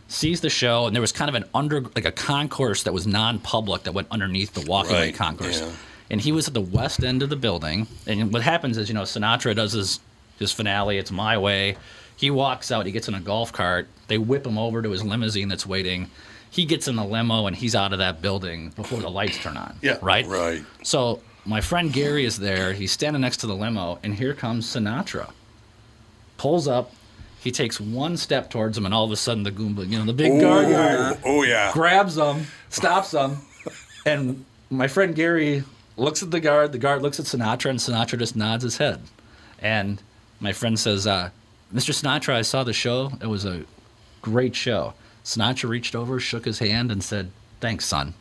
Sees 0.08 0.40
the 0.42 0.50
show, 0.50 0.86
and 0.86 0.94
there 0.94 1.00
was 1.00 1.12
kind 1.12 1.28
of 1.28 1.34
an 1.34 1.44
under, 1.54 1.80
like 1.80 2.04
a 2.04 2.12
concourse 2.12 2.82
that 2.84 2.92
was 2.92 3.06
non 3.06 3.38
public 3.38 3.82
that 3.84 3.92
went 3.92 4.08
underneath 4.10 4.52
the 4.54 4.62
walking 4.68 4.92
Right, 4.92 5.14
concourse. 5.14 5.60
yeah. 5.60 5.70
And 6.10 6.20
he 6.20 6.32
was 6.32 6.48
at 6.48 6.54
the 6.54 6.60
west 6.60 7.04
end 7.04 7.22
of 7.22 7.28
the 7.28 7.36
building. 7.36 7.86
And 8.06 8.32
what 8.32 8.42
happens 8.42 8.78
is, 8.78 8.88
you 8.88 8.94
know, 8.94 9.02
Sinatra 9.02 9.54
does 9.54 9.72
his, 9.72 10.00
his 10.38 10.52
finale, 10.52 10.96
It's 10.98 11.10
My 11.10 11.36
Way. 11.38 11.76
He 12.16 12.30
walks 12.30 12.72
out, 12.72 12.86
he 12.86 12.92
gets 12.92 13.08
in 13.08 13.14
a 13.14 13.20
golf 13.20 13.52
cart. 13.52 13.86
They 14.08 14.18
whip 14.18 14.46
him 14.46 14.58
over 14.58 14.82
to 14.82 14.90
his 14.90 15.04
limousine 15.04 15.48
that's 15.48 15.66
waiting. 15.66 16.10
He 16.50 16.64
gets 16.64 16.88
in 16.88 16.96
the 16.96 17.04
limo 17.04 17.46
and 17.46 17.54
he's 17.54 17.74
out 17.74 17.92
of 17.92 17.98
that 17.98 18.22
building 18.22 18.70
before 18.70 19.00
the 19.00 19.10
lights 19.10 19.38
turn 19.38 19.56
on. 19.56 19.76
Yeah. 19.82 19.98
Right? 20.00 20.26
Right. 20.26 20.64
So 20.82 21.20
my 21.44 21.60
friend 21.60 21.92
Gary 21.92 22.24
is 22.24 22.38
there. 22.38 22.72
He's 22.72 22.90
standing 22.90 23.20
next 23.22 23.38
to 23.38 23.46
the 23.46 23.54
limo, 23.54 23.98
and 24.02 24.14
here 24.14 24.34
comes 24.34 24.66
Sinatra. 24.66 25.30
Pulls 26.38 26.66
up. 26.68 26.92
He 27.40 27.50
takes 27.52 27.80
one 27.80 28.16
step 28.16 28.50
towards 28.50 28.76
him, 28.76 28.84
and 28.84 28.92
all 28.94 29.04
of 29.04 29.12
a 29.12 29.16
sudden, 29.16 29.44
the 29.44 29.52
Goomba, 29.52 29.88
you 29.88 29.98
know, 29.98 30.04
the 30.04 30.12
big 30.12 30.40
guard 30.40 30.68
guard 30.70 31.18
Oh, 31.24 31.42
yeah. 31.44 31.72
grabs 31.72 32.16
him, 32.16 32.46
stops 32.68 33.12
him, 33.12 33.36
and 34.04 34.44
my 34.70 34.88
friend 34.88 35.14
Gary 35.14 35.62
looks 35.98 36.22
at 36.22 36.30
the 36.30 36.40
guard. 36.40 36.72
The 36.72 36.78
guard 36.78 37.02
looks 37.02 37.18
at 37.20 37.26
Sinatra, 37.26 37.70
and 37.70 37.78
Sinatra 37.78 38.18
just 38.18 38.36
nods 38.36 38.62
his 38.64 38.76
head. 38.78 39.00
And 39.58 40.00
my 40.40 40.52
friend 40.52 40.78
says, 40.78 41.06
uh, 41.06 41.30
"Mr. 41.74 41.92
Sinatra, 41.92 42.34
I 42.34 42.42
saw 42.42 42.64
the 42.64 42.72
show. 42.72 43.12
It 43.20 43.26
was 43.26 43.44
a 43.44 43.62
great 44.22 44.54
show." 44.54 44.94
Sinatra 45.24 45.68
reached 45.68 45.94
over, 45.94 46.18
shook 46.20 46.44
his 46.44 46.58
hand, 46.60 46.90
and 46.90 47.02
said, 47.02 47.30
"Thanks, 47.60 47.84
son." 47.84 48.14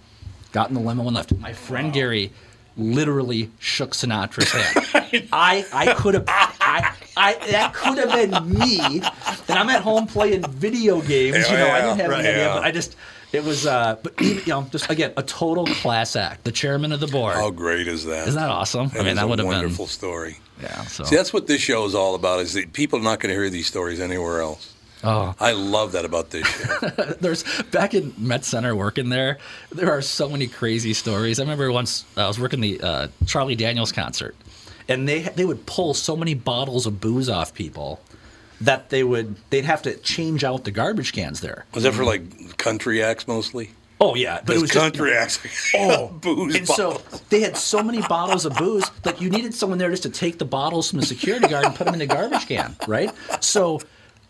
Got 0.52 0.70
in 0.70 0.74
the 0.76 0.82
limo 0.82 1.06
and 1.08 1.16
left. 1.16 1.34
My 1.38 1.54
friend 1.54 1.94
Gary 1.94 2.32
literally 2.76 3.50
shook 3.60 3.92
Sinatra's 3.92 4.52
hand. 4.52 5.28
I 5.34 5.66
I 5.74 5.94
could 5.94 6.14
have 6.16 6.26
I, 6.28 6.94
I 7.16 7.34
that 7.52 7.74
could 7.74 7.98
have 7.98 8.12
been 8.12 8.58
me, 8.60 9.02
and 9.50 9.58
I'm 9.60 9.70
at 9.70 9.82
home 9.82 10.08
playing 10.08 10.44
video 10.50 11.02
games. 11.02 11.50
you 11.50 11.58
know, 11.58 11.70
I 11.70 11.82
didn't 11.82 12.00
have 12.00 12.12
Yeah, 12.12 12.18
any 12.18 12.28
idea, 12.28 12.46
yeah. 12.48 12.54
but 12.56 12.64
I 12.64 12.72
just 12.72 12.96
it 13.34 13.44
was. 13.44 13.66
Uh, 13.66 13.98
but 14.02 14.20
you 14.22 14.42
know, 14.48 14.64
just 14.72 14.90
again, 14.90 15.14
a 15.18 15.24
total 15.24 15.66
class 15.66 16.16
act. 16.16 16.44
The 16.44 16.52
chairman 16.52 16.92
of 16.92 17.00
the 17.00 17.08
board. 17.08 17.36
How 17.36 17.50
great 17.52 17.88
is 17.88 18.06
that? 18.06 18.28
Isn't 18.28 18.40
that 18.40 18.50
awesome? 18.50 18.92
I 18.94 19.04
mean, 19.04 19.16
that 19.16 19.26
a 19.26 19.28
would 19.28 19.40
have 19.40 19.48
been 19.48 19.58
wonderful 19.60 19.88
story. 19.88 20.38
yeah. 20.62 20.84
So 20.84 21.04
See, 21.04 21.16
that's 21.16 21.34
what 21.34 21.48
this 21.48 21.62
show 21.62 21.86
is 21.86 21.96
all 21.96 22.16
about. 22.16 22.40
Is 22.40 22.54
that 22.54 22.74
people 22.74 23.00
are 23.00 23.04
not 23.04 23.20
going 23.20 23.34
to 23.34 23.40
hear 23.40 23.50
these 23.50 23.68
stories 23.68 24.00
anywhere 24.00 24.42
else. 24.42 24.74
oh, 25.04 25.36
I 25.40 25.52
love 25.52 25.92
that 25.92 26.06
about 26.06 26.32
this 26.32 26.48
show. 26.48 26.90
there's 27.22 27.44
back 27.72 27.94
in 27.94 28.14
Met 28.18 28.44
Center 28.46 28.76
working 28.76 29.10
there. 29.10 29.38
There 29.72 29.92
are 29.92 30.02
so 30.02 30.28
many 30.30 30.48
crazy 30.48 30.94
stories. 30.94 31.40
I 31.40 31.44
remember 31.44 31.72
once 31.72 32.04
I 32.16 32.28
was 32.28 32.40
working 32.40 32.62
the 32.62 32.82
uh, 32.82 33.08
Charlie 33.28 33.56
Daniels 33.56 33.92
concert, 33.92 34.36
and 34.88 35.08
they 35.08 35.22
they 35.22 35.46
would 35.46 35.66
pull 35.68 35.94
so 35.94 36.16
many 36.16 36.34
bottles 36.34 36.86
of 36.88 37.00
booze 37.00 37.30
off 37.30 37.54
people 37.54 38.00
that 38.62 38.90
they 38.90 39.04
would 39.04 39.36
they'd 39.50 39.66
have 39.66 39.82
to 39.84 39.96
change 39.98 40.44
out 40.44 40.64
the 40.64 40.72
garbage 40.72 41.14
cans 41.14 41.42
there. 41.42 41.66
Was 41.74 41.84
that 41.84 41.94
for 41.94 42.04
like 42.06 42.58
country 42.58 43.04
acts 43.04 43.28
mostly? 43.28 43.72
Oh 44.00 44.14
yeah, 44.16 44.42
but 44.46 44.56
it 44.56 44.62
was 44.62 44.70
just- 44.70 44.80
country 44.84 45.14
acts. 45.14 45.40
Oh, 45.76 46.08
booze 46.08 46.56
and 46.56 46.68
so 46.68 47.02
they 47.30 47.42
had 47.42 47.58
so 47.58 47.82
many 47.84 48.02
bottles 48.02 48.46
of 48.46 48.56
booze 48.56 48.90
that 49.04 49.22
you 49.22 49.30
needed 49.30 49.54
someone 49.54 49.78
there 49.80 49.90
just 49.90 50.04
to 50.04 50.10
take 50.10 50.38
the 50.38 50.46
bottles 50.46 50.90
from 50.90 51.00
the 51.00 51.06
security 51.06 51.48
guard 51.48 51.66
and 51.66 51.76
put 51.76 51.86
them 51.86 51.94
in 51.94 52.00
the 52.00 52.06
garbage 52.08 52.48
can, 52.48 52.76
right? 52.88 53.12
So 53.44 53.80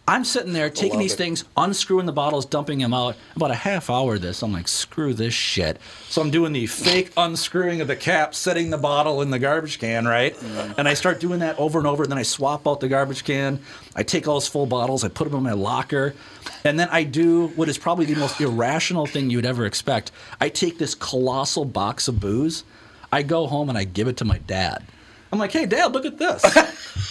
I'm 0.10 0.24
sitting 0.24 0.54
there 0.54 0.70
taking 0.70 1.00
these 1.00 1.14
it. 1.14 1.18
things, 1.18 1.44
unscrewing 1.58 2.06
the 2.06 2.14
bottles, 2.14 2.46
dumping 2.46 2.80
them 2.80 2.94
out. 2.94 3.18
About 3.36 3.52
a 3.52 3.56
half 3.56 3.90
hour 3.90 4.16
of 4.16 4.22
this, 4.22 4.42
I'm 4.42 4.54
like, 4.54 4.70
screw 4.70 5.14
this 5.14 5.34
shit. 5.34 5.82
So 6.08 6.22
I'm 6.22 6.32
doing 6.32 6.54
the 6.54 6.66
fake 6.66 7.12
unscrewing 7.18 7.82
of 7.82 7.90
the 7.90 7.96
cap, 7.98 8.34
setting 8.34 8.70
the 8.70 8.78
bottle 8.78 9.22
in 9.22 9.32
the 9.32 9.40
garbage 9.40 9.80
can, 9.80 10.08
right? 10.08 10.34
Mm-hmm. 10.34 10.80
And 10.80 10.88
I 10.88 10.94
start 10.94 11.20
doing 11.20 11.40
that 11.40 11.60
over 11.60 11.78
and 11.78 11.86
over. 11.86 12.04
And 12.04 12.12
then 12.12 12.18
I 12.18 12.24
swap 12.24 12.66
out 12.66 12.80
the 12.80 12.88
garbage 12.88 13.26
can. 13.26 13.60
I 13.98 14.04
take 14.04 14.30
all 14.30 14.36
those 14.36 14.48
full 14.48 14.66
bottles, 14.66 15.04
I 15.04 15.10
put 15.10 15.30
them 15.30 15.40
in 15.40 15.44
my 15.44 15.52
locker. 15.52 16.16
And 16.64 16.80
then 16.80 16.88
I 16.90 17.04
do 17.04 17.48
what 17.50 17.68
is 17.68 17.78
probably 17.78 18.06
the 18.06 18.16
most 18.16 18.40
irrational 18.40 19.08
thing 19.08 19.30
you'd 19.30 19.46
ever 19.46 19.66
expect. 19.66 20.12
I 20.40 20.48
take 20.48 20.78
this 20.78 20.96
colossal 20.96 21.66
box 21.66 22.08
of 22.08 22.22
booze, 22.22 22.64
I 23.12 23.24
go 23.24 23.48
home 23.48 23.68
and 23.68 23.78
I 23.78 23.84
give 23.84 24.08
it 24.08 24.16
to 24.18 24.26
my 24.26 24.38
dad. 24.38 24.86
I'm 25.32 25.40
like, 25.40 25.52
hey, 25.52 25.66
dad, 25.66 25.92
look 25.94 26.06
at 26.06 26.18
this. 26.18 26.44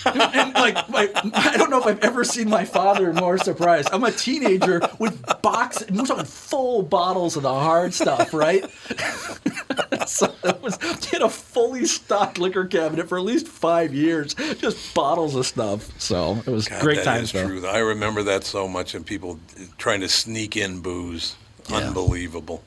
and, 0.06 0.20
and, 0.22 0.54
like, 0.54 0.88
my, 0.88 1.10
I 1.34 1.56
don't 1.56 1.70
know 1.70 1.78
if 1.80 1.86
I've 1.86 2.00
ever 2.00 2.24
seen 2.24 2.48
my 2.48 2.64
father 2.64 3.12
more 3.12 3.36
surprised. 3.38 3.90
I'm 3.92 4.04
a 4.04 4.10
teenager 4.12 4.80
with 4.98 5.22
box, 5.42 5.84
we're 5.90 6.04
talking 6.06 6.24
full 6.24 6.82
bottles 6.82 7.36
of 7.36 7.42
the 7.42 7.52
hard 7.52 7.92
stuff, 7.92 8.32
right? 8.32 8.64
so 10.06 10.32
it 10.44 10.62
was 10.62 10.78
he 11.04 11.10
had 11.16 11.22
a 11.22 11.28
fully 11.28 11.84
stocked 11.84 12.38
liquor 12.38 12.64
cabinet 12.64 13.08
for 13.08 13.18
at 13.18 13.24
least 13.24 13.46
five 13.48 13.92
years, 13.94 14.34
just 14.34 14.94
bottles 14.94 15.34
of 15.34 15.46
stuff. 15.46 15.90
So 16.00 16.36
it 16.46 16.50
was 16.50 16.68
God, 16.68 16.82
great 16.82 16.96
that 16.98 17.04
times. 17.04 17.24
is 17.24 17.32
though. 17.32 17.46
true. 17.46 17.66
I 17.66 17.78
remember 17.78 18.22
that 18.24 18.44
so 18.44 18.66
much, 18.68 18.94
and 18.94 19.04
people 19.04 19.38
trying 19.78 20.00
to 20.00 20.08
sneak 20.08 20.56
in 20.56 20.80
booze. 20.80 21.36
Unbelievable. 21.72 22.62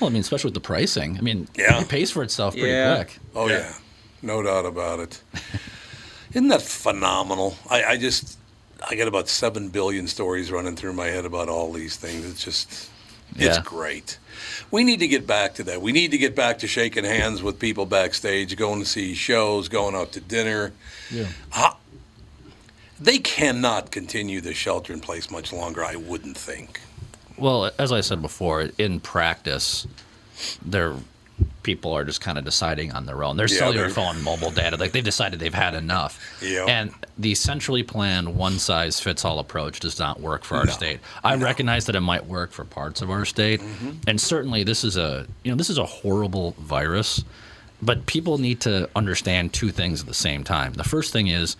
Well, 0.00 0.08
I 0.08 0.12
mean, 0.12 0.20
especially 0.20 0.48
with 0.48 0.54
the 0.54 0.60
pricing. 0.60 1.18
I 1.18 1.20
mean, 1.20 1.48
Yeah. 1.56 1.80
it 1.80 1.88
pays 1.88 2.10
for 2.10 2.22
itself 2.22 2.54
pretty 2.54 2.68
Yeah. 2.70 2.94
quick. 3.04 3.18
Oh 3.34 3.48
yeah. 3.48 3.72
No 4.22 4.42
doubt 4.42 4.66
about 4.66 5.00
it. 5.00 5.22
Isn't 6.32 6.48
that 6.48 6.62
phenomenal? 6.62 7.56
I, 7.68 7.82
I 7.84 7.96
just 7.96 8.38
I 8.88 8.94
got 8.94 9.08
about 9.08 9.28
seven 9.28 9.68
billion 9.68 10.06
stories 10.06 10.50
running 10.52 10.76
through 10.76 10.92
my 10.94 11.06
head 11.06 11.24
about 11.24 11.48
all 11.48 11.72
these 11.72 11.96
things. 11.96 12.24
It's 12.30 12.44
just 12.44 12.90
it's 13.32 13.56
Yeah. 13.56 13.62
great. 13.64 14.18
We 14.70 14.84
need 14.84 15.00
to 15.00 15.08
get 15.08 15.26
back 15.26 15.54
to 15.54 15.64
that. 15.64 15.82
We 15.82 15.92
need 15.92 16.10
to 16.12 16.18
get 16.18 16.34
back 16.34 16.58
to 16.60 16.66
shaking 16.66 17.04
hands 17.04 17.42
with 17.42 17.58
people 17.58 17.86
backstage, 17.86 18.56
going 18.56 18.80
to 18.80 18.86
see 18.86 19.14
shows, 19.14 19.68
going 19.68 19.94
out 19.94 20.12
to 20.12 20.20
dinner. 20.20 20.72
Yeah. 21.10 21.26
How- 21.50 21.76
they 23.00 23.18
cannot 23.18 23.90
continue 23.90 24.40
the 24.42 24.52
shelter 24.52 24.92
in 24.92 25.00
place 25.00 25.30
much 25.30 25.52
longer, 25.52 25.82
I 25.84 25.96
wouldn't 25.96 26.36
think. 26.36 26.80
Well, 27.38 27.70
as 27.78 27.92
I 27.92 28.02
said 28.02 28.20
before, 28.20 28.68
in 28.76 29.00
practice, 29.00 29.86
there 30.64 30.94
people 31.62 31.92
are 31.92 32.04
just 32.04 32.20
kind 32.20 32.38
of 32.38 32.44
deciding 32.44 32.92
on 32.92 33.06
their 33.06 33.22
own. 33.22 33.36
Their 33.36 33.48
Yeah, 33.48 33.58
cellular 33.58 33.88
phone, 33.90 34.22
mobile 34.22 34.50
data, 34.50 34.76
like 34.76 34.92
they've 34.92 35.04
decided 35.04 35.40
they've 35.40 35.52
had 35.52 35.74
enough. 35.74 36.18
Yeah. 36.42 36.64
And 36.66 36.92
the 37.18 37.34
centrally 37.34 37.82
planned 37.82 38.34
one 38.36 38.58
size 38.58 38.98
fits 38.98 39.24
all 39.24 39.38
approach 39.38 39.80
does 39.80 39.98
not 39.98 40.20
work 40.20 40.44
for 40.44 40.56
our 40.56 40.66
state. 40.68 41.00
I 41.22 41.36
recognize 41.36 41.86
that 41.86 41.96
it 41.96 42.00
might 42.00 42.26
work 42.26 42.52
for 42.52 42.64
parts 42.64 43.02
of 43.02 43.10
our 43.10 43.24
state, 43.24 43.60
Mm-hmm. 43.60 43.90
and 44.06 44.20
certainly 44.20 44.64
this 44.64 44.84
is 44.84 44.96
a 44.96 45.26
you 45.44 45.50
know 45.50 45.56
this 45.56 45.70
is 45.70 45.78
a 45.78 45.84
horrible 45.86 46.52
virus. 46.58 47.22
But 47.82 48.04
people 48.06 48.36
need 48.38 48.60
to 48.62 48.88
understand 48.94 49.52
two 49.54 49.70
things 49.70 50.02
at 50.02 50.06
the 50.06 50.12
same 50.14 50.44
time. 50.44 50.74
The 50.74 50.84
first 50.84 51.12
thing 51.14 51.28
is, 51.28 51.56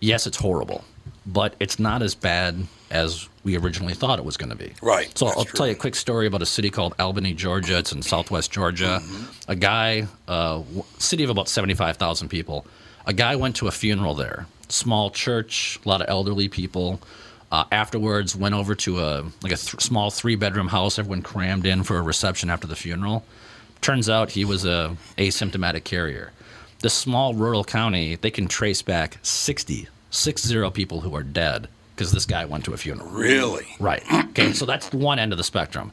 yes, 0.00 0.26
it's 0.26 0.38
horrible, 0.38 0.82
but 1.26 1.54
it's 1.60 1.78
not 1.78 2.00
as 2.02 2.14
bad 2.14 2.66
as 2.90 3.28
we 3.48 3.56
originally 3.56 3.94
thought 3.94 4.18
it 4.18 4.26
was 4.26 4.36
going 4.36 4.50
to 4.50 4.56
be. 4.56 4.74
Right, 4.82 5.16
So 5.16 5.26
I'll 5.28 5.44
true. 5.46 5.56
tell 5.56 5.66
you 5.66 5.72
a 5.72 5.76
quick 5.76 5.94
story 5.94 6.26
about 6.26 6.42
a 6.42 6.46
city 6.46 6.68
called 6.68 6.94
Albany, 6.98 7.32
Georgia. 7.32 7.78
It's 7.78 7.92
in 7.92 8.02
southwest 8.02 8.50
Georgia. 8.50 9.00
Mm-hmm. 9.02 9.50
A 9.50 9.56
guy, 9.56 10.06
uh, 10.28 10.62
city 10.98 11.24
of 11.24 11.30
about 11.30 11.48
75,000 11.48 12.28
people, 12.28 12.66
a 13.06 13.14
guy 13.14 13.36
went 13.36 13.56
to 13.56 13.66
a 13.66 13.70
funeral 13.70 14.14
there. 14.14 14.44
Small 14.68 15.10
church, 15.10 15.80
a 15.82 15.88
lot 15.88 16.02
of 16.02 16.10
elderly 16.10 16.48
people. 16.48 17.00
Uh, 17.50 17.64
afterwards, 17.72 18.36
went 18.36 18.54
over 18.54 18.74
to 18.74 19.00
a 19.00 19.22
like 19.42 19.52
a 19.52 19.56
th- 19.56 19.80
small 19.80 20.10
three 20.10 20.36
bedroom 20.36 20.68
house. 20.68 20.98
Everyone 20.98 21.22
crammed 21.22 21.64
in 21.64 21.82
for 21.84 21.96
a 21.96 22.02
reception 22.02 22.50
after 22.50 22.66
the 22.66 22.76
funeral. 22.76 23.24
Turns 23.80 24.10
out 24.10 24.32
he 24.32 24.44
was 24.44 24.66
a 24.66 24.94
asymptomatic 25.16 25.84
carrier. 25.84 26.32
This 26.80 26.92
small 26.92 27.32
rural 27.32 27.64
county, 27.64 28.16
they 28.16 28.30
can 28.30 28.46
trace 28.46 28.82
back 28.82 29.16
60, 29.22 29.88
six 30.10 30.42
zero 30.46 30.70
people 30.70 31.00
who 31.00 31.16
are 31.16 31.22
dead 31.22 31.68
because 31.98 32.12
this 32.12 32.26
guy 32.26 32.44
went 32.44 32.64
to 32.64 32.72
a 32.72 32.76
funeral. 32.76 33.10
Really? 33.10 33.66
Right. 33.80 34.04
Okay, 34.30 34.52
so 34.52 34.64
that's 34.64 34.92
one 34.92 35.18
end 35.18 35.32
of 35.32 35.38
the 35.38 35.42
spectrum. 35.42 35.92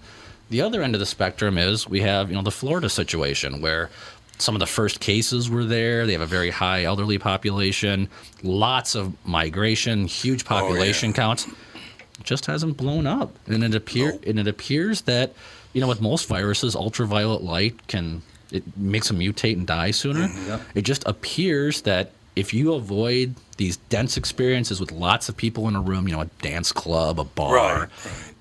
The 0.51 0.61
other 0.61 0.83
end 0.83 0.93
of 0.93 0.99
the 0.99 1.05
spectrum 1.07 1.57
is 1.57 1.89
we 1.89 2.01
have, 2.01 2.29
you 2.29 2.35
know, 2.35 2.43
the 2.43 2.51
Florida 2.51 2.89
situation 2.89 3.59
where 3.59 3.89
some 4.37 4.53
of 4.53 4.59
the 4.59 4.67
first 4.67 4.99
cases 4.99 5.49
were 5.49 5.65
there. 5.65 6.05
They 6.05 6.11
have 6.11 6.21
a 6.21 6.27
very 6.27 6.51
high 6.51 6.83
elderly 6.83 7.17
population, 7.17 8.07
lots 8.43 8.93
of 8.93 9.15
migration, 9.25 10.05
huge 10.05 10.43
oh, 10.43 10.47
population 10.47 11.11
counts. 11.11 11.47
It 11.47 12.23
just 12.23 12.45
hasn't 12.45 12.77
blown 12.77 13.07
up. 13.07 13.35
And 13.47 13.63
it 13.63 13.73
appear 13.73 14.19
and 14.27 14.39
it 14.39 14.47
appears 14.47 15.01
that, 15.01 15.33
you 15.73 15.81
know, 15.81 15.87
with 15.87 16.01
most 16.01 16.27
viruses, 16.27 16.75
ultraviolet 16.75 17.41
light 17.41 17.87
can 17.87 18.21
it 18.51 18.63
makes 18.77 19.07
them 19.07 19.17
mutate 19.17 19.53
and 19.53 19.65
die 19.65 19.89
sooner. 19.89 20.27
Mm-hmm, 20.27 20.77
it 20.77 20.83
just 20.83 21.03
appears 21.07 21.81
that 21.81 22.11
if 22.35 22.53
you 22.53 22.73
avoid 22.73 23.35
these 23.57 23.77
dense 23.77 24.17
experiences 24.17 24.79
with 24.79 24.91
lots 24.91 25.29
of 25.29 25.37
people 25.37 25.67
in 25.67 25.75
a 25.75 25.81
room, 25.81 26.07
you 26.07 26.15
know, 26.15 26.21
a 26.21 26.29
dance 26.41 26.71
club, 26.71 27.19
a 27.19 27.23
bar, 27.23 27.53
Right, 27.53 27.89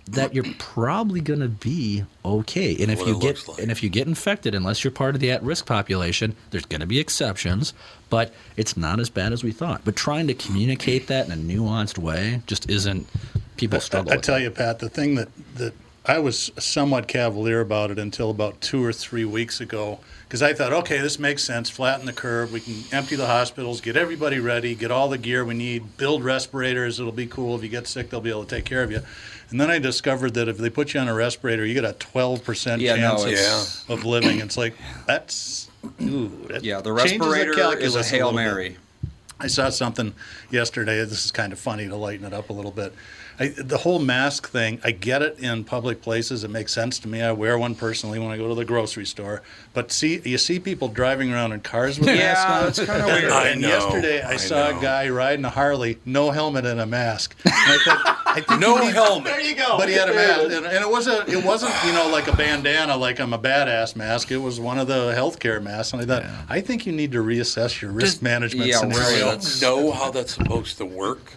that 0.07 0.35
you're 0.35 0.45
probably 0.59 1.21
going 1.21 1.41
to 1.41 1.49
be 1.49 2.05
okay. 2.25 2.77
And 2.81 2.91
if 2.91 2.99
what 2.99 3.09
you 3.09 3.19
get 3.19 3.49
like. 3.49 3.59
and 3.59 3.71
if 3.71 3.83
you 3.83 3.89
get 3.89 4.07
infected, 4.07 4.55
unless 4.55 4.85
you're 4.85 4.91
part 4.91 5.15
of 5.15 5.21
the 5.21 5.31
at-risk 5.31 5.67
population, 5.67 6.37
there's 6.51 6.67
going 6.67 6.81
to 6.81 6.87
be 6.87 6.99
exceptions, 6.99 7.73
but 8.11 8.35
it's 8.57 8.77
not 8.77 9.01
as 9.01 9.09
bad 9.09 9.33
as 9.33 9.43
we 9.43 9.53
thought. 9.53 9.83
But 9.85 9.97
trying 9.97 10.27
to 10.27 10.35
communicate 10.35 11.07
that 11.07 11.27
in 11.27 11.33
a 11.33 11.37
nuanced 11.37 11.99
way 11.99 12.43
just 12.47 12.69
isn't. 12.69 13.07
People 13.57 13.81
struggle. 13.81 14.13
I 14.13 14.17
with 14.17 14.25
tell 14.25 14.37
it. 14.37 14.43
you, 14.43 14.51
Pat, 14.51 14.81
the 14.81 14.89
thing 14.89 15.15
that, 15.15 15.29
that 15.55 15.73
I 16.07 16.19
was 16.19 16.51
somewhat 16.59 17.09
cavalier 17.09 17.61
about 17.63 17.91
it 17.91 17.99
until 17.99 18.29
about 18.31 18.61
two 18.61 18.85
or 18.85 18.93
three 18.93 19.25
weeks 19.25 19.59
ago, 19.61 20.01
because 20.25 20.43
I 20.43 20.53
thought, 20.53 20.71
okay, 20.73 20.99
this 20.99 21.19
makes 21.19 21.43
sense. 21.43 21.71
Flatten 21.71 22.05
the 22.05 22.13
curve. 22.13 22.53
We 22.53 22.61
can 22.61 22.75
empty 22.93 23.17
the 23.17 23.27
hospitals, 23.27 23.81
get 23.81 23.97
everybody 23.97 24.39
ready, 24.39 24.75
get 24.75 24.91
all 24.91 25.09
the 25.09 25.17
gear 25.17 25.47
we 25.47 25.55
need, 25.55 25.97
build 25.97 26.23
respirators. 26.23 27.01
It'll 27.01 27.11
be 27.11 27.27
cool. 27.27 27.57
If 27.57 27.63
you 27.63 27.71
get 27.71 27.87
sick, 27.87 28.11
they'll 28.11 28.21
be 28.21 28.29
able 28.29 28.45
to 28.45 28.55
take 28.55 28.67
care 28.67 28.83
of 28.83 28.91
you. 28.91 29.01
And 29.49 29.59
then 29.59 29.71
I 29.71 29.79
discovered 29.79 30.35
that 30.35 30.47
if 30.47 30.59
they 30.59 30.69
put 30.69 30.93
you 30.93 31.01
on 31.01 31.09
a 31.09 31.15
respirator, 31.15 31.65
you 31.65 31.73
get 31.73 31.85
a 31.87 31.95
12% 31.95 32.81
Yeah, 32.81 32.97
no, 32.97 33.01
chance 33.17 33.23
of, 33.25 33.29
it's- 33.31 33.85
of 33.89 34.05
living. 34.05 34.41
It's 34.41 34.59
like, 34.59 34.75
that's, 35.07 35.71
ooh, 36.03 36.29
that 36.51 36.65
Yeah, 36.65 36.83
the 36.83 36.93
respirator 36.93 37.79
is 37.79 37.97
a 37.97 38.03
hail 38.03 38.31
bit. 38.31 38.37
mary. 38.37 38.77
I 39.41 39.47
saw 39.47 39.71
something 39.71 40.15
yesterday. 40.51 40.99
This 41.05 41.25
is 41.25 41.33
kind 41.33 41.53
of 41.53 41.59
funny 41.59 41.89
to 41.89 41.97
lighten 41.97 42.27
it 42.27 42.33
up 42.35 42.51
a 42.51 42.53
little 42.53 42.71
bit. 42.71 42.95
I, 43.41 43.49
the 43.49 43.79
whole 43.79 43.99
mask 43.99 44.49
thing, 44.49 44.81
I 44.85 44.93
get 44.93 45.21
it 45.23 45.39
in 45.41 45.65
public 45.65 46.01
places. 46.03 46.45
It 46.45 46.51
makes 46.51 46.73
sense 46.73 46.99
to 47.01 47.09
me. 47.09 47.21
I 47.23 47.33
wear 47.33 47.59
one 47.59 47.75
personally 47.75 48.19
when 48.19 48.31
I 48.31 48.37
go 48.37 48.49
to 48.49 48.55
the 48.55 48.65
grocery 48.65 49.07
store. 49.07 49.43
But 49.73 49.91
see, 49.91 50.21
you 50.25 50.39
see 50.39 50.61
people 50.61 50.89
driving 50.89 51.33
around 51.33 51.53
in 51.53 51.61
cars 51.61 51.99
with 51.99 52.09
Yeah, 52.09 52.17
masks 52.33 52.51
on. 52.51 52.69
it's 52.69 52.79
kinda 52.79 52.95
And- 53.05 53.07
weird. 53.07 53.33
I 53.33 53.49
And 53.49 53.61
know, 53.61 53.69
yesterday, 53.69 54.23
I, 54.23 54.31
I 54.33 54.37
saw 54.37 54.71
know. 54.71 54.79
a 54.79 54.83
guy 54.83 55.09
riding 55.09 55.45
a 55.45 55.51
Harley, 55.51 55.99
no 56.05 56.31
helmet 56.31 56.65
and 56.65 56.81
a 56.81 56.87
mask. 56.87 57.35
And 57.45 57.53
I 57.55 57.79
thought, 57.85 58.19
I 58.27 58.41
think 58.41 58.61
No 58.61 58.77
you 58.77 58.85
need- 58.87 58.95
helmet. 58.95 59.25
There 59.25 59.41
you 59.41 59.55
go. 59.57 59.77
But 59.79 59.89
he 59.89 59.95
had 59.95 60.09
a 60.09 60.15
mask, 60.15 60.43
and, 60.45 60.67
and 60.67 60.85
it 60.85 60.89
was 60.91 61.07
a, 61.09 61.29
it 61.29 61.45
wasn't, 61.45 61.75
you 61.85 61.93
know, 61.93 62.09
like 62.11 62.29
a 62.29 62.37
bandana, 62.37 62.97
like 62.97 63.19
I'm 63.21 63.33
a 63.33 63.39
badass 63.39 63.97
mask. 63.97 64.31
It 64.31 64.37
was 64.39 64.61
one 64.61 64.79
of 64.79 64.87
the 64.87 65.13
healthcare 65.13 65.63
masks, 65.63 65.93
and 65.93 66.03
I 66.03 66.05
thought, 66.07 66.25
I 66.49 66.61
think 66.61 66.87
you 66.87 66.93
need 66.93 67.11
to 67.13 67.19
reassess 67.23 67.81
your 67.83 67.91
risk 67.91 68.23
management 68.23 68.69
yeah, 68.69 68.79
scenario. 68.79 69.01
really, 69.05 69.19
You 69.19 69.25
that's- 69.25 69.61
don't 69.61 69.87
know 69.87 69.91
how 69.93 70.11
that's 70.13 70.35
supposed 70.35 70.77
to 70.79 70.85
work. 70.87 71.33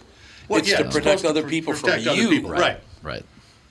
Well, 0.48 0.60
it's 0.60 0.70
yeah, 0.70 0.78
to 0.78 0.84
it's 0.86 0.94
protect 0.94 1.20
supposed 1.20 1.34
to 1.34 1.40
other 1.40 1.48
people 1.48 1.74
protect 1.74 2.02
from 2.04 2.12
other 2.12 2.22
you. 2.22 2.28
people, 2.30 2.50
right. 2.50 2.80
Right. 3.02 3.24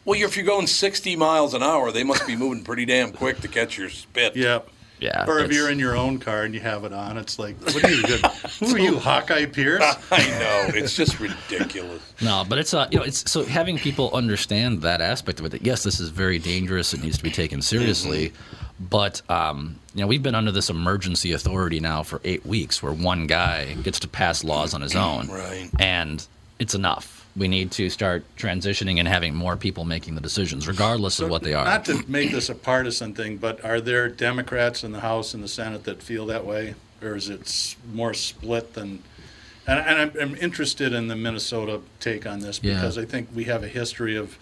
Well, 0.05 0.19
if 0.21 0.37
you're 0.37 0.45
going 0.45 0.67
60 0.67 1.15
miles 1.17 1.53
an 1.53 1.61
hour, 1.61 1.91
they 1.91 2.03
must 2.03 2.25
be 2.25 2.35
moving 2.35 2.63
pretty 2.63 2.85
damn 2.85 3.11
quick 3.11 3.41
to 3.41 3.47
catch 3.47 3.77
your 3.77 3.89
spit. 3.89 4.35
Yeah. 4.35 4.59
Yeah. 4.99 5.25
Or 5.27 5.39
if 5.39 5.51
you're 5.51 5.69
in 5.69 5.77
your 5.77 5.95
own 5.95 6.17
car 6.17 6.43
and 6.43 6.55
you 6.55 6.59
have 6.61 6.83
it 6.83 6.91
on, 6.91 7.17
it's 7.17 7.37
like, 7.37 7.59
what 7.61 7.83
are 7.83 7.91
you 7.91 8.01
good? 8.01 8.25
Who 8.59 8.75
are 8.75 8.79
you, 8.79 8.97
Hawkeye 8.97 9.45
Pierce? 9.45 9.83
I 10.11 10.27
know. 10.27 10.71
It's 10.75 10.95
just 10.95 11.19
ridiculous. 11.19 12.01
No, 12.21 12.43
but 12.47 12.57
it's 12.57 12.73
uh, 12.73 12.87
you 12.89 12.97
know, 12.97 13.03
it's 13.05 13.29
so 13.29 13.43
having 13.45 13.77
people 13.77 14.09
understand 14.13 14.81
that 14.81 14.99
aspect 15.01 15.39
of 15.39 15.45
it. 15.45 15.49
That 15.49 15.61
yes, 15.63 15.83
this 15.83 15.99
is 15.99 16.09
very 16.09 16.39
dangerous. 16.39 16.93
It 16.95 17.03
needs 17.03 17.17
to 17.17 17.23
be 17.23 17.29
taken 17.29 17.61
seriously. 17.61 18.33
But 18.79 19.21
um, 19.29 19.79
you 19.93 20.01
know, 20.01 20.07
we've 20.07 20.23
been 20.23 20.35
under 20.35 20.51
this 20.51 20.69
emergency 20.69 21.31
authority 21.33 21.79
now 21.79 22.01
for 22.01 22.19
eight 22.23 22.43
weeks, 22.45 22.81
where 22.81 22.93
one 22.93 23.27
guy 23.27 23.73
gets 23.75 23.99
to 23.99 24.07
pass 24.07 24.43
laws 24.43 24.73
on 24.73 24.81
his 24.81 24.95
own, 24.95 25.27
Right. 25.27 25.69
And 25.79 26.25
it's 26.59 26.75
enough. 26.75 27.25
We 27.35 27.47
need 27.47 27.71
to 27.73 27.89
start 27.89 28.23
transitioning 28.35 28.97
and 28.97 29.07
having 29.07 29.35
more 29.35 29.55
people 29.55 29.85
making 29.85 30.15
the 30.15 30.21
decisions, 30.21 30.67
regardless 30.67 31.19
of 31.19 31.29
what 31.29 31.43
they 31.43 31.53
are. 31.53 31.65
Not 31.65 31.85
to 31.85 32.03
make 32.07 32.31
this 32.31 32.49
a 32.49 32.55
partisan 32.55 33.13
thing, 33.13 33.37
but 33.37 33.63
are 33.63 33.79
there 33.79 34.09
Democrats 34.09 34.83
in 34.83 34.91
the 34.91 35.01
House 35.01 35.35
and 35.35 35.43
the 35.43 35.47
Senate 35.47 35.83
that 35.83 36.01
feel 36.01 36.25
that 36.27 36.45
way? 36.45 36.73
Or 37.01 37.15
is 37.15 37.29
it 37.29 37.75
more 37.93 38.15
split 38.15 38.73
than. 38.73 39.03
And, 39.67 39.79
and 39.79 39.99
I'm, 39.99 40.11
I'm 40.19 40.35
interested 40.37 40.93
in 40.93 41.09
the 41.09 41.15
Minnesota 41.15 41.81
take 41.99 42.25
on 42.25 42.39
this 42.39 42.59
Yeah. 42.63 42.73
because 42.75 42.97
I 42.97 43.05
think 43.05 43.29
we 43.35 43.43
have 43.43 43.63
a 43.63 43.67
history 43.67 44.15
of 44.15 44.39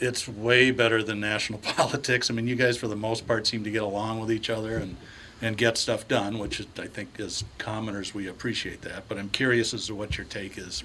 it's 0.00 0.26
way 0.26 0.72
better 0.72 1.02
than 1.04 1.20
national 1.20 1.58
politics. 1.76 2.28
I 2.28 2.34
mean, 2.34 2.48
you 2.48 2.56
guys, 2.56 2.76
for 2.76 2.88
the 2.88 2.96
most 2.96 3.28
part, 3.28 3.46
seem 3.46 3.62
to 3.64 3.70
get 3.70 3.82
along 3.84 4.18
with 4.18 4.32
each 4.32 4.50
other 4.50 4.76
and, 4.78 4.96
and 5.40 5.56
get 5.56 5.78
stuff 5.78 6.08
done, 6.08 6.38
which 6.38 6.60
I 6.76 6.86
think, 6.88 7.20
as 7.20 7.44
commoners, 7.58 8.14
we 8.14 8.26
appreciate 8.26 8.82
that. 8.82 9.04
But 9.08 9.18
I'm 9.18 9.28
curious 9.28 9.72
as 9.72 9.86
to 9.86 9.94
what 9.94 10.18
your 10.18 10.26
take 10.26 10.58
is 10.58 10.82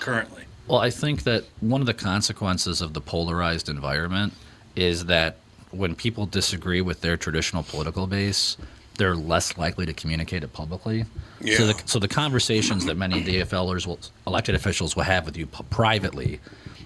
currently. 0.00 0.44
Well, 0.66 0.78
I 0.80 0.90
think 0.90 1.22
that 1.24 1.44
one 1.60 1.80
of 1.80 1.86
the 1.86 1.94
consequences 1.94 2.80
of 2.82 2.92
the 2.92 3.00
polarized 3.00 3.68
environment 3.68 4.34
is 4.76 5.06
that 5.06 5.36
when 5.70 5.94
people 5.94 6.26
disagree 6.26 6.80
with 6.80 7.00
their 7.00 7.16
traditional 7.16 7.62
political 7.62 8.06
base, 8.06 8.56
they're 8.98 9.14
less 9.16 9.56
likely 9.56 9.86
to 9.86 9.92
communicate 9.92 10.42
it 10.44 10.52
publicly. 10.52 11.04
So, 11.04 11.08
Yeah. 11.46 11.58
the, 11.72 11.82
so 11.86 11.98
the 11.98 12.08
conversations 12.08 12.84
that 12.86 12.96
many 12.96 13.22
DFLers, 13.22 13.86
will, 13.86 13.98
elected 14.26 14.54
officials, 14.54 14.96
will 14.96 15.04
have 15.04 15.24
with 15.24 15.36
you 15.36 15.46
p- 15.46 15.64
privately 15.70 16.40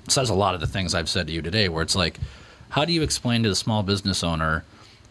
says 0.09 0.29
a 0.31 0.35
lot 0.35 0.55
of 0.55 0.61
the 0.61 0.67
things 0.67 0.95
I've 0.95 1.09
said 1.09 1.27
to 1.29 1.33
you 1.33 1.43
today. 1.43 1.69
Where 1.69 1.83
it's 1.83 1.95
like, 1.97 2.19
how 2.71 2.85
do 2.85 2.93
you 2.93 3.03
explain 3.03 3.43
to 3.45 3.49
the 3.49 3.55
small 3.55 3.83
business 3.83 4.23
owner 4.23 4.65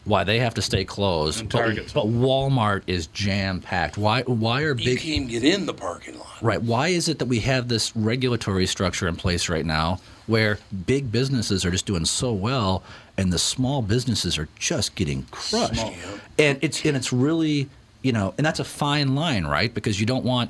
why 0.03 0.23
they 0.23 0.39
have 0.39 0.53
to 0.55 0.61
stay 0.61 0.83
closed, 0.83 1.41
And 1.41 1.49
but, 1.49 1.75
but 1.93 2.05
Walmart 2.07 2.81
is 2.87 3.07
jam 3.07 3.61
packed? 3.61 3.97
Why? 3.97 4.23
Why 4.23 4.63
are 4.63 4.69
You 4.75 4.85
big? 4.95 4.99
can't 4.99 5.29
get 5.29 5.43
in 5.43 5.65
the 5.67 5.73
parking 5.73 6.17
lot. 6.17 6.41
Right. 6.41 6.61
Why 6.61 6.87
is 6.87 7.07
it 7.07 7.19
that 7.19 7.25
we 7.27 7.39
have 7.41 7.67
this 7.67 7.95
regulatory 7.95 8.65
structure 8.65 9.07
in 9.07 9.15
place 9.15 9.47
right 9.47 9.65
now 9.65 9.99
where 10.27 10.57
big 10.87 11.11
businesses 11.11 11.63
are 11.65 11.71
just 11.71 11.85
doing 11.85 12.05
so 12.05 12.33
well 12.33 12.81
and 13.17 13.31
the 13.31 13.37
small 13.39 13.81
businesses 13.83 14.37
are 14.39 14.47
just 14.57 14.95
getting 14.95 15.23
crushed? 15.29 15.75
Small. 15.81 15.93
And 16.39 16.57
it's 16.63 16.83
and 16.83 16.97
it's 16.97 17.13
really, 17.13 17.69
you 18.01 18.11
know, 18.11 18.33
and 18.37 18.45
that's 18.45 18.59
a 18.59 18.63
fine 18.63 19.13
line, 19.13 19.45
right? 19.45 19.71
Because 19.71 19.99
you 19.99 20.07
don't 20.07 20.25
want 20.25 20.49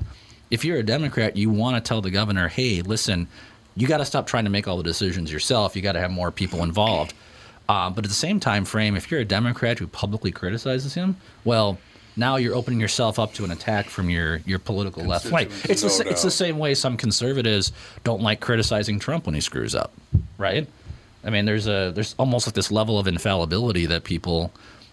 if 0.50 0.64
you're 0.64 0.78
a 0.78 0.84
Democrat, 0.84 1.36
you 1.36 1.50
want 1.50 1.76
to 1.76 1.82
tell 1.86 2.02
the 2.02 2.12
governor, 2.12 2.48
"Hey, 2.48 2.82
listen, 2.82 3.28
you 3.76 3.86
got 3.88 3.98
to 3.98 4.06
stop 4.06 4.28
trying 4.28 4.46
to 4.46 4.50
make 4.50 4.66
all 4.68 4.78
the 4.78 4.84
decisions 4.84 5.30
yourself. 5.32 5.76
You 5.76 5.82
got 5.82 5.94
to 5.94 6.00
have 6.00 6.12
more 6.12 6.32
people 6.32 6.64
involved." 6.64 7.14
Uh, 7.72 7.90
but 7.90 8.04
at 8.04 8.10
the 8.10 8.14
same 8.14 8.38
time 8.38 8.66
frame, 8.66 8.98
if 8.98 9.10
you're 9.10 9.22
a 9.22 9.26
Democrat 9.26 9.80
who 9.80 9.88
publicly 9.88 10.30
criticizes 10.30 10.94
him, 10.94 11.16
well, 11.46 11.78
now 12.18 12.36
you're 12.36 12.54
opening 12.54 12.82
yourself 12.82 13.18
up 13.18 13.34
to 13.34 13.46
an 13.46 13.52
attack 13.52 13.86
from 13.86 14.10
your, 14.10 14.42
your 14.46 14.60
political 14.60 15.06
left 15.06 15.28
flank. 15.28 15.50
It's 15.70 15.82
the, 15.82 15.88
No 15.88 15.94
sa- 15.94 16.04
it's 16.04 16.22
the 16.22 16.32
same 16.32 16.60
way 16.60 16.74
some 16.74 16.98
conservatives 16.98 17.72
don't 18.04 18.22
like 18.22 18.42
criticizing 18.42 19.00
Trump 19.00 19.26
when 19.26 19.36
he 19.36 19.40
screws 19.40 19.74
up, 19.74 19.94
right? 20.38 20.68
I 21.24 21.30
mean, 21.30 21.46
there's 21.46 21.66
a 21.66 21.94
there's 21.96 22.14
almost 22.20 22.46
like 22.46 22.56
this 22.56 22.72
level 22.74 23.00
of 23.00 23.08
infallibility 23.08 23.86
that 23.86 24.04
people 24.04 24.52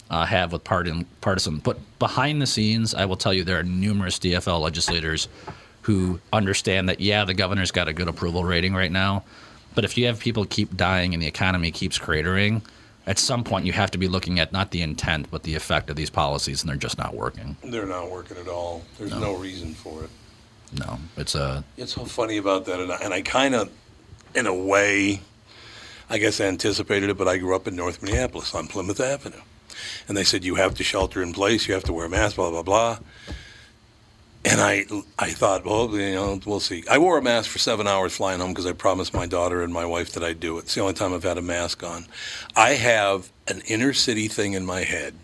uh, 0.08 0.24
have 0.26 0.52
with 0.52 0.62
partisan 0.62 1.04
partisan. 1.20 1.58
But 1.58 1.78
behind 1.98 2.40
the 2.40 2.46
scenes, 2.46 2.94
I 2.94 3.06
will 3.06 3.16
tell 3.16 3.34
you 3.34 3.42
there 3.42 3.58
are 3.58 3.64
numerous 3.64 4.20
DFL 4.20 4.60
legislators 4.60 5.26
who 5.82 6.20
understand 6.32 6.88
that 6.90 7.00
yeah, 7.00 7.24
the 7.24 7.34
governor's 7.34 7.72
got 7.72 7.88
a 7.88 7.92
good 7.92 8.06
approval 8.06 8.44
rating 8.44 8.72
right 8.72 8.92
now, 8.92 9.24
but 9.74 9.84
if 9.84 9.96
you 9.96 10.06
have 10.06 10.18
people 10.20 10.44
keep 10.44 10.76
dying 10.76 11.14
and 11.14 11.22
the 11.22 11.26
economy 11.26 11.70
keeps 11.70 11.98
cratering, 11.98 12.62
at 13.06 13.18
some 13.18 13.42
point 13.42 13.64
you 13.64 13.72
have 13.72 13.90
to 13.90 13.98
be 13.98 14.08
looking 14.08 14.38
at 14.38 14.52
not 14.52 14.70
the 14.70 14.82
intent 14.82 15.30
but 15.30 15.42
the 15.42 15.54
effect 15.54 15.90
of 15.90 15.96
these 15.96 16.10
policies, 16.10 16.62
and 16.62 16.68
they're 16.68 16.76
just 16.76 16.98
not 16.98 17.14
working. 17.14 17.56
They're 17.64 17.86
not 17.86 18.10
working 18.10 18.36
at 18.36 18.48
all. 18.48 18.82
There's 18.98 19.12
no, 19.12 19.34
reason 19.34 19.74
for 19.74 20.04
it. 20.04 20.10
No, 20.78 20.98
it's 21.16 21.34
a 21.34 21.64
It's 21.76 21.94
so 21.94 22.04
funny 22.04 22.36
about 22.36 22.66
that, 22.66 22.80
and 22.80 22.92
I, 22.92 22.96
and 22.96 23.14
I 23.14 23.22
kind 23.22 23.54
of, 23.54 23.70
in 24.34 24.46
a 24.46 24.54
way, 24.54 25.20
I 26.10 26.18
guess 26.18 26.40
anticipated 26.40 27.08
it. 27.10 27.16
But 27.16 27.28
I 27.28 27.38
grew 27.38 27.56
up 27.56 27.66
in 27.66 27.74
North 27.74 28.02
Minneapolis 28.02 28.54
on 28.54 28.66
Plymouth 28.68 29.00
Avenue, 29.00 29.40
and 30.06 30.16
they 30.16 30.24
said 30.24 30.44
you 30.44 30.56
have 30.56 30.74
to 30.74 30.84
shelter 30.84 31.22
in 31.22 31.32
place, 31.32 31.66
you 31.66 31.74
have 31.74 31.84
to 31.84 31.92
wear 31.92 32.06
a 32.06 32.10
mask, 32.10 32.36
blah 32.36 32.50
blah 32.50 32.62
blah. 32.62 32.98
And 34.50 34.60
I, 34.60 34.84
I 35.18 35.30
thought, 35.30 35.64
well, 35.64 35.90
you 35.90 36.14
know, 36.14 36.40
we'll 36.46 36.60
see. 36.60 36.82
I 36.90 36.98
wore 36.98 37.18
a 37.18 37.22
mask 37.22 37.50
for 37.50 37.58
seven 37.58 37.86
hours 37.86 38.16
flying 38.16 38.40
home 38.40 38.50
because 38.50 38.66
I 38.66 38.72
promised 38.72 39.12
my 39.12 39.26
daughter 39.26 39.62
and 39.62 39.72
my 39.72 39.84
wife 39.84 40.12
that 40.12 40.24
I'd 40.24 40.40
do 40.40 40.56
it. 40.56 40.62
It's 40.62 40.74
the 40.74 40.80
only 40.80 40.94
time 40.94 41.12
I've 41.12 41.22
had 41.22 41.38
a 41.38 41.42
mask 41.42 41.82
on. 41.82 42.06
I 42.56 42.70
have 42.70 43.30
an 43.46 43.62
inner 43.66 43.92
city 43.92 44.26
thing 44.28 44.54
in 44.54 44.64
my 44.64 44.84
head. 44.84 45.14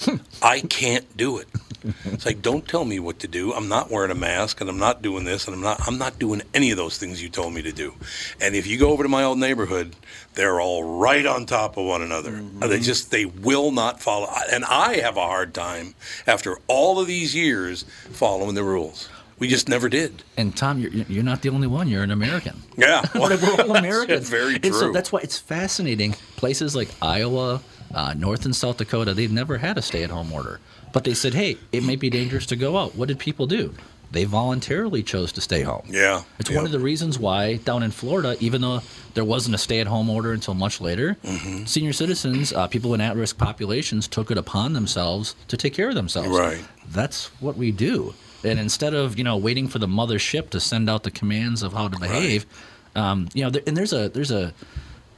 Hmm. 0.00 0.16
I 0.42 0.60
can't 0.60 1.16
do 1.16 1.38
it. 1.38 1.48
It's 2.04 2.24
like, 2.26 2.42
don't 2.42 2.66
tell 2.66 2.84
me 2.84 2.98
what 2.98 3.18
to 3.20 3.28
do. 3.28 3.52
I'm 3.52 3.68
not 3.68 3.90
wearing 3.90 4.10
a 4.10 4.14
mask, 4.14 4.60
and 4.60 4.70
I'm 4.70 4.78
not 4.78 5.02
doing 5.02 5.24
this, 5.24 5.46
and 5.46 5.54
I'm 5.54 5.62
not. 5.62 5.86
I'm 5.86 5.98
not 5.98 6.18
doing 6.18 6.42
any 6.54 6.70
of 6.70 6.76
those 6.76 6.96
things 6.98 7.22
you 7.22 7.28
told 7.28 7.52
me 7.52 7.62
to 7.62 7.72
do. 7.72 7.94
And 8.40 8.54
if 8.54 8.66
you 8.66 8.78
go 8.78 8.90
over 8.90 9.02
to 9.02 9.08
my 9.08 9.24
old 9.24 9.38
neighborhood, 9.38 9.96
they're 10.34 10.60
all 10.60 10.84
right 10.84 11.26
on 11.26 11.46
top 11.46 11.76
of 11.76 11.84
one 11.84 12.02
another. 12.02 12.40
They 12.60 12.80
just 12.80 13.10
they 13.10 13.26
will 13.26 13.70
not 13.72 14.00
follow. 14.00 14.28
And 14.50 14.64
I 14.64 14.96
have 15.00 15.16
a 15.16 15.26
hard 15.26 15.54
time 15.54 15.94
after 16.26 16.58
all 16.68 17.00
of 17.00 17.06
these 17.06 17.34
years 17.34 17.84
following 18.12 18.54
the 18.54 18.64
rules. 18.64 19.08
We 19.38 19.48
just 19.48 19.68
never 19.68 19.88
did. 19.88 20.22
And 20.36 20.56
Tom, 20.56 20.78
you're, 20.78 20.92
you're 20.92 21.24
not 21.24 21.42
the 21.42 21.48
only 21.48 21.66
one. 21.66 21.88
You're 21.88 22.02
an 22.02 22.10
American. 22.10 22.62
Yeah, 22.76 23.02
well, 23.14 23.28
We're 23.56 23.64
all 23.64 23.76
Americans. 23.76 24.28
That's 24.28 24.30
very 24.30 24.56
And 24.56 24.74
so 24.74 24.90
that's 24.90 25.12
why 25.12 25.20
it's 25.22 25.38
fascinating. 25.38 26.12
Places 26.36 26.74
like 26.74 26.88
Iowa, 27.00 27.60
uh, 27.94 28.14
North 28.14 28.44
and 28.46 28.54
South 28.56 28.78
Dakota, 28.78 29.14
they've 29.14 29.30
never 29.30 29.58
had 29.58 29.78
a 29.78 29.82
stay-at-home 29.82 30.32
order, 30.32 30.58
but 30.94 31.04
they 31.04 31.12
said, 31.12 31.34
"Hey, 31.34 31.58
it 31.72 31.82
may 31.84 31.96
be 31.96 32.08
dangerous 32.08 32.46
to 32.46 32.56
go 32.56 32.78
out." 32.78 32.94
What 32.96 33.08
did 33.08 33.18
people 33.18 33.46
do? 33.46 33.74
They 34.12 34.24
voluntarily 34.24 35.02
chose 35.02 35.32
to 35.32 35.40
stay 35.40 35.62
home. 35.62 35.82
Yeah, 35.90 36.22
It's 36.38 36.48
yeah. 36.48 36.56
one 36.56 36.64
of 36.66 36.70
the 36.72 36.78
reasons 36.78 37.18
why 37.18 37.56
down 37.56 37.82
in 37.82 37.90
Florida, 37.90 38.36
even 38.38 38.60
though 38.60 38.80
there 39.14 39.24
wasn't 39.24 39.56
a 39.56 39.58
stay-at-home 39.58 40.08
order 40.08 40.32
until 40.32 40.54
much 40.54 40.80
later, 40.80 41.16
Mm-hmm. 41.24 41.64
senior 41.64 41.92
citizens, 41.92 42.52
uh, 42.52 42.68
people 42.68 42.94
in 42.94 43.00
at-risk 43.00 43.36
populations, 43.38 44.06
took 44.06 44.30
it 44.30 44.38
upon 44.38 44.72
themselves 44.72 45.34
to 45.48 45.56
take 45.56 45.74
care 45.74 45.88
of 45.88 45.96
themselves. 45.96 46.28
Right. 46.28 46.62
That's 46.88 47.26
what 47.40 47.56
we 47.56 47.72
do. 47.72 48.14
And 48.44 48.58
instead 48.60 48.94
of 48.94 49.18
you 49.18 49.24
know 49.24 49.36
waiting 49.36 49.66
for 49.68 49.80
the 49.80 49.88
mothership 49.88 50.50
to 50.50 50.60
send 50.60 50.88
out 50.88 51.02
the 51.02 51.10
commands 51.10 51.62
of 51.64 51.72
how 51.72 51.88
to 51.88 51.98
behave, 51.98 52.46
um, 52.94 53.28
you 53.34 53.42
know, 53.42 53.50
there, 53.50 53.62
and 53.66 53.76
there's 53.76 53.92
a 53.92 54.08
there's 54.10 54.30
a 54.30 54.52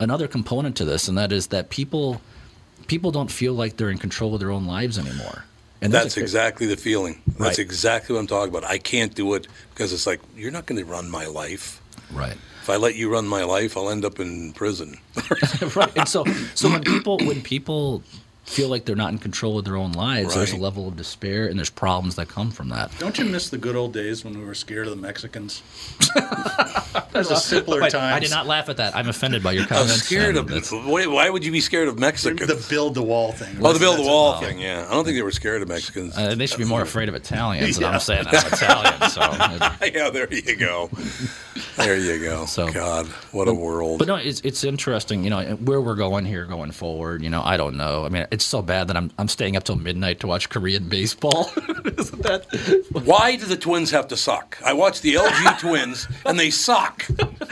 another 0.01 0.29
component 0.29 0.75
to 0.77 0.85
this, 0.87 1.07
and 1.09 1.19
that 1.19 1.33
is 1.33 1.49
that 1.49 1.69
people 1.69 2.23
people 2.87 3.11
don't 3.11 3.31
feel 3.31 3.53
like 3.53 3.77
they're 3.77 3.91
in 3.91 3.99
control 3.99 4.33
of 4.35 4.41
their 4.41 4.53
own 4.53 4.65
lives 4.67 4.97
anymore. 4.97 5.45
And 5.83 5.93
That's 5.93 6.17
exactly 6.17 6.67
the 6.67 6.77
feeling. 6.77 7.21
That's 7.27 7.41
Right. 7.41 7.59
exactly 7.59 8.15
what 8.15 8.21
I'm 8.21 8.27
talking 8.27 8.49
about. 8.55 8.65
I 8.65 8.79
can't 8.79 9.15
do 9.15 9.35
it 9.35 9.47
because 9.75 9.93
it's 9.93 10.07
like 10.07 10.21
you're 10.37 10.51
not 10.51 10.67
going 10.67 10.79
to 10.79 10.85
run 10.87 11.11
my 11.11 11.27
life. 11.27 11.81
right. 12.13 12.37
If 12.63 12.71
I 12.71 12.77
let 12.77 12.97
you 12.97 13.09
run 13.09 13.29
my 13.29 13.45
life, 13.45 13.77
I'll 13.77 13.91
end 13.91 14.05
up 14.05 14.19
in 14.19 14.53
prison. 14.53 14.97
right. 15.77 15.93
And 15.97 16.09
so, 16.09 16.25
so 16.57 16.69
when 16.69 16.83
people 16.83 17.19
when 17.19 17.41
people 17.41 18.03
feel 18.47 18.69
like 18.69 18.85
they're 18.85 18.97
not 18.97 19.11
in 19.13 19.19
control 19.19 19.59
of 19.59 19.65
their 19.65 19.77
own 19.77 19.93
lives, 19.93 20.35
there's 20.35 20.53
a 20.53 20.57
level 20.57 20.89
of 20.89 20.97
despair, 20.97 21.47
and 21.49 21.59
there's 21.59 21.69
problems 21.71 22.15
that 22.15 22.29
come 22.29 22.51
from 22.51 22.69
that. 22.71 22.91
Don't 22.99 23.19
you 23.19 23.25
miss 23.25 23.51
the 23.51 23.59
good 23.59 23.77
old 23.77 23.93
days 23.93 24.25
when 24.25 24.39
we 24.39 24.45
were 24.45 24.55
scared 24.55 24.87
of 24.87 24.95
the 24.97 25.03
Mexicans? 25.03 25.63
There's 27.13 27.31
a 27.31 27.37
simpler 27.37 27.81
Wait, 27.81 27.93
times. 27.93 28.15
I 28.17 28.21
did 28.21 28.31
not 28.31 28.47
laugh 28.47 28.69
at 28.69 28.77
that. 28.79 28.95
I'm 28.95 29.09
offended 29.09 29.43
by 29.43 29.53
your 29.53 29.67
comments. 29.67 30.11
I'm 30.11 30.19
comments. 30.39 30.69
scared 30.69 30.83
of. 30.83 30.87
Wait, 30.87 31.07
why 31.07 31.31
would 31.31 31.45
you 31.45 31.53
be 31.53 31.61
scared 31.61 31.89
of 31.89 31.99
Mexicans? 31.99 32.47
The 32.47 32.67
build 32.69 32.95
the 32.95 33.03
wall 33.03 33.33
thing. 33.33 33.57
oh, 33.63 33.73
the 33.73 33.79
build 33.79 33.99
the 33.99 34.03
wall 34.03 34.37
it. 34.39 34.45
thing. 34.47 34.59
Yeah, 34.61 34.87
I 34.89 34.93
don't 34.93 35.05
think 35.05 35.17
they 35.17 35.23
were 35.23 35.31
scared 35.31 35.63
of 35.63 35.69
Mexicans. 35.69 36.17
Uh, 36.17 36.35
they 36.35 36.47
should 36.47 36.59
be 36.59 36.65
more 36.65 36.83
afraid 36.83 37.09
of 37.09 37.15
Italians, 37.15 37.77
and 37.77 37.83
Yeah. 37.83 37.91
I'm 37.91 38.01
saying 38.01 38.27
I'm 38.27 38.35
Italian. 38.53 39.11
So, 39.11 39.21
yeah, 39.95 40.11
there 40.11 40.33
you 40.33 40.57
go. 40.57 40.91
There 41.77 41.97
you 41.97 42.19
go. 42.19 42.47
So- 42.47 42.71
God, 42.73 43.07
what 43.33 43.49
a 43.49 43.55
world. 43.55 43.99
but 43.99 44.09
no, 44.09 44.17
it's 44.17 44.41
it's 44.41 44.65
interesting. 44.65 45.25
You 45.25 45.31
know 45.31 45.43
where 45.57 45.81
we're 45.81 45.95
going 45.97 46.25
here 46.25 46.45
going 46.47 46.71
forward. 46.73 47.23
You 47.23 47.31
know, 47.31 47.43
I 47.43 47.57
don't 47.57 47.77
know. 47.77 48.05
I 48.05 48.09
mean, 48.09 48.27
it's 48.31 48.45
so 48.45 48.63
bad 48.63 48.89
that 48.89 48.97
I'm 48.97 49.11
I'm 49.19 49.29
staying 49.29 49.57
up 49.57 49.65
till 49.65 49.77
midnight 49.77 50.21
to 50.21 50.27
watch 50.27 50.49
Korean 50.49 50.89
baseball. 50.89 51.51
Isn't 51.85 52.23
that? 52.23 52.47
Why 53.05 53.37
do 53.37 53.47
the 53.47 53.57
Twins 53.57 53.91
have 53.91 54.09
to 54.09 54.17
suck? 54.17 54.59
I 54.65 54.73
watch 54.73 55.01
the 55.01 55.15
LG 55.15 55.59
Twins 55.61 56.07
and 56.25 56.39
they 56.39 56.51
suck. 56.51 57.07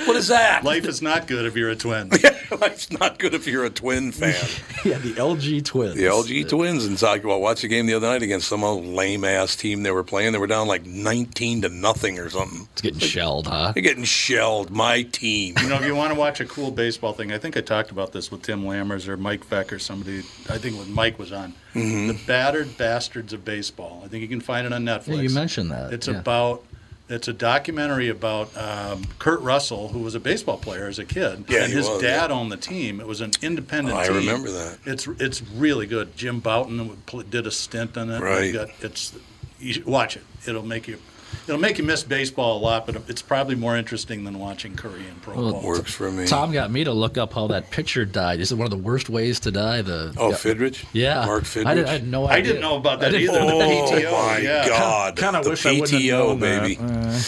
What 0.06 0.16
is 0.16 0.28
that? 0.28 0.64
Life 0.64 0.86
is 0.86 1.00
not 1.02 1.26
good 1.26 1.44
if 1.46 1.56
you're 1.56 1.70
a 1.70 1.76
twin. 1.76 2.10
Life's 2.60 2.90
not 2.92 3.18
good 3.18 3.34
if 3.34 3.46
you're 3.46 3.64
a 3.64 3.70
Twin 3.70 4.12
fan. 4.12 4.34
Yeah, 4.84 4.98
the 4.98 5.14
LG 5.14 5.64
Twins. 5.64 5.94
The 5.94 6.02
LG 6.04 6.46
Twins 6.46 6.84
in 6.84 6.98
soccer. 6.98 7.26
Well, 7.28 7.40
watched 7.40 7.62
the 7.62 7.68
game 7.68 7.86
the 7.86 7.94
other 7.94 8.06
night 8.06 8.22
against 8.22 8.46
some 8.48 8.62
old 8.62 8.84
lame 8.84 9.24
ass 9.24 9.56
team 9.56 9.82
they 9.82 9.90
were 9.90 10.04
playing. 10.04 10.32
They 10.32 10.38
were 10.38 10.46
down 10.46 10.68
like 10.68 10.84
19 10.84 11.62
to 11.62 11.70
nothing 11.70 12.18
or 12.18 12.28
something. 12.28 12.68
It's 12.72 12.82
getting 12.82 12.98
shelled, 12.98 13.46
huh? 13.46 13.72
They're 13.72 13.82
getting 13.82 14.04
shelled. 14.04 14.70
My 14.70 15.04
team. 15.04 15.54
You 15.62 15.70
know, 15.70 15.76
if 15.76 15.86
you 15.86 15.94
want 15.94 16.12
to 16.12 16.18
watch 16.18 16.38
a 16.40 16.44
cool 16.44 16.70
baseball 16.70 17.14
thing, 17.14 17.32
I 17.32 17.38
think 17.38 17.56
I 17.56 17.62
talked 17.62 17.92
about 17.92 18.12
this 18.12 18.30
with 18.30 18.42
Tim 18.42 18.62
Lammers 18.64 19.08
or 19.08 19.16
Mike 19.16 19.42
Feck 19.42 19.72
or 19.72 19.78
somebody. 19.78 20.18
I 20.50 20.58
think 20.58 20.76
when 20.76 20.92
Mike 20.92 21.18
was 21.18 21.32
on, 21.32 21.54
Mm-hmm. 21.74 22.06
the 22.08 22.14
battered 22.26 22.76
bastards 22.76 23.32
of 23.32 23.44
baseball. 23.44 24.02
I 24.04 24.08
think 24.08 24.20
you 24.22 24.28
can 24.28 24.40
find 24.40 24.64
it 24.66 24.72
on 24.72 24.84
Netflix. 24.84 25.16
Yeah, 25.16 25.22
you 25.22 25.30
mentioned 25.30 25.70
that. 25.72 25.92
It's 25.94 26.06
yeah. 26.08 26.18
about. 26.20 26.62
It's 27.06 27.28
a 27.28 27.34
documentary 27.34 28.08
about 28.08 28.56
um, 28.56 29.04
Kurt 29.18 29.40
Russell, 29.42 29.88
who 29.88 29.98
was 29.98 30.14
a 30.14 30.20
baseball 30.20 30.56
player 30.56 30.86
as 30.86 30.98
a 30.98 31.04
kid, 31.04 31.44
Yeah, 31.48 31.64
and 31.64 31.72
his 31.72 31.86
was, 31.86 32.00
dad 32.00 32.30
owned 32.30 32.50
the 32.50 32.56
team. 32.56 32.98
It 32.98 33.06
was 33.06 33.20
an 33.20 33.32
independent. 33.42 33.94
Oh, 33.94 34.00
I 34.00 34.06
team. 34.06 34.16
remember 34.16 34.50
that. 34.50 34.78
It's 34.86 35.06
it's 35.06 35.42
really 35.42 35.86
good. 35.86 36.16
Jim 36.16 36.40
Bouton 36.40 36.96
did 37.28 37.46
a 37.46 37.50
stint 37.50 37.98
on 37.98 38.10
it. 38.10 38.20
Right. 38.20 38.52
Got- 38.54 38.70
it's 38.80 39.12
you 39.60 39.82
watch 39.86 40.16
it. 40.16 40.24
It'll 40.46 40.62
make 40.64 40.88
you. 40.88 40.98
It'll 41.46 41.60
make 41.60 41.76
you 41.78 41.84
miss 41.84 42.02
baseball 42.02 42.58
a 42.58 42.60
lot, 42.60 42.86
but 42.86 42.96
it's 43.08 43.20
probably 43.22 43.54
more 43.54 43.76
interesting 43.76 44.24
than 44.24 44.38
watching 44.38 44.76
Korean 44.76 45.14
pro 45.20 45.34
Well, 45.36 45.52
ball. 45.52 45.62
Works 45.62 45.92
for 45.92 46.10
me. 46.10 46.26
Tom 46.26 46.52
got 46.52 46.70
me 46.70 46.84
to 46.84 46.92
look 46.92 47.18
up 47.18 47.34
how 47.34 47.46
that 47.48 47.70
pitcher 47.70 48.04
died. 48.04 48.40
Is 48.40 48.50
it 48.50 48.54
one 48.56 48.64
of 48.64 48.70
the 48.70 48.78
worst 48.82 49.10
ways 49.10 49.40
to 49.40 49.50
die? 49.50 49.82
The 49.82 50.14
Oh, 50.16 50.30
yeah. 50.30 50.36
Fidrych? 50.36 50.84
Yeah, 50.92 51.26
Mark 51.26 51.44
Fidrych? 51.44 51.66
I, 51.66 51.74
did, 51.74 51.86
I 51.86 51.92
had 51.92 52.06
no 52.08 52.26
idea. 52.26 52.36
I 52.36 52.40
didn't 52.40 52.62
know 52.62 52.76
about 52.76 53.00
that 53.00 53.14
either. 53.14 53.38
Oh, 53.40 53.58
The 53.58 53.64
PTO, 54.00 54.12
my 54.12 54.38
yeah. 54.38 54.68
God. 54.68 55.16
Kinda 55.16 55.42
the 55.42 55.50
wish 55.50 55.66
I 55.66 55.72
wouldn't 55.72 55.90
have 55.90 56.00
PTO, 56.00 56.10
known 56.10 56.40
that. 56.40 56.62
baby. 56.62 56.78
Uh. 56.80 57.20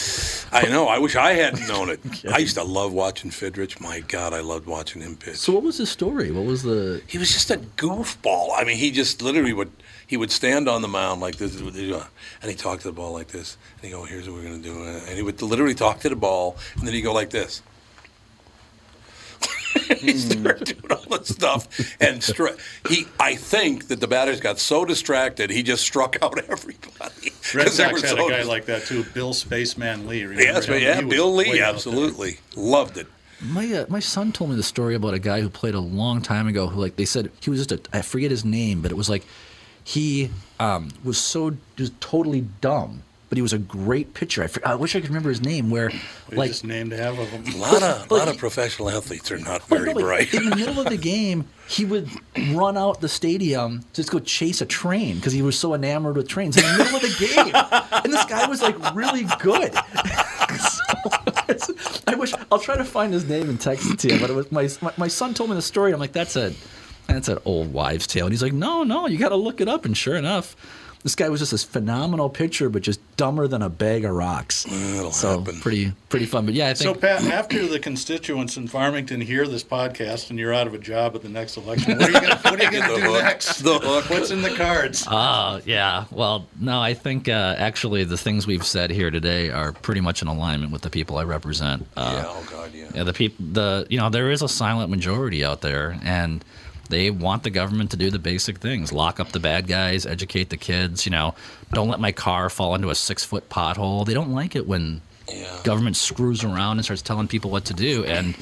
I 0.53 0.69
know. 0.69 0.87
I 0.89 0.99
wish 0.99 1.17
I 1.17 1.33
hadn't 1.33 1.69
known 1.69 1.91
it. 1.91 2.01
I 2.33 2.39
used 2.39 2.55
to 2.55 2.63
love 2.65 2.93
watching 2.93 3.31
Fidrych. 3.31 3.81
My 3.81 4.01
God, 4.01 4.33
I 4.33 4.41
loved 4.41 4.67
watching 4.67 5.03
him 5.03 5.17
pitch. 5.17 5.37
So 5.37 5.53
what 5.53 5.63
was 5.65 5.77
his 5.77 5.91
story? 5.91 6.31
What 6.31 6.45
was 6.47 6.63
the? 6.63 7.03
he 7.07 7.19
was 7.19 7.31
just 7.33 7.51
a 7.51 7.57
goofball. 7.77 8.51
I 8.57 8.65
mean, 8.65 8.77
he 8.79 8.91
just 8.91 9.21
literally 9.21 9.53
would 9.53 9.71
he 10.07 10.17
would 10.17 10.31
stand 10.31 10.69
on 10.69 10.83
the 10.83 10.89
mound 10.89 11.21
like 11.21 11.37
this, 11.37 11.59
and 11.61 12.51
he 12.51 12.55
talked 12.55 12.83
to 12.83 12.89
the 12.89 12.93
ball 12.93 13.13
like 13.13 13.29
this, 13.29 13.57
and 13.77 13.85
he 13.85 13.91
go, 13.91 14.05
"Here's 14.05 14.29
what 14.29 14.37
we're 14.37 14.43
gonna 14.45 14.59
do," 14.59 14.83
and 14.83 15.17
he 15.17 15.23
would 15.23 15.41
literally 15.43 15.75
talk 15.75 16.01
to 16.01 16.09
the 16.09 16.17
ball, 16.17 16.57
and 16.77 16.87
then 16.87 16.95
he 16.95 17.01
would 17.01 17.07
go 17.07 17.13
like 17.13 17.31
this. 17.31 17.63
he 20.01 20.13
started 20.17 20.65
doing 20.81 20.93
all 20.93 21.19
this 21.19 21.29
stuff, 21.29 21.69
and 22.01 22.21
stri- 22.21 22.59
he. 22.89 23.07
I 23.21 23.35
think 23.37 23.89
that 23.89 24.01
the 24.01 24.07
batters 24.09 24.41
got 24.41 24.59
so 24.59 24.85
distracted, 24.85 25.51
he 25.51 25.63
just 25.63 25.83
struck 25.85 26.17
out 26.23 26.39
everybody. 26.49 27.33
Red 27.55 27.67
'Cause 27.67 27.77
they 27.77 27.85
Sox 27.85 28.01
had 28.03 28.11
so 28.17 28.27
a 28.27 28.31
guy 28.31 28.39
dis- 28.39 28.47
like 28.49 28.65
that 28.67 28.87
too, 28.87 29.05
Bill 29.15 29.35
Spaceman 29.35 30.07
Lee. 30.07 30.23
Remember 30.23 30.43
Yes, 30.43 30.67
but 30.67 30.77
him? 30.77 30.83
yeah, 30.83 31.01
He 31.03 31.05
Bill 31.09 31.33
Lee, 31.35 31.61
absolutely 31.61 32.39
loved 32.55 32.97
it. 32.97 33.07
My 33.43 33.71
uh, 33.71 33.85
my 33.89 34.01
son 34.01 34.33
told 34.33 34.51
me 34.51 34.57
the 34.57 34.63
story 34.63 34.95
about 34.95 35.13
a 35.13 35.19
guy 35.19 35.43
who 35.43 35.51
played 35.51 35.75
a 35.75 35.81
long 35.81 36.23
time 36.23 36.49
ago. 36.49 36.69
Who 36.69 36.81
like 36.81 36.97
they 36.97 37.05
said 37.05 37.31
he 37.41 37.51
was 37.51 37.65
just 37.67 37.73
a 37.73 37.97
I 37.97 38.01
forget 38.03 38.31
his 38.31 38.45
name, 38.47 38.81
but 38.81 38.91
it 38.91 38.97
was 38.97 39.11
like 39.11 39.27
he 39.87 40.31
um, 40.59 40.89
was 41.05 41.17
so 41.17 41.57
just 41.77 41.99
totally 42.01 42.41
dumb, 42.61 43.05
but 43.29 43.39
he 43.39 43.43
was 43.43 43.53
a 43.53 43.59
great 43.59 44.15
pitcher. 44.15 44.43
I, 44.43 44.73
I 44.73 44.75
wish 44.75 44.97
I 44.97 45.01
could 45.01 45.11
remember 45.11 45.29
his 45.29 45.41
name. 45.41 45.71
Where 45.71 45.93
We 46.29 46.37
like 46.37 46.51
just 46.51 46.65
named 46.65 46.91
half 46.91 47.17
of 47.17 47.31
them. 47.31 47.55
A 47.55 47.57
lot 47.57 47.83
of, 47.85 48.11
lot 48.11 48.27
of 48.27 48.37
professional 48.37 48.91
athletes 48.91 49.31
are 49.31 49.39
not 49.39 49.63
very 49.69 49.95
no, 49.95 50.01
bright. 50.01 50.35
in 50.35 50.51
the 50.51 50.57
middle 50.57 50.81
of 50.81 50.89
the 50.89 50.97
game, 50.97 51.45
he 51.69 51.85
would 51.85 52.11
run 52.51 52.77
out 52.77 53.01
the 53.01 53.09
stadium 53.09 53.83
to 53.93 54.03
just 54.03 54.11
go 54.11 54.19
chase 54.19 54.61
a 54.61 54.67
train 54.67 55.17
because 55.17 55.33
he 55.33 55.41
was 55.41 55.57
so 55.57 55.73
enamored 55.73 56.17
with 56.17 56.27
trains 56.27 56.57
in 56.57 56.65
the 56.65 56.79
middle 56.79 56.97
of 56.97 57.03
the 57.03 57.17
game. 57.25 57.55
And 58.05 58.13
this 58.13 58.25
guy 58.25 58.49
was 58.49 58.63
like 58.63 58.77
really 58.93 59.27
good. 59.39 59.73
So, 60.57 61.75
I 62.07 62.15
wish 62.15 62.33
I'll 62.51 62.59
try 62.59 62.77
to 62.77 62.85
find 62.85 63.13
his 63.13 63.29
name 63.29 63.49
and 63.49 63.61
text 63.61 63.91
it 63.91 63.99
to 64.01 64.15
you. 64.15 64.21
But 64.21 64.31
it 64.31 64.33
was 64.35 64.51
my 64.51 64.69
my, 64.81 64.93
my 64.97 65.09
son 65.09 65.35
told 65.35 65.51
me 65.51 65.57
the 65.57 65.63
story. 65.63 65.93
I'm 65.93 66.01
like, 66.01 66.13
that's 66.13 66.37
a 66.37 66.53
that's 67.07 67.29
an 67.29 67.39
old 67.45 67.73
wives' 67.73 68.07
tale. 68.07 68.27
And 68.27 68.33
he's 68.33 68.43
like, 68.43 68.53
no, 68.53 68.83
no, 68.83 69.07
you 69.07 69.19
got 69.19 69.31
to 69.31 69.37
look 69.37 69.61
it 69.61 69.69
up. 69.69 69.85
And 69.85 69.97
sure 69.97 70.17
enough. 70.17 70.57
This 71.03 71.15
guy 71.15 71.29
was 71.29 71.39
just 71.39 71.53
this 71.53 71.63
phenomenal 71.63 72.29
pitcher, 72.29 72.69
but 72.69 72.83
just 72.83 72.99
dumber 73.17 73.47
than 73.47 73.63
a 73.63 73.69
bag 73.69 74.05
of 74.05 74.13
rocks. 74.13 74.67
It'll 74.67 75.13
so 75.13 75.39
happen. 75.39 75.61
pretty, 75.61 75.93
pretty 76.09 76.27
fun. 76.27 76.47
But 76.47 76.55
yeah, 76.55 76.71
I 76.71 76.75
think 76.75 76.79
So 76.97 77.01
Pat, 77.01 77.23
after 77.27 77.65
the 77.69 77.79
constituents 77.79 78.57
in 78.57 78.67
Farmington 78.67 79.21
hear 79.21 79.47
this 79.47 79.63
podcast 79.63 80.31
and 80.31 80.39
you're 80.39 80.53
out 80.53 80.67
of 80.67 80.75
a 80.75 80.79
job 80.79 81.15
at 81.15 81.23
the 81.23 81.29
next 81.29 81.59
election, 81.59 81.97
what 81.99 82.09
are 82.09 82.11
you 82.11 82.21
going 82.21 82.37
to 82.37 82.43
The 82.97 82.97
do 82.97 83.01
hook. 83.03 83.23
next? 83.23 83.59
The 83.63 83.79
hook. 83.79 84.11
What's 84.11 84.33
in 84.33 84.43
the 84.43 84.51
cards? 84.57 85.07
Oh, 85.09 85.61
yeah. 85.65 86.07
Well, 86.11 86.47
no, 86.59 86.81
I 86.81 86.95
think 86.95 87.29
uh, 87.29 87.55
actually 87.57 88.03
the 88.03 88.19
things 88.19 88.49
we've 88.49 88.67
said 88.67 88.91
here 88.91 89.13
today 89.13 89.51
are 89.51 89.71
pretty 89.71 90.01
much 90.01 90.23
in 90.23 90.29
alignment 90.29 90.73
with 90.73 90.83
the 90.83 90.91
people 90.91 91.19
I 91.19 91.23
represent. 91.25 91.87
Uh, 91.97 92.21
yeah, 92.25 92.25
oh 92.27 92.49
God, 92.51 92.73
yeah. 92.75 92.91
yeah, 92.93 93.05
the 93.05 93.13
people, 93.13 93.45
the 93.53 93.87
you 93.91 93.99
know, 93.99 94.11
there 94.11 94.33
is 94.33 94.43
a 94.43 94.49
silent 94.49 94.91
majority 94.91 95.45
out 95.45 95.61
there, 95.61 96.01
and 96.03 96.45
they 96.89 97.11
want 97.11 97.43
the 97.43 97.51
government 97.51 97.91
to 97.93 97.97
do 97.97 98.11
the 98.11 98.19
basic 98.19 98.59
things: 98.59 98.93
lock 98.93 99.19
up 99.21 99.33
the 99.33 99.41
bad 99.41 99.67
guys, 99.67 100.07
educate 100.07 100.51
the 100.51 100.57
kids. 100.57 101.07
You 101.07 101.11
know, 101.13 101.35
don't 101.73 101.89
let 101.89 102.01
my 102.01 102.13
car 102.13 102.49
fall 102.51 102.75
into 102.75 102.91
a 102.91 102.95
six 102.95 103.25
foot 103.25 103.49
pothole. 103.49 104.05
They 104.07 104.15
don't 104.15 104.33
like 104.33 104.55
it 104.57 104.67
when 104.67 105.01
Yeah. 105.33 105.61
government 105.65 105.97
screws 105.97 106.45
around 106.45 106.79
and 106.79 106.85
starts 106.85 107.03
telling 107.03 107.29
people 107.29 107.51
what 107.51 107.65
to 107.67 107.75
do, 107.75 108.05
and 108.05 108.35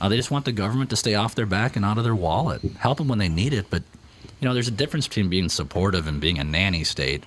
uh, 0.00 0.08
they 0.08 0.16
just 0.16 0.30
want 0.30 0.44
the 0.46 0.52
government 0.52 0.88
to 0.90 0.96
stay 0.96 1.14
off 1.14 1.34
their 1.34 1.46
back 1.46 1.76
and 1.76 1.84
out 1.84 1.98
of 1.98 2.04
their 2.04 2.14
wallet. 2.14 2.62
Help 2.78 2.98
them 2.98 3.08
when 3.08 3.18
they 3.18 3.28
need 3.28 3.52
it, 3.52 3.66
but 3.70 3.82
you 4.40 4.48
know, 4.48 4.54
there's 4.54 4.68
a 4.68 4.70
difference 4.72 5.06
between 5.06 5.28
being 5.28 5.50
supportive 5.50 6.06
and 6.06 6.18
being 6.20 6.38
a 6.38 6.44
nanny 6.44 6.82
state. 6.84 7.24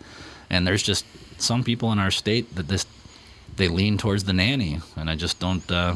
And 0.50 0.66
there's 0.66 0.82
just 0.82 1.06
some 1.38 1.64
people 1.64 1.92
in 1.92 2.00
our 2.00 2.10
state 2.12 2.56
that 2.56 2.68
this 2.68 2.86
they 3.56 3.68
lean 3.68 4.00
towards 4.00 4.24
the 4.24 4.34
nanny, 4.34 4.80
and 4.96 5.10
I 5.12 5.16
just 5.16 5.40
don't. 5.40 5.70
Uh, 5.72 5.96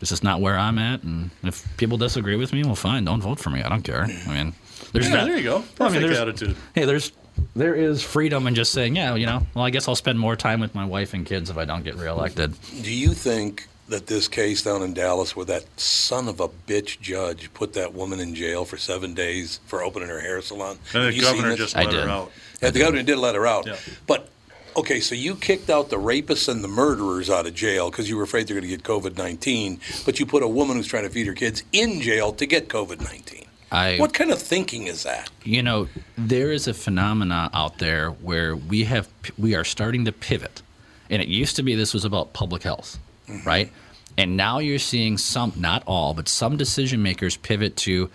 this 0.00 0.12
is 0.12 0.22
not 0.22 0.40
where 0.40 0.56
I'm 0.58 0.78
at, 0.78 1.02
and 1.02 1.30
if 1.42 1.66
people 1.76 1.98
disagree 1.98 2.36
with 2.36 2.52
me, 2.52 2.62
well, 2.64 2.74
fine, 2.76 3.04
don't 3.04 3.20
vote 3.20 3.38
for 3.40 3.50
me. 3.50 3.62
I 3.62 3.68
don't 3.68 3.82
care. 3.82 4.02
I 4.04 4.32
mean, 4.32 4.54
there's 4.92 5.08
Yeah, 5.08 5.20
va- 5.20 5.26
there 5.26 5.36
you 5.36 5.42
go. 5.44 5.64
I 5.80 5.88
mean, 5.90 6.02
there's- 6.02 6.18
attitude. 6.18 6.56
Hey, 6.74 6.84
there's 6.84 7.12
there 7.54 7.74
is 7.74 8.02
freedom 8.02 8.46
in 8.48 8.54
just 8.56 8.72
saying, 8.72 8.96
yeah, 8.96 9.14
you 9.14 9.24
know, 9.26 9.46
well, 9.54 9.64
I 9.64 9.70
guess 9.70 9.86
I'll 9.86 9.94
spend 9.94 10.18
more 10.18 10.34
time 10.34 10.58
with 10.60 10.74
my 10.74 10.84
wife 10.84 11.14
and 11.14 11.24
kids 11.24 11.50
if 11.50 11.56
I 11.56 11.64
don't 11.64 11.84
get 11.84 11.94
reelected. 11.94 12.54
Do 12.82 12.92
you 12.92 13.10
think 13.14 13.68
that 13.88 14.06
this 14.08 14.26
case 14.28 14.62
down 14.62 14.82
in 14.82 14.92
Dallas, 14.92 15.36
where 15.36 15.46
that 15.46 15.64
son 15.80 16.26
of 16.28 16.40
a 16.40 16.48
bitch 16.48 17.00
judge 17.00 17.52
put 17.54 17.72
that 17.74 17.94
woman 17.94 18.18
in 18.20 18.34
jail 18.34 18.64
for 18.64 18.76
seven 18.76 19.14
days 19.14 19.60
for 19.66 19.84
opening 19.84 20.08
her 20.08 20.18
hair 20.20 20.42
salon? 20.42 20.78
And 20.92 21.12
the 21.14 21.20
governor 21.20 21.50
this? 21.50 21.58
just 21.58 21.76
I 21.76 21.84
let 21.84 21.94
her 21.94 22.00
did. 22.00 22.08
out. 22.10 22.32
Yeah, 22.60 22.70
the 22.70 22.80
governor 22.80 23.02
did 23.04 23.18
let 23.18 23.34
her 23.36 23.46
out. 23.46 23.66
Yeah. 23.68 23.76
But 24.08 24.28
okay, 24.76 25.00
so 25.00 25.14
you 25.14 25.34
kicked 25.34 25.70
out 25.70 25.90
the 25.90 25.96
rapists 25.96 26.48
and 26.48 26.62
the 26.62 26.68
murderers 26.68 27.30
out 27.30 27.46
of 27.46 27.54
jail 27.54 27.90
because 27.90 28.08
you 28.08 28.16
were 28.16 28.24
afraid 28.24 28.46
they're 28.46 28.56
going 28.56 28.68
to 28.68 28.76
get 28.76 28.82
COVID 28.82 29.16
nineteen, 29.16 29.80
but 30.04 30.18
you 30.20 30.26
put 30.26 30.42
a 30.42 30.48
woman 30.48 30.76
who's 30.76 30.86
trying 30.86 31.04
to 31.04 31.10
feed 31.10 31.26
her 31.26 31.34
kids 31.34 31.62
in 31.72 32.00
jail 32.00 32.32
to 32.32 32.46
get 32.46 32.68
COVID 32.68 33.00
nineteen. 33.00 33.46
I 33.70 33.96
What 33.98 34.14
kind 34.14 34.30
of 34.30 34.40
thinking 34.40 34.86
is 34.86 35.02
that? 35.02 35.30
you 35.44 35.62
know 35.62 35.88
there 36.16 36.52
is 36.52 36.68
a 36.68 36.74
phenomena 36.74 37.50
out 37.54 37.78
there 37.78 38.10
where 38.10 38.54
we 38.54 38.84
have 38.84 39.08
we 39.38 39.54
are 39.54 39.64
starting 39.64 40.04
to 40.04 40.12
pivot 40.12 40.62
and 41.10 41.22
it 41.22 41.28
used 41.28 41.56
to 41.56 41.62
be 41.62 41.74
this 41.74 41.94
was 41.94 42.04
about 42.04 42.32
public 42.32 42.62
health 42.62 42.98
mm-hmm. 43.26 43.46
right 43.48 43.72
and 44.16 44.36
now 44.36 44.58
you're 44.58 44.78
seeing 44.78 45.16
some 45.16 45.52
not 45.56 45.82
all 45.86 46.12
but 46.14 46.28
some 46.28 46.56
decision 46.56 47.02
makers 47.02 47.36
pivot 47.36 47.76
to 47.76 48.10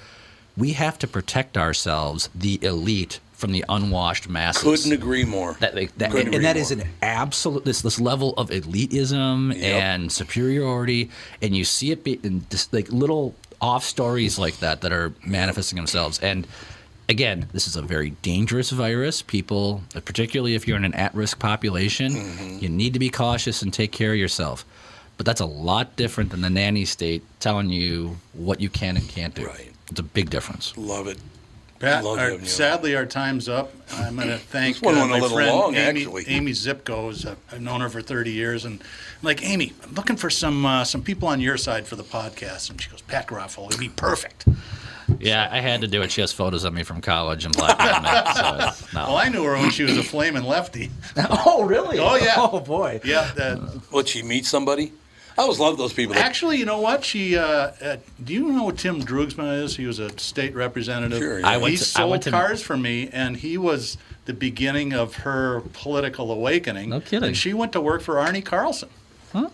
we 0.55 0.73
have 0.73 0.99
to 0.99 1.07
protect 1.07 1.57
ourselves 1.57 2.29
the 2.35 2.59
elite 2.63 3.19
from 3.43 3.51
the 3.51 3.65
unwashed 3.67 4.29
masses 4.29 4.63
Couldn't 4.63 4.93
agree 4.93 5.25
more. 5.25 5.57
that, 5.59 5.75
they, 5.75 5.87
that 5.97 6.11
Couldn't 6.11 6.27
and, 6.27 6.35
and 6.35 6.45
that 6.45 6.55
is 6.55 6.73
more. 6.73 6.85
an 6.85 6.91
absolute 7.01 7.65
this 7.65 7.81
this 7.81 7.99
level 7.99 8.33
of 8.37 8.49
elitism 8.51 9.53
Yep. 9.53 9.83
and 9.83 10.09
superiority, 10.09 11.09
and 11.41 11.53
you 11.53 11.65
see 11.65 11.91
it 11.91 12.05
be 12.05 12.21
in 12.23 12.45
just 12.49 12.71
like 12.71 12.89
little 12.89 13.35
off 13.59 13.83
stories 13.83 14.39
like 14.39 14.59
that 14.59 14.79
that 14.79 14.93
are 14.93 15.11
manifesting 15.25 15.75
themselves. 15.75 16.19
And 16.21 16.47
again, 17.09 17.47
this 17.51 17.67
is 17.67 17.75
a 17.75 17.81
very 17.81 18.11
dangerous 18.21 18.69
virus. 18.69 19.21
People, 19.21 19.81
particularly 20.05 20.55
if 20.55 20.65
you're 20.65 20.77
in 20.77 20.85
an 20.85 20.93
at-risk 20.93 21.37
population, 21.39 22.13
Mm-hmm. 22.13 22.59
you 22.61 22.69
need 22.69 22.93
to 22.93 22.99
be 22.99 23.09
cautious 23.09 23.61
and 23.61 23.73
take 23.73 23.91
care 23.91 24.13
of 24.13 24.17
yourself. 24.17 24.63
But 25.17 25.25
that's 25.25 25.41
a 25.41 25.45
lot 25.45 25.97
different 25.97 26.29
than 26.31 26.39
the 26.39 26.49
nanny 26.49 26.85
state 26.85 27.23
telling 27.41 27.69
you 27.69 28.15
what 28.31 28.61
you 28.61 28.69
can 28.69 28.95
and 28.95 29.05
can't 29.09 29.35
do. 29.35 29.45
Right. 29.45 29.71
It's 29.91 29.99
a 29.99 30.03
big 30.03 30.29
difference. 30.29 30.73
Love 30.77 31.07
it. 31.07 31.17
Pat, 31.83 32.03
Love 32.03 32.17
our, 32.19 32.29
having 32.31 32.45
sadly, 32.45 32.95
our 32.95 33.05
time's 33.05 33.49
up. 33.49 33.71
I'm 33.93 34.15
going 34.15 34.27
to 34.29 34.37
thank 34.37 34.75
This 34.77 34.81
one 34.81 34.95
uh, 34.95 34.99
went 34.99 35.11
a 35.11 35.13
my 35.15 35.19
little 35.19 35.37
friend 35.37 35.55
long, 35.55 35.75
Amy, 35.75 36.01
actually. 36.01 36.23
Amy 36.27 36.51
Zipko. 36.51 37.11
Is, 37.11 37.25
uh, 37.25 37.35
I've 37.51 37.61
known 37.61 37.81
her 37.81 37.89
for 37.89 38.01
30 38.01 38.31
years, 38.31 38.65
and 38.65 38.79
I'm 38.81 38.87
like 39.21 39.43
Amy, 39.43 39.73
I'm 39.83 39.93
looking 39.93 40.15
for 40.15 40.29
some 40.29 40.65
uh, 40.65 40.83
some 40.85 41.01
people 41.01 41.27
on 41.27 41.41
your 41.41 41.57
side 41.57 41.85
for 41.85 41.95
the 41.95 42.03
podcast. 42.03 42.69
And 42.69 42.81
she 42.81 42.89
goes, 42.89 43.01
Pat 43.01 43.27
Garofalo, 43.27 43.67
it'd 43.67 43.79
be 43.79 43.89
perfect. 43.89 44.45
Yeah, 45.19 45.49
I 45.51 45.59
had 45.59 45.81
to 45.81 45.87
do 45.87 46.01
it. 46.01 46.11
She 46.11 46.21
has 46.21 46.31
photos 46.31 46.63
of 46.63 46.73
me 46.73 46.83
from 46.83 47.01
college 47.01 47.43
and 47.43 47.55
black 47.55 47.77
and 47.79 48.03
white, 48.05 48.73
so 48.73 48.85
no. 48.93 49.07
Well, 49.07 49.17
I 49.17 49.27
knew 49.27 49.43
her 49.43 49.53
when 49.53 49.69
she 49.69 49.83
was 49.83 49.97
a 49.97 50.03
flaming 50.03 50.43
lefty. 50.43 50.89
Oh, 51.45 51.63
really? 51.63 51.99
Oh, 51.99 52.15
yeah. 52.15 52.35
Oh, 52.37 52.59
boy. 52.61 53.01
Yeah. 53.03 53.29
Uh, 53.37 53.67
Would 53.91 54.07
she 54.07 54.23
meet 54.23 54.45
somebody? 54.45 54.91
I 55.37 55.41
always 55.41 55.59
love 55.59 55.77
those 55.77 55.93
people. 55.93 56.13
That, 56.15 56.25
actually, 56.25 56.57
you 56.57 56.65
know 56.65 56.79
what? 56.79 57.03
She. 57.03 57.37
Uh, 57.37 57.43
uh, 57.81 57.97
do 58.23 58.33
you 58.33 58.51
know 58.51 58.63
what 58.65 58.77
Tim 58.77 59.01
Drugsma 59.01 59.63
is? 59.63 59.75
He 59.75 59.85
was 59.87 59.99
a 59.99 60.15
state 60.19 60.53
representative. 60.55 61.17
Sure, 61.19 61.39
yeah. 61.39 61.47
I 61.47 61.57
went 61.57 61.71
he 61.71 61.77
to- 61.77 61.83
I 61.83 61.85
sold 61.85 62.11
went 62.11 62.23
to- 62.23 62.31
cars 62.31 62.61
for 62.61 62.77
me, 62.77 63.09
and 63.11 63.35
he 63.37 63.57
was 63.57 63.97
the 64.25 64.33
beginning 64.33 64.93
of 64.93 65.15
her 65.15 65.61
political 65.73 66.31
awakening. 66.31 66.89
No 66.89 66.99
kidding. 67.01 67.29
And 67.29 67.37
she 67.37 67.53
went 67.53 67.71
to 67.73 67.81
work 67.81 68.01
for 68.01 68.19
Arne 68.19 68.41
Carlson. 68.43 68.89
Oh, 69.35 69.49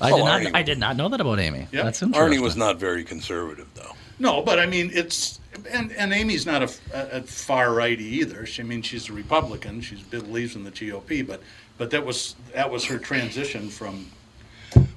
I 0.00 0.10
Oh, 0.12 0.16
did 0.16 0.24
not. 0.24 0.42
Arne. 0.44 0.50
I 0.54 0.62
did 0.62 0.78
not 0.78 0.96
know 0.96 1.08
that 1.08 1.20
about 1.20 1.40
Amy. 1.40 1.66
Yeah. 1.72 1.84
That's 1.84 2.02
interesting. 2.02 2.32
Arne 2.34 2.42
was 2.42 2.54
not 2.56 2.78
very 2.78 3.02
conservative, 3.02 3.66
though. 3.74 3.92
No, 4.18 4.42
but 4.42 4.58
I 4.58 4.66
mean, 4.66 4.90
it's 4.92 5.40
and, 5.70 5.90
and 5.92 6.12
Amy's 6.12 6.44
not 6.44 6.62
a, 6.62 6.70
a, 6.92 7.18
a 7.18 7.22
far 7.22 7.72
righty 7.72 8.04
either. 8.04 8.44
She, 8.44 8.60
I 8.62 8.64
mean, 8.66 8.82
she's 8.82 9.08
a 9.08 9.12
Republican. 9.14 9.80
She 9.80 9.96
believes 10.10 10.54
in 10.54 10.64
the 10.64 10.70
GOP, 10.70 11.26
but 11.26 11.42
but 11.78 11.90
that 11.90 12.04
was 12.04 12.36
that 12.54 12.70
was 12.70 12.84
her 12.84 12.98
transition 12.98 13.70
from. 13.70 14.06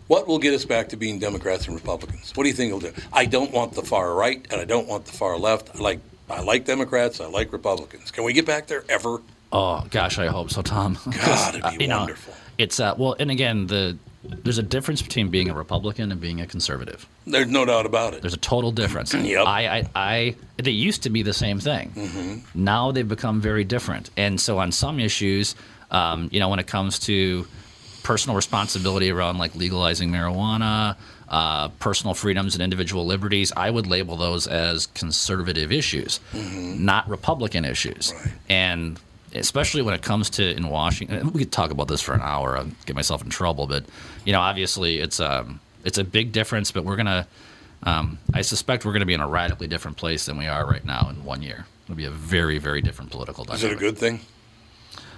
What 0.08 0.28
will 0.28 0.38
get 0.38 0.54
us 0.54 0.66
back 0.66 0.90
to 0.90 0.98
being 0.98 1.18
Democrats 1.18 1.66
and 1.66 1.76
Republicans? 1.76 2.32
What 2.36 2.44
do 2.44 2.50
you 2.50 2.56
think 2.56 2.72
will 2.72 2.80
do? 2.80 2.94
I 3.12 3.26
don't 3.26 3.52
want 3.52 3.74
the 3.74 3.82
far 3.82 4.14
right, 4.14 4.46
and 4.52 4.62
I 4.62 4.66
don't 4.66 4.88
want 4.88 5.06
the 5.06 5.12
far 5.12 5.38
left. 5.38 5.76
I 5.76 5.80
like 5.80 6.00
I 6.30 6.42
like 6.42 6.66
Democrats. 6.66 7.20
I 7.20 7.26
like 7.26 7.52
Republicans. 7.52 8.12
Can 8.12 8.24
we 8.24 8.34
get 8.34 8.46
back 8.46 8.68
there 8.68 8.84
ever? 8.90 9.22
Oh 9.52 9.86
gosh, 9.90 10.20
I 10.20 10.28
hope 10.28 10.52
so, 10.52 10.62
Tom. 10.62 10.98
God, 11.26 11.56
it'd 11.56 11.80
be 11.80 11.88
know, 11.88 12.00
wonderful. 12.00 12.34
it's 12.58 12.80
uh, 12.80 12.94
well, 12.98 13.16
and 13.20 13.32
again, 13.32 13.68
the 13.68 13.98
there's 14.44 14.58
a 14.58 14.64
difference 14.64 15.02
between 15.02 15.30
being 15.30 15.50
a 15.50 15.54
Republican 15.54 16.12
and 16.12 16.20
being 16.20 16.42
a 16.42 16.48
conservative. 16.48 17.08
There's 17.28 17.48
no 17.48 17.66
doubt 17.66 17.86
about 17.86 18.14
it. 18.14 18.22
There's 18.22 18.34
a 18.34 18.38
total 18.38 18.72
difference. 18.72 19.14
Yep. 19.26 19.48
I, 19.48 19.68
I, 19.68 19.90
I, 19.96 20.36
they 20.58 20.72
used 20.72 21.04
to 21.04 21.10
be 21.10 21.24
the 21.24 21.34
same 21.34 21.60
thing. 21.60 21.92
Mm-hmm. 21.96 22.64
Now 22.64 22.92
they've 22.92 23.08
become 23.08 23.42
very 23.42 23.64
different. 23.64 24.10
And 24.18 24.40
so 24.40 24.60
on 24.60 24.72
some 24.72 25.00
issues, 25.00 25.56
um, 25.90 26.30
you 26.32 26.40
know, 26.40 26.50
when 26.50 26.60
it 26.60 26.68
comes 26.68 27.00
to 27.00 27.48
personal 28.06 28.36
responsibility 28.36 29.10
around 29.10 29.40
like 29.40 29.56
legalizing 29.56 30.12
marijuana, 30.12 30.96
uh, 31.28 31.68
personal 31.80 32.14
freedoms 32.14 32.54
and 32.54 32.62
individual 32.62 33.04
liberties, 33.04 33.52
I 33.58 33.72
would 33.72 33.88
label 33.88 34.16
those 34.16 34.46
as 34.46 34.86
conservative 34.86 35.72
issues, 35.72 36.20
not 36.32 37.10
Republican 37.10 37.66
issues. 37.66 38.12
Mm-hmm. 38.12 38.24
Right. 38.24 38.34
And 38.48 39.00
especially 39.34 39.82
when 39.82 39.96
it 39.96 40.04
comes 40.04 40.30
to 40.32 40.56
in 40.56 40.70
Washington, 40.70 41.34
we 41.34 41.40
could 41.40 41.52
talk 41.52 41.72
about 41.72 41.88
this 41.88 42.00
for 42.00 42.14
an 42.14 42.22
hour. 42.22 42.56
I'll 42.56 42.70
get 42.86 42.96
myself 42.96 43.24
in 43.24 43.30
trouble, 43.32 43.66
but 43.66 43.86
you 44.24 44.34
know, 44.34 44.40
obviously 44.40 45.00
it's 45.00 45.20
um, 45.20 45.60
it's 45.84 45.98
a 45.98 46.04
big 46.04 46.32
difference. 46.32 46.72
But 46.72 46.86
we're 46.86 46.98
gonna, 46.98 47.28
um, 47.84 48.20
I 48.36 48.44
suspect 48.44 48.86
we're 48.86 48.94
gonna 48.94 49.08
be 49.08 49.16
in 49.16 49.20
a 49.20 49.28
radically 49.28 49.68
different 49.68 49.98
place 49.98 50.28
than 50.28 50.38
we 50.38 50.46
are 50.46 50.64
right 50.64 50.86
now 50.86 51.10
in 51.10 51.26
one 51.26 51.42
year. 51.42 51.66
It'll 51.86 51.96
be 51.96 52.06
a 52.06 52.12
very, 52.12 52.60
very 52.60 52.84
different 52.84 53.10
political 53.10 53.52
Is 53.52 53.64
it 53.64 53.72
a 53.72 53.76
good 53.76 53.98
thing? 53.98 54.22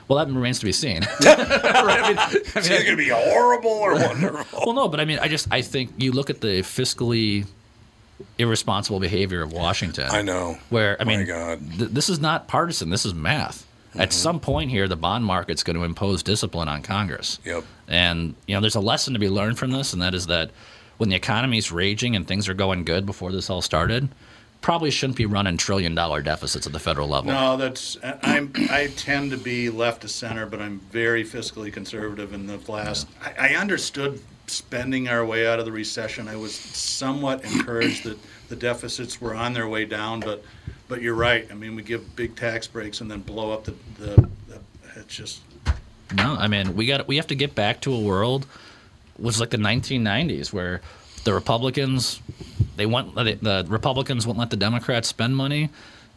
Well, 0.07 0.23
that 0.25 0.31
remains 0.33 0.59
to 0.59 0.65
be 0.65 0.71
seen. 0.71 1.03
Is 1.03 1.25
it 1.25 2.85
going 2.85 2.85
to 2.85 2.95
be 2.95 3.09
horrible 3.09 3.69
or 3.69 3.93
wonderful? 3.95 4.61
well, 4.65 4.73
no, 4.73 4.87
but 4.87 4.99
I 4.99 5.05
mean, 5.05 5.19
I 5.19 5.27
just 5.27 5.47
I 5.51 5.61
think 5.61 5.91
you 5.97 6.11
look 6.13 6.29
at 6.29 6.39
the 6.41 6.61
fiscally 6.61 7.45
irresponsible 8.37 8.99
behavior 8.99 9.41
of 9.41 9.51
Washington. 9.51 10.07
I 10.09 10.21
know. 10.21 10.57
Where 10.69 10.97
I 10.99 11.03
My 11.03 11.17
mean, 11.17 11.27
God. 11.27 11.59
th- 11.77 11.89
this 11.91 12.09
is 12.09 12.19
not 12.19 12.47
partisan. 12.47 12.89
This 12.89 13.05
is 13.05 13.13
math. 13.13 13.65
Mm-hmm. 13.89 14.01
At 14.01 14.13
some 14.13 14.39
point 14.39 14.69
here, 14.69 14.87
the 14.87 14.95
bond 14.95 15.25
market's 15.25 15.63
going 15.63 15.75
to 15.77 15.83
impose 15.83 16.23
discipline 16.23 16.67
on 16.67 16.81
Congress. 16.83 17.39
Yep. 17.45 17.63
And 17.87 18.35
you 18.47 18.55
know, 18.55 18.61
there's 18.61 18.75
a 18.75 18.79
lesson 18.81 19.13
to 19.13 19.19
be 19.19 19.29
learned 19.29 19.57
from 19.57 19.71
this, 19.71 19.93
and 19.93 20.01
that 20.01 20.13
is 20.13 20.27
that 20.27 20.51
when 20.97 21.09
the 21.09 21.15
economy's 21.15 21.71
raging 21.71 22.15
and 22.15 22.27
things 22.27 22.49
are 22.49 22.53
going 22.53 22.83
good 22.85 23.05
before 23.05 23.31
this 23.31 23.49
all 23.49 23.61
started, 23.61 24.09
probably 24.61 24.91
shouldn't 24.91 25.17
be 25.17 25.25
running 25.25 25.57
trillion 25.57 25.95
dollar 25.95 26.21
deficits 26.21 26.65
at 26.67 26.73
the 26.73 26.79
federal 26.79 27.07
level. 27.07 27.31
No, 27.31 27.57
that's 27.57 27.97
I'm 28.03 28.51
I 28.69 28.91
tend 28.95 29.31
to 29.31 29.37
be 29.37 29.69
left 29.69 30.01
to 30.01 30.07
center, 30.07 30.45
but 30.45 30.61
I'm 30.61 30.79
very 30.91 31.23
fiscally 31.23 31.71
conservative. 31.71 32.33
In 32.33 32.47
the 32.47 32.59
last, 32.71 33.07
I, 33.21 33.51
I 33.51 33.55
understood 33.55 34.21
spending 34.47 35.09
our 35.09 35.25
way 35.25 35.45
out 35.47 35.59
of 35.59 35.65
the 35.65 35.71
recession. 35.71 36.27
I 36.27 36.35
was 36.35 36.55
somewhat 36.55 37.43
encouraged 37.43 38.03
that 38.05 38.17
the 38.49 38.55
deficits 38.55 39.19
were 39.19 39.35
on 39.35 39.53
their 39.53 39.67
way 39.67 39.85
down, 39.85 40.19
but 40.19 40.43
but 40.87 41.01
you're 41.01 41.15
right. 41.15 41.47
I 41.51 41.53
mean, 41.53 41.75
we 41.75 41.83
give 41.83 42.15
big 42.15 42.35
tax 42.35 42.67
breaks 42.67 43.01
and 43.01 43.09
then 43.09 43.21
blow 43.21 43.51
up 43.51 43.65
the 43.65 43.75
the. 43.99 44.29
the 44.47 44.59
it's 44.95 45.15
just 45.15 45.41
No, 46.15 46.35
I 46.35 46.47
mean 46.47 46.75
we 46.75 46.87
got 46.87 47.07
we 47.07 47.17
have 47.17 47.27
to 47.27 47.35
get 47.35 47.55
back 47.55 47.81
to 47.81 47.93
a 47.93 47.99
world 47.99 48.47
was 49.19 49.39
like 49.39 49.49
the 49.49 49.57
1990s 49.57 50.53
where 50.53 50.81
the 51.23 51.33
Republicans 51.33 52.21
they 52.78 52.86
want 52.86 53.15
the, 53.15 53.38
the 53.41 53.65
Republicans 53.67 54.25
wouldn't 54.25 54.39
let 54.39 54.49
the 54.49 54.57
Democrats 54.57 55.07
spend 55.07 55.36
money 55.36 55.69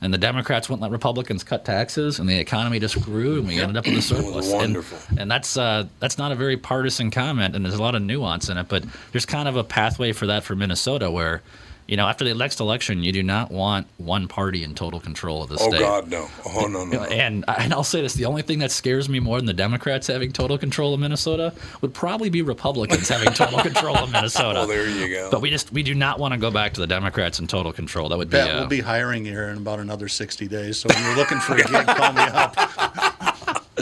and 0.02 0.14
the 0.14 0.18
Democrats 0.18 0.68
wouldn't 0.68 0.82
let 0.82 0.90
Republicans 0.90 1.44
cut 1.44 1.64
taxes 1.64 2.18
and 2.18 2.28
the 2.28 2.38
economy 2.38 2.78
just 2.78 3.00
grew 3.02 3.38
and 3.38 3.48
we 3.48 3.60
ended 3.60 3.76
up 3.76 3.86
with 3.86 3.98
a 3.98 4.02
surplus. 4.02 4.50
And- 4.50 4.58
wonderful. 4.58 4.98
And, 5.18 5.30
that's 5.30 5.56
uh, 5.56 5.86
that's 5.98 6.18
not 6.18 6.32
a 6.32 6.34
very 6.34 6.56
partisan 6.56 7.10
comment 7.10 7.56
and 7.56 7.64
there's 7.64 7.74
a 7.74 7.82
lot 7.82 7.94
of 7.94 8.02
nuance 8.02 8.48
in 8.48 8.56
it, 8.56 8.68
but 8.68 8.84
there's 9.12 9.26
kind 9.26 9.48
of 9.48 9.56
a 9.56 9.64
pathway 9.64 10.12
for 10.12 10.26
that 10.26 10.44
for 10.44 10.54
Minnesota 10.54 11.10
where 11.10 11.42
you 11.90 11.96
know, 11.96 12.06
after 12.06 12.24
the 12.24 12.32
next 12.36 12.60
election, 12.60 13.02
you 13.02 13.10
do 13.10 13.24
not 13.24 13.50
want 13.50 13.88
one 13.96 14.28
party 14.28 14.62
in 14.62 14.76
total 14.76 15.00
control 15.00 15.42
of 15.42 15.48
the 15.48 15.56
Oh 15.58 15.68
state. 15.70 15.82
Oh 15.82 16.00
God, 16.00 16.08
no! 16.08 16.28
Oh 16.46 16.66
no, 16.68 16.84
no, 16.84 16.98
no. 16.98 17.02
And 17.02 17.44
and 17.48 17.72
I'll 17.72 17.82
say 17.82 18.00
this: 18.00 18.14
the 18.14 18.26
only 18.26 18.42
thing 18.42 18.60
that 18.60 18.70
scares 18.70 19.08
me 19.08 19.18
more 19.18 19.38
than 19.38 19.46
the 19.46 19.52
Democrats 19.52 20.06
having 20.06 20.30
total 20.30 20.56
control 20.56 20.94
of 20.94 21.00
Minnesota 21.00 21.52
would 21.80 21.92
probably 21.92 22.30
be 22.30 22.42
Republicans 22.42 23.08
having 23.08 23.32
total 23.32 23.58
control 23.62 23.96
of 23.96 24.12
Minnesota. 24.12 24.60
Well, 24.60 24.68
there 24.68 24.88
you 24.88 25.12
go. 25.12 25.32
But 25.32 25.40
we 25.40 25.50
just 25.50 25.72
we 25.72 25.82
do 25.82 25.96
not 25.96 26.20
want 26.20 26.32
to 26.32 26.38
go 26.38 26.52
back 26.52 26.74
to 26.74 26.80
the 26.80 26.86
Democrats 26.86 27.40
in 27.40 27.48
total 27.48 27.72
control. 27.72 28.08
That 28.08 28.18
would 28.18 28.30
be. 28.30 28.36
Pat, 28.36 28.54
uh, 28.54 28.58
we'll 28.60 28.68
be 28.68 28.78
hiring 28.80 29.26
you 29.26 29.32
here 29.32 29.48
in 29.48 29.56
about 29.56 29.80
another 29.80 30.06
60 30.06 30.46
days. 30.46 30.78
So 30.78 30.88
when 30.94 31.02
you're 31.02 31.16
looking 31.16 31.40
for 31.40 31.54
a 31.54 31.64
gig, 31.64 31.86
call 31.88 32.12
me 32.12 32.22
up. 32.22 32.54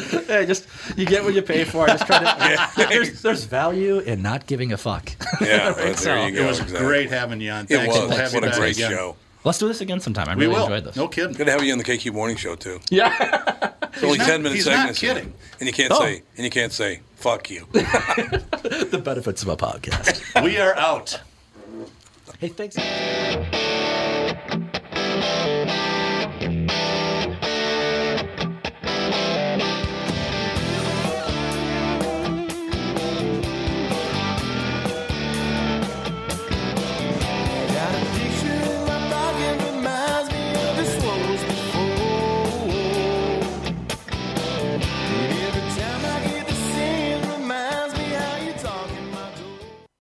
Yeah, 0.29 0.45
just 0.45 0.67
you 0.97 1.07
get 1.07 1.25
what 1.25 1.35
you 1.35 1.43
pay 1.43 1.65
for. 1.65 1.87
Just 1.87 2.07
try 2.07 2.19
to. 2.19 2.73
there's, 2.89 3.23
there's 3.23 3.45
value 3.45 3.99
in 4.01 4.23
not 4.23 4.47
giving 4.47 4.73
a 4.73 4.77
fuck. 4.77 5.11
yeah, 5.41 5.73
think 5.73 5.77
well, 5.87 5.95
so. 5.97 6.05
there 6.15 6.29
you 6.29 6.35
go. 6.37 6.43
It 6.45 6.47
was 6.49 6.61
exactly. 6.61 6.87
great 6.87 7.11
having 7.11 7.41
you 7.41 7.51
on. 7.51 7.65
It 7.65 7.69
Thanks. 7.69 7.89
was. 7.97 8.09
We'll 8.09 8.19
have 8.19 8.33
you 8.33 8.41
what 8.41 8.49
a 8.55 8.59
great 8.59 8.77
again. 8.77 8.91
show. 8.91 9.17
Let's 9.45 9.59
do 9.59 9.69
this 9.69 9.81
again 9.81 10.01
sometime. 10.01 10.29
I 10.29 10.35
We 10.35 10.47
really 10.47 10.57
will. 10.57 10.65
enjoyed 10.65 10.85
this. 10.85 10.97
No 10.97 11.09
kidding. 11.09 11.33
Good 11.33 11.47
to 11.47 11.53
have 11.53 11.63
you 11.65 11.73
on 11.73 11.79
the 11.79 11.85
KQ 11.85 12.13
Morning 12.13 12.37
Show 12.37 12.55
too. 12.57 12.81
yeah. 12.91 13.73
It's 13.95 14.03
only 14.05 14.19
not- 14.19 14.27
ten 14.27 14.43
minutes. 14.43 14.65
he's 14.65 14.67
not 14.67 14.95
segments, 14.97 14.99
kidding. 15.01 15.33
And 15.61 15.67
you 15.67 15.73
can't 15.73 15.93
Oh. 15.93 16.01
say 16.01 16.23
and 16.37 16.45
you 16.45 16.51
can't 16.51 16.73
say 16.73 17.01
fuck 17.17 17.49
you. 17.51 17.67
the 17.73 19.01
benefits 19.03 19.43
of 19.43 19.49
a 19.49 19.57
podcast. 19.57 20.43
we 20.45 20.59
are 20.59 20.75
out. 20.77 21.21
hey, 22.41 22.49
thanks. 22.49 22.77